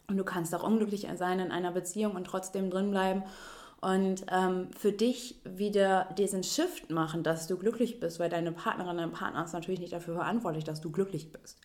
und 0.09 0.17
du 0.17 0.23
kannst 0.23 0.55
auch 0.55 0.63
unglücklich 0.63 1.07
sein 1.17 1.39
in 1.39 1.51
einer 1.51 1.71
Beziehung 1.71 2.15
und 2.15 2.25
trotzdem 2.25 2.69
drin 2.69 2.91
bleiben. 2.91 3.23
Und 3.79 4.25
ähm, 4.31 4.69
für 4.77 4.91
dich 4.91 5.39
wieder 5.43 6.09
diesen 6.17 6.43
Shift 6.43 6.89
machen, 6.89 7.21
dass 7.23 7.47
du 7.47 7.57
glücklich 7.57 7.99
bist, 7.99 8.19
weil 8.19 8.29
deine 8.29 8.51
Partnerin, 8.51 8.97
dein 8.97 9.11
Partner 9.11 9.45
ist 9.45 9.53
natürlich 9.53 9.79
nicht 9.79 9.93
dafür 9.93 10.15
verantwortlich, 10.15 10.63
dass 10.63 10.81
du 10.81 10.91
glücklich 10.91 11.31
bist. 11.31 11.59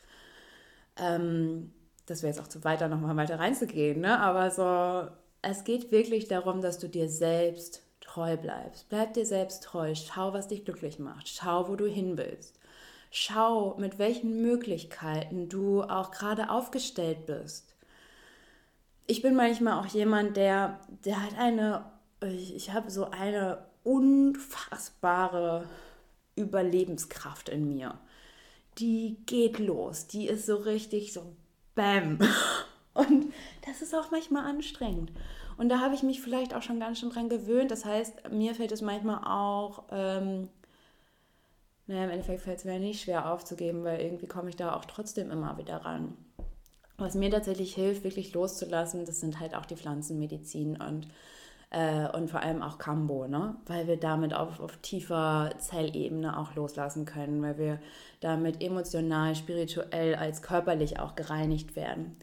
Ähm, 0.96 1.72
das 2.06 2.22
wäre 2.22 2.32
jetzt 2.32 2.42
auch 2.42 2.48
zu 2.48 2.64
weiter, 2.64 2.88
nochmal 2.88 3.16
weiter 3.16 3.38
reinzugehen, 3.38 4.00
ne? 4.00 4.20
aber 4.20 4.50
so, 4.50 5.10
es 5.40 5.64
geht 5.64 5.90
wirklich 5.90 6.28
darum, 6.28 6.60
dass 6.60 6.78
du 6.78 6.88
dir 6.88 7.08
selbst 7.08 7.82
treu 8.00 8.36
bleibst. 8.36 8.88
Bleib 8.90 9.14
dir 9.14 9.24
selbst 9.24 9.62
treu. 9.62 9.94
Schau, 9.94 10.34
was 10.34 10.48
dich 10.48 10.64
glücklich 10.64 10.98
macht. 10.98 11.28
Schau, 11.28 11.68
wo 11.68 11.76
du 11.76 11.86
hin 11.86 12.18
willst. 12.18 12.58
Schau, 13.10 13.76
mit 13.78 13.98
welchen 13.98 14.42
Möglichkeiten 14.42 15.48
du 15.48 15.82
auch 15.82 16.10
gerade 16.10 16.50
aufgestellt 16.50 17.24
bist 17.26 17.72
ich 19.06 19.22
bin 19.22 19.34
manchmal 19.34 19.78
auch 19.78 19.86
jemand, 19.86 20.36
der, 20.36 20.80
der 21.04 21.22
hat 21.22 21.38
eine, 21.38 21.84
ich, 22.28 22.54
ich 22.54 22.72
habe 22.72 22.90
so 22.90 23.10
eine 23.10 23.64
unfassbare 23.84 25.68
Überlebenskraft 26.36 27.48
in 27.48 27.68
mir. 27.68 27.98
Die 28.78 29.18
geht 29.26 29.58
los, 29.58 30.06
die 30.06 30.28
ist 30.28 30.46
so 30.46 30.56
richtig 30.56 31.12
so 31.12 31.34
Bäm. 31.74 32.18
Und 32.94 33.32
das 33.66 33.82
ist 33.82 33.94
auch 33.94 34.10
manchmal 34.10 34.44
anstrengend. 34.44 35.12
Und 35.56 35.68
da 35.68 35.80
habe 35.80 35.94
ich 35.94 36.02
mich 36.02 36.20
vielleicht 36.20 36.54
auch 36.54 36.62
schon 36.62 36.80
ganz 36.80 36.98
schön 36.98 37.10
dran 37.10 37.28
gewöhnt. 37.28 37.70
Das 37.70 37.84
heißt, 37.84 38.30
mir 38.30 38.54
fällt 38.54 38.72
es 38.72 38.82
manchmal 38.82 39.24
auch, 39.24 39.84
ähm, 39.90 40.48
naja, 41.86 42.04
im 42.04 42.10
Endeffekt 42.10 42.42
fällt 42.42 42.58
es 42.58 42.64
mir 42.64 42.78
nicht 42.78 43.02
schwer 43.02 43.32
aufzugeben, 43.32 43.84
weil 43.84 44.00
irgendwie 44.00 44.26
komme 44.26 44.50
ich 44.50 44.56
da 44.56 44.74
auch 44.74 44.84
trotzdem 44.84 45.30
immer 45.30 45.58
wieder 45.58 45.84
ran. 45.84 46.16
Was 46.98 47.14
mir 47.14 47.30
tatsächlich 47.30 47.74
hilft, 47.74 48.04
wirklich 48.04 48.32
loszulassen, 48.34 49.04
das 49.04 49.20
sind 49.20 49.40
halt 49.40 49.54
auch 49.54 49.66
die 49.66 49.76
Pflanzenmedizin 49.76 50.80
und, 50.80 51.08
äh, 51.72 52.08
und 52.16 52.30
vor 52.30 52.40
allem 52.40 52.62
auch 52.62 52.78
Kambo, 52.78 53.26
ne? 53.26 53.56
weil 53.66 53.86
wir 53.86 53.96
damit 53.96 54.34
auf, 54.34 54.60
auf 54.60 54.76
tiefer 54.78 55.50
Zellebene 55.58 56.38
auch 56.38 56.54
loslassen 56.54 57.06
können, 57.06 57.42
weil 57.42 57.58
wir 57.58 57.78
damit 58.20 58.62
emotional, 58.62 59.34
spirituell 59.34 60.14
als 60.14 60.42
körperlich 60.42 61.00
auch 61.00 61.16
gereinigt 61.16 61.74
werden. 61.74 62.16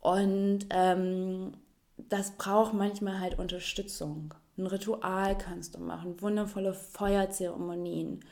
Und 0.00 0.66
ähm, 0.70 1.52
das 1.96 2.32
braucht 2.32 2.72
manchmal 2.72 3.20
halt 3.20 3.38
Unterstützung. 3.38 4.34
Ein 4.56 4.66
Ritual 4.66 5.36
kannst 5.36 5.76
du 5.76 5.80
machen, 5.80 6.20
wundervolle 6.20 6.72
Feuerzeremonien 6.72 8.24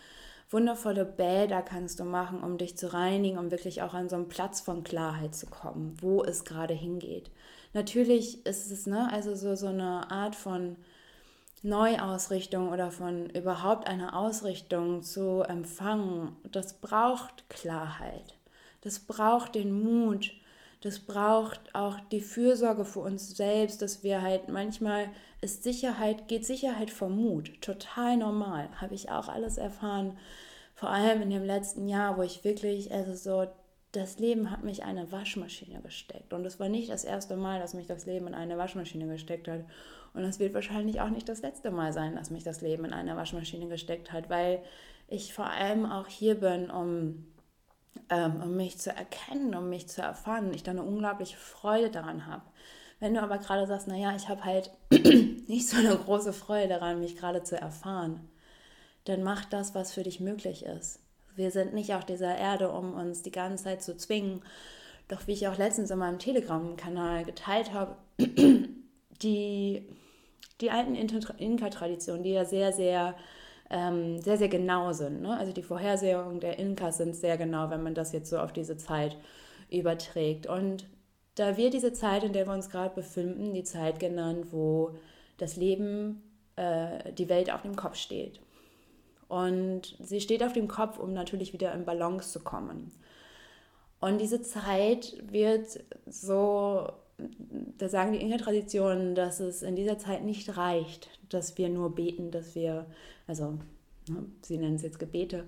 wundervolle 0.50 1.04
Bäder 1.04 1.62
kannst 1.62 2.00
du 2.00 2.04
machen, 2.04 2.42
um 2.42 2.58
dich 2.58 2.76
zu 2.76 2.92
reinigen, 2.92 3.38
um 3.38 3.50
wirklich 3.50 3.82
auch 3.82 3.94
an 3.94 4.08
so 4.08 4.16
einen 4.16 4.28
Platz 4.28 4.60
von 4.60 4.82
Klarheit 4.82 5.34
zu 5.34 5.46
kommen, 5.46 5.96
wo 6.00 6.22
es 6.24 6.44
gerade 6.44 6.74
hingeht. 6.74 7.30
Natürlich 7.72 8.44
ist 8.46 8.70
es, 8.70 8.86
ne, 8.86 9.12
also 9.12 9.34
so, 9.34 9.54
so 9.54 9.66
eine 9.66 10.10
Art 10.10 10.34
von 10.34 10.76
Neuausrichtung 11.62 12.70
oder 12.70 12.90
von 12.90 13.30
überhaupt 13.30 13.86
einer 13.88 14.16
Ausrichtung 14.16 15.02
zu 15.02 15.42
empfangen, 15.42 16.36
das 16.50 16.74
braucht 16.74 17.48
Klarheit. 17.48 18.34
Das 18.82 19.00
braucht 19.00 19.54
den 19.56 19.72
Mut, 19.72 20.32
das 20.80 21.00
braucht 21.00 21.74
auch 21.74 21.98
die 22.12 22.20
Fürsorge 22.20 22.84
für 22.84 23.00
uns 23.00 23.36
selbst, 23.36 23.82
dass 23.82 24.04
wir 24.04 24.22
halt 24.22 24.48
manchmal 24.48 25.08
ist 25.40 25.64
Sicherheit, 25.64 26.28
geht 26.28 26.46
Sicherheit 26.46 26.90
vom 26.90 27.16
Mut. 27.16 27.60
Total 27.60 28.16
normal. 28.16 28.68
Habe 28.80 28.94
ich 28.94 29.10
auch 29.10 29.28
alles 29.28 29.58
erfahren. 29.58 30.16
Vor 30.74 30.90
allem 30.90 31.22
in 31.22 31.30
dem 31.30 31.44
letzten 31.44 31.88
Jahr, 31.88 32.16
wo 32.16 32.22
ich 32.22 32.44
wirklich, 32.44 32.92
also 32.92 33.14
so 33.14 33.50
das 33.92 34.18
Leben 34.18 34.50
hat 34.50 34.64
mich 34.64 34.80
in 34.80 34.84
eine 34.84 35.10
Waschmaschine 35.12 35.80
gesteckt. 35.80 36.32
Und 36.32 36.44
es 36.44 36.60
war 36.60 36.68
nicht 36.68 36.90
das 36.90 37.04
erste 37.04 37.36
Mal, 37.36 37.58
dass 37.58 37.74
mich 37.74 37.86
das 37.86 38.06
Leben 38.06 38.26
in 38.26 38.34
eine 38.34 38.58
Waschmaschine 38.58 39.06
gesteckt 39.06 39.48
hat. 39.48 39.64
Und 40.14 40.24
es 40.24 40.38
wird 40.38 40.54
wahrscheinlich 40.54 41.00
auch 41.00 41.08
nicht 41.08 41.28
das 41.28 41.42
letzte 41.42 41.70
Mal 41.70 41.92
sein, 41.92 42.16
dass 42.16 42.30
mich 42.30 42.44
das 42.44 42.60
Leben 42.60 42.84
in 42.84 42.92
eine 42.92 43.16
Waschmaschine 43.16 43.68
gesteckt 43.68 44.12
hat, 44.12 44.28
weil 44.28 44.62
ich 45.08 45.32
vor 45.32 45.46
allem 45.46 45.86
auch 45.86 46.06
hier 46.06 46.34
bin, 46.34 46.70
um, 46.70 47.26
ähm, 48.10 48.42
um 48.42 48.56
mich 48.56 48.78
zu 48.78 48.90
erkennen, 48.90 49.54
um 49.54 49.70
mich 49.70 49.88
zu 49.88 50.02
erfahren. 50.02 50.52
Ich 50.52 50.62
da 50.62 50.72
eine 50.72 50.82
unglaubliche 50.82 51.38
Freude 51.38 51.90
daran 51.90 52.26
habe. 52.26 52.42
Wenn 53.00 53.14
du 53.14 53.22
aber 53.22 53.38
gerade 53.38 53.66
sagst, 53.66 53.88
naja, 53.88 54.14
ich 54.16 54.28
habe 54.28 54.44
halt 54.44 54.70
nicht 54.90 55.68
so 55.68 55.78
eine 55.78 55.96
große 55.96 56.32
Freude 56.34 56.68
daran, 56.68 57.00
mich 57.00 57.16
gerade 57.16 57.42
zu 57.42 57.56
erfahren, 57.58 58.28
dann 59.04 59.22
mach 59.22 59.46
das, 59.46 59.74
was 59.74 59.92
für 59.92 60.02
dich 60.02 60.20
möglich 60.20 60.64
ist. 60.64 61.00
Wir 61.38 61.52
sind 61.52 61.72
nicht 61.72 61.94
auf 61.94 62.04
dieser 62.04 62.36
Erde, 62.36 62.70
um 62.70 62.94
uns 62.94 63.22
die 63.22 63.30
ganze 63.30 63.64
Zeit 63.64 63.80
zu 63.80 63.96
zwingen. 63.96 64.42
Doch 65.06 65.26
wie 65.28 65.32
ich 65.32 65.46
auch 65.46 65.56
letztens 65.56 65.90
in 65.90 65.98
meinem 65.98 66.18
Telegram-Kanal 66.18 67.24
geteilt 67.24 67.72
habe, 67.72 67.94
die, 69.22 69.86
die 70.60 70.70
alten 70.70 70.96
Inka-Traditionen, 70.96 72.24
die 72.24 72.32
ja 72.32 72.44
sehr, 72.44 72.72
sehr, 72.72 73.14
ähm, 73.70 74.20
sehr, 74.20 74.36
sehr 74.36 74.48
genau 74.48 74.92
sind. 74.92 75.22
Ne? 75.22 75.38
Also 75.38 75.52
die 75.52 75.62
Vorhersehungen 75.62 76.40
der 76.40 76.58
Inkas 76.58 76.98
sind 76.98 77.14
sehr 77.14 77.38
genau, 77.38 77.70
wenn 77.70 77.84
man 77.84 77.94
das 77.94 78.12
jetzt 78.12 78.30
so 78.30 78.38
auf 78.38 78.52
diese 78.52 78.76
Zeit 78.76 79.16
überträgt. 79.70 80.48
Und 80.48 80.86
da 81.36 81.56
wird 81.56 81.72
diese 81.72 81.92
Zeit, 81.92 82.24
in 82.24 82.32
der 82.32 82.48
wir 82.48 82.52
uns 82.52 82.68
gerade 82.68 82.96
befinden, 82.96 83.54
die 83.54 83.62
Zeit 83.62 84.00
genannt, 84.00 84.48
wo 84.50 84.96
das 85.36 85.54
Leben, 85.54 86.20
äh, 86.56 87.12
die 87.12 87.28
Welt 87.28 87.52
auf 87.52 87.62
dem 87.62 87.76
Kopf 87.76 87.94
steht. 87.94 88.40
Und 89.28 89.96
sie 90.00 90.20
steht 90.20 90.42
auf 90.42 90.54
dem 90.54 90.68
Kopf, 90.68 90.98
um 90.98 91.12
natürlich 91.12 91.52
wieder 91.52 91.72
in 91.74 91.84
Balance 91.84 92.32
zu 92.32 92.40
kommen. 92.40 92.90
Und 94.00 94.20
diese 94.20 94.42
Zeit 94.42 95.16
wird 95.30 95.80
so, 96.06 96.88
da 97.78 97.88
sagen 97.88 98.12
die 98.12 98.20
Inka-Traditionen, 98.20 99.14
dass 99.14 99.40
es 99.40 99.62
in 99.62 99.76
dieser 99.76 99.98
Zeit 99.98 100.24
nicht 100.24 100.56
reicht, 100.56 101.10
dass 101.28 101.58
wir 101.58 101.68
nur 101.68 101.94
beten, 101.94 102.30
dass 102.30 102.54
wir, 102.54 102.86
also 103.26 103.58
ne, 104.08 104.24
sie 104.42 104.56
nennen 104.56 104.76
es 104.76 104.82
jetzt 104.82 104.98
Gebete, 104.98 105.44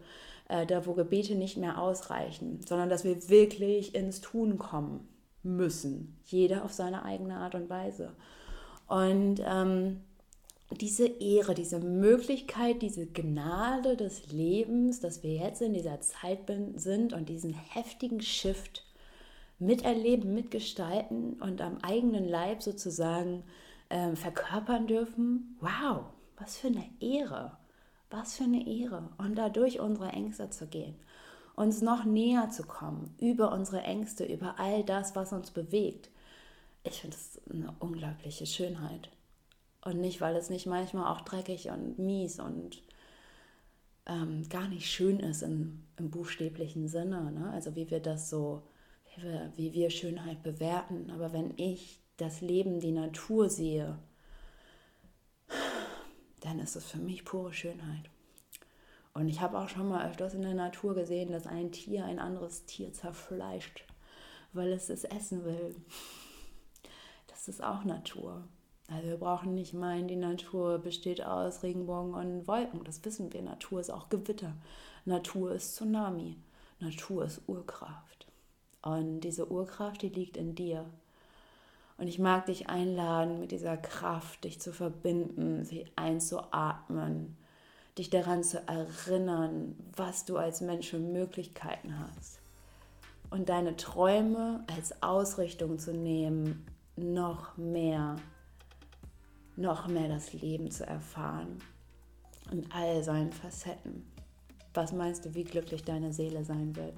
äh, 0.48 0.66
da 0.66 0.84
wo 0.84 0.94
Gebete 0.94 1.36
nicht 1.36 1.56
mehr 1.56 1.80
ausreichen, 1.80 2.60
sondern 2.66 2.90
dass 2.90 3.04
wir 3.04 3.28
wirklich 3.28 3.94
ins 3.94 4.20
Tun 4.20 4.58
kommen 4.58 5.08
müssen, 5.42 6.18
jeder 6.24 6.64
auf 6.64 6.72
seine 6.72 7.04
eigene 7.04 7.36
Art 7.36 7.54
und 7.54 7.70
Weise. 7.70 8.12
Und 8.88 9.40
ähm, 9.46 10.00
diese 10.70 11.06
Ehre, 11.06 11.54
diese 11.54 11.80
Möglichkeit, 11.80 12.82
diese 12.82 13.06
Gnade 13.06 13.96
des 13.96 14.30
Lebens, 14.30 15.00
dass 15.00 15.22
wir 15.22 15.34
jetzt 15.34 15.62
in 15.62 15.74
dieser 15.74 16.00
Zeit 16.00 16.50
sind 16.76 17.12
und 17.12 17.28
diesen 17.28 17.52
heftigen 17.52 18.20
Shift 18.20 18.84
miterleben, 19.58 20.32
mitgestalten 20.32 21.34
und 21.34 21.60
am 21.60 21.78
eigenen 21.82 22.26
Leib 22.28 22.62
sozusagen 22.62 23.42
äh, 23.88 24.14
verkörpern 24.14 24.86
dürfen. 24.86 25.56
Wow, 25.60 26.04
was 26.38 26.56
für 26.56 26.68
eine 26.68 26.88
Ehre, 27.00 27.58
was 28.08 28.36
für 28.36 28.44
eine 28.44 28.66
Ehre. 28.66 29.10
Und 29.18 29.36
dadurch 29.36 29.80
unsere 29.80 30.10
Ängste 30.10 30.50
zu 30.50 30.66
gehen, 30.66 30.94
uns 31.56 31.82
noch 31.82 32.04
näher 32.04 32.48
zu 32.50 32.62
kommen, 32.62 33.14
über 33.18 33.52
unsere 33.52 33.82
Ängste, 33.82 34.24
über 34.24 34.58
all 34.58 34.84
das, 34.84 35.14
was 35.14 35.32
uns 35.32 35.50
bewegt. 35.50 36.10
Ich 36.84 37.02
finde 37.02 37.16
das 37.16 37.40
eine 37.52 37.74
unglaubliche 37.80 38.46
Schönheit. 38.46 39.10
Und 39.82 40.00
nicht, 40.00 40.20
weil 40.20 40.36
es 40.36 40.50
nicht 40.50 40.66
manchmal 40.66 41.12
auch 41.12 41.22
dreckig 41.22 41.70
und 41.70 41.98
mies 41.98 42.38
und 42.38 42.82
ähm, 44.06 44.48
gar 44.48 44.68
nicht 44.68 44.90
schön 44.90 45.20
ist 45.20 45.42
im, 45.42 45.84
im 45.96 46.10
buchstäblichen 46.10 46.88
Sinne. 46.88 47.32
Ne? 47.32 47.50
Also 47.50 47.76
wie 47.76 47.90
wir 47.90 48.00
das 48.00 48.28
so, 48.28 48.62
wie 49.14 49.22
wir, 49.22 49.52
wie 49.56 49.72
wir 49.72 49.90
Schönheit 49.90 50.42
bewerten. 50.42 51.10
Aber 51.10 51.32
wenn 51.32 51.54
ich 51.56 52.00
das 52.16 52.40
Leben, 52.40 52.80
die 52.80 52.92
Natur 52.92 53.48
sehe, 53.48 53.98
dann 56.40 56.58
ist 56.58 56.76
es 56.76 56.84
für 56.84 56.98
mich 56.98 57.24
pure 57.24 57.52
Schönheit. 57.52 58.10
Und 59.12 59.28
ich 59.28 59.40
habe 59.40 59.58
auch 59.58 59.68
schon 59.68 59.88
mal 59.88 60.08
öfters 60.08 60.34
in 60.34 60.42
der 60.42 60.54
Natur 60.54 60.94
gesehen, 60.94 61.32
dass 61.32 61.46
ein 61.46 61.72
Tier 61.72 62.04
ein 62.04 62.18
anderes 62.18 62.64
Tier 62.66 62.92
zerfleischt, 62.92 63.84
weil 64.52 64.72
es 64.72 64.88
es 64.88 65.04
essen 65.04 65.44
will. 65.44 65.74
Das 67.26 67.48
ist 67.48 67.62
auch 67.62 67.84
Natur. 67.84 68.46
Also 68.90 69.08
wir 69.08 69.16
brauchen 69.18 69.54
nicht 69.54 69.72
meinen, 69.72 70.08
die 70.08 70.16
Natur 70.16 70.78
besteht 70.78 71.24
aus 71.24 71.62
Regenbogen 71.62 72.12
und 72.12 72.48
Wolken. 72.48 72.82
Das 72.82 73.04
wissen 73.04 73.32
wir. 73.32 73.40
Natur 73.40 73.80
ist 73.80 73.90
auch 73.90 74.08
Gewitter. 74.08 74.52
Natur 75.04 75.52
ist 75.52 75.76
Tsunami. 75.76 76.36
Natur 76.80 77.24
ist 77.24 77.42
Urkraft. 77.46 78.26
Und 78.82 79.20
diese 79.20 79.50
Urkraft, 79.50 80.02
die 80.02 80.08
liegt 80.08 80.36
in 80.36 80.56
dir. 80.56 80.84
Und 81.98 82.08
ich 82.08 82.18
mag 82.18 82.46
dich 82.46 82.68
einladen, 82.68 83.38
mit 83.38 83.52
dieser 83.52 83.76
Kraft 83.76 84.42
dich 84.44 84.60
zu 84.60 84.72
verbinden, 84.72 85.64
sie 85.64 85.86
einzuatmen, 85.94 87.36
dich 87.96 88.10
daran 88.10 88.42
zu 88.42 88.58
erinnern, 88.66 89.76
was 89.94 90.24
du 90.24 90.36
als 90.36 90.62
Mensch 90.62 90.88
für 90.88 90.98
Möglichkeiten 90.98 91.96
hast. 91.98 92.40
Und 93.28 93.50
deine 93.50 93.76
Träume 93.76 94.64
als 94.74 95.00
Ausrichtung 95.02 95.78
zu 95.78 95.92
nehmen, 95.92 96.66
noch 96.96 97.56
mehr 97.56 98.16
noch 99.60 99.86
mehr 99.86 100.08
das 100.08 100.32
Leben 100.32 100.70
zu 100.70 100.86
erfahren 100.86 101.58
und 102.50 102.66
all 102.74 103.02
seinen 103.04 103.32
Facetten. 103.32 104.04
Was 104.74 104.92
meinst 104.92 105.24
du, 105.24 105.34
wie 105.34 105.44
glücklich 105.44 105.84
deine 105.84 106.12
Seele 106.12 106.44
sein 106.44 106.74
wird? 106.76 106.94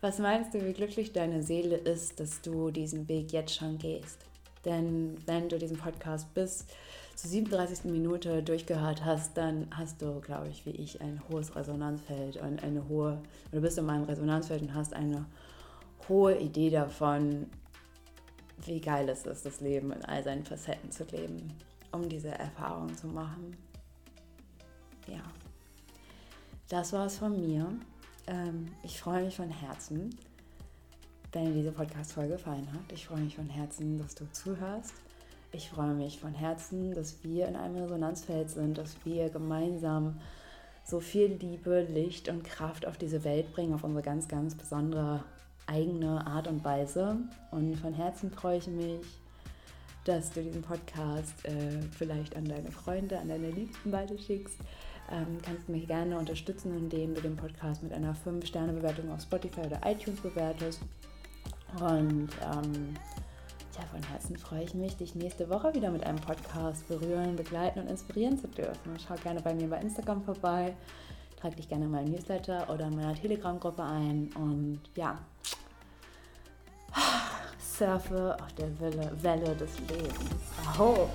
Was 0.00 0.18
meinst 0.18 0.54
du, 0.54 0.64
wie 0.64 0.72
glücklich 0.72 1.12
deine 1.12 1.42
Seele 1.42 1.76
ist, 1.76 2.20
dass 2.20 2.42
du 2.42 2.70
diesen 2.70 3.08
Weg 3.08 3.32
jetzt 3.32 3.54
schon 3.54 3.78
gehst? 3.78 4.18
Denn 4.64 5.16
wenn 5.26 5.48
du 5.48 5.58
diesen 5.58 5.76
Podcast 5.76 6.32
bis 6.34 6.66
zur 7.14 7.30
37. 7.30 7.84
Minute 7.90 8.42
durchgehört 8.42 9.04
hast, 9.04 9.36
dann 9.36 9.66
hast 9.70 10.02
du, 10.02 10.20
glaube 10.20 10.48
ich, 10.48 10.66
wie 10.66 10.70
ich, 10.70 11.00
ein 11.00 11.20
hohes 11.28 11.54
Resonanzfeld 11.54 12.36
und 12.36 12.62
eine 12.62 12.88
hohe, 12.88 13.18
du 13.52 13.60
bist 13.60 13.78
in 13.78 13.86
meinem 13.86 14.04
Resonanzfeld 14.04 14.62
und 14.62 14.74
hast 14.74 14.94
eine 14.94 15.26
hohe 16.08 16.36
Idee 16.38 16.70
davon, 16.70 17.46
wie 18.64 18.80
geil 18.80 19.08
es 19.08 19.26
ist, 19.26 19.44
das 19.44 19.60
Leben 19.60 19.92
in 19.92 20.04
all 20.04 20.22
seinen 20.22 20.44
Facetten 20.44 20.90
zu 20.90 21.04
leben, 21.04 21.52
um 21.92 22.08
diese 22.08 22.30
Erfahrung 22.30 22.94
zu 22.96 23.06
machen. 23.08 23.56
Ja, 25.06 25.22
das 26.68 26.92
war 26.92 27.06
es 27.06 27.18
von 27.18 27.40
mir. 27.40 27.68
Ähm, 28.26 28.68
ich 28.82 29.00
freue 29.00 29.24
mich 29.24 29.36
von 29.36 29.50
Herzen, 29.50 30.16
wenn 31.32 31.46
dir 31.46 31.54
diese 31.54 31.72
Podcast-Folge 31.72 32.34
gefallen 32.34 32.68
hat. 32.72 32.92
Ich 32.92 33.06
freue 33.06 33.20
mich 33.20 33.36
von 33.36 33.48
Herzen, 33.48 33.98
dass 33.98 34.14
du 34.14 34.30
zuhörst. 34.32 34.94
Ich 35.52 35.68
freue 35.68 35.94
mich 35.94 36.18
von 36.18 36.34
Herzen, 36.34 36.94
dass 36.94 37.22
wir 37.22 37.46
in 37.46 37.54
einem 37.54 37.76
Resonanzfeld 37.76 38.50
sind, 38.50 38.78
dass 38.78 38.96
wir 39.04 39.28
gemeinsam 39.28 40.18
so 40.84 41.00
viel 41.00 41.26
Liebe, 41.34 41.82
Licht 41.82 42.28
und 42.28 42.44
Kraft 42.44 42.86
auf 42.86 42.98
diese 42.98 43.24
Welt 43.24 43.52
bringen, 43.52 43.74
auf 43.74 43.84
unsere 43.84 44.02
ganz, 44.02 44.26
ganz 44.26 44.54
besondere 44.54 45.22
eigene 45.66 46.26
Art 46.26 46.48
und 46.48 46.64
Weise. 46.64 47.16
Und 47.50 47.76
von 47.76 47.94
Herzen 47.94 48.30
freue 48.30 48.58
ich 48.58 48.66
mich, 48.66 49.00
dass 50.04 50.30
du 50.30 50.42
diesen 50.42 50.62
Podcast 50.62 51.44
äh, 51.44 51.80
vielleicht 51.96 52.36
an 52.36 52.44
deine 52.44 52.70
Freunde, 52.70 53.18
an 53.18 53.28
deine 53.28 53.50
Liebsten 53.50 53.90
weiterschickst. 53.90 54.58
Ähm, 55.10 55.38
kannst 55.42 55.68
mich 55.68 55.86
gerne 55.86 56.18
unterstützen, 56.18 56.76
indem 56.76 57.14
du 57.14 57.20
den 57.20 57.36
Podcast 57.36 57.82
mit 57.82 57.92
einer 57.92 58.14
5-Sterne-Bewertung 58.14 59.10
auf 59.10 59.20
Spotify 59.20 59.60
oder 59.60 59.80
iTunes 59.84 60.20
bewertest. 60.20 60.80
Und 61.80 62.28
ähm, 62.42 62.94
ja, 63.76 63.82
von 63.90 64.02
Herzen 64.02 64.36
freue 64.36 64.62
ich 64.62 64.74
mich, 64.74 64.96
dich 64.96 65.14
nächste 65.14 65.48
Woche 65.50 65.74
wieder 65.74 65.90
mit 65.90 66.04
einem 66.04 66.18
Podcast 66.18 66.86
berühren, 66.88 67.36
begleiten 67.36 67.80
und 67.80 67.88
inspirieren 67.88 68.38
zu 68.38 68.48
dürfen. 68.48 68.96
Schau 69.06 69.14
gerne 69.16 69.40
bei 69.40 69.52
mir 69.52 69.68
bei 69.68 69.80
Instagram 69.80 70.22
vorbei, 70.22 70.74
trag 71.40 71.56
dich 71.56 71.68
gerne 71.68 71.86
in 71.86 71.90
meinen 71.90 72.12
Newsletter 72.12 72.70
oder 72.72 72.86
in 72.86 72.96
meiner 72.96 73.14
Telegram-Gruppe 73.14 73.82
ein 73.82 74.30
und 74.36 74.80
ja, 74.94 75.18
surfe 77.78 78.36
auf 78.40 78.52
der 78.54 78.68
Welle, 78.80 79.10
Welle 79.22 79.54
des 79.56 79.78
Lebens. 79.88 80.18
Aho! 80.66 81.08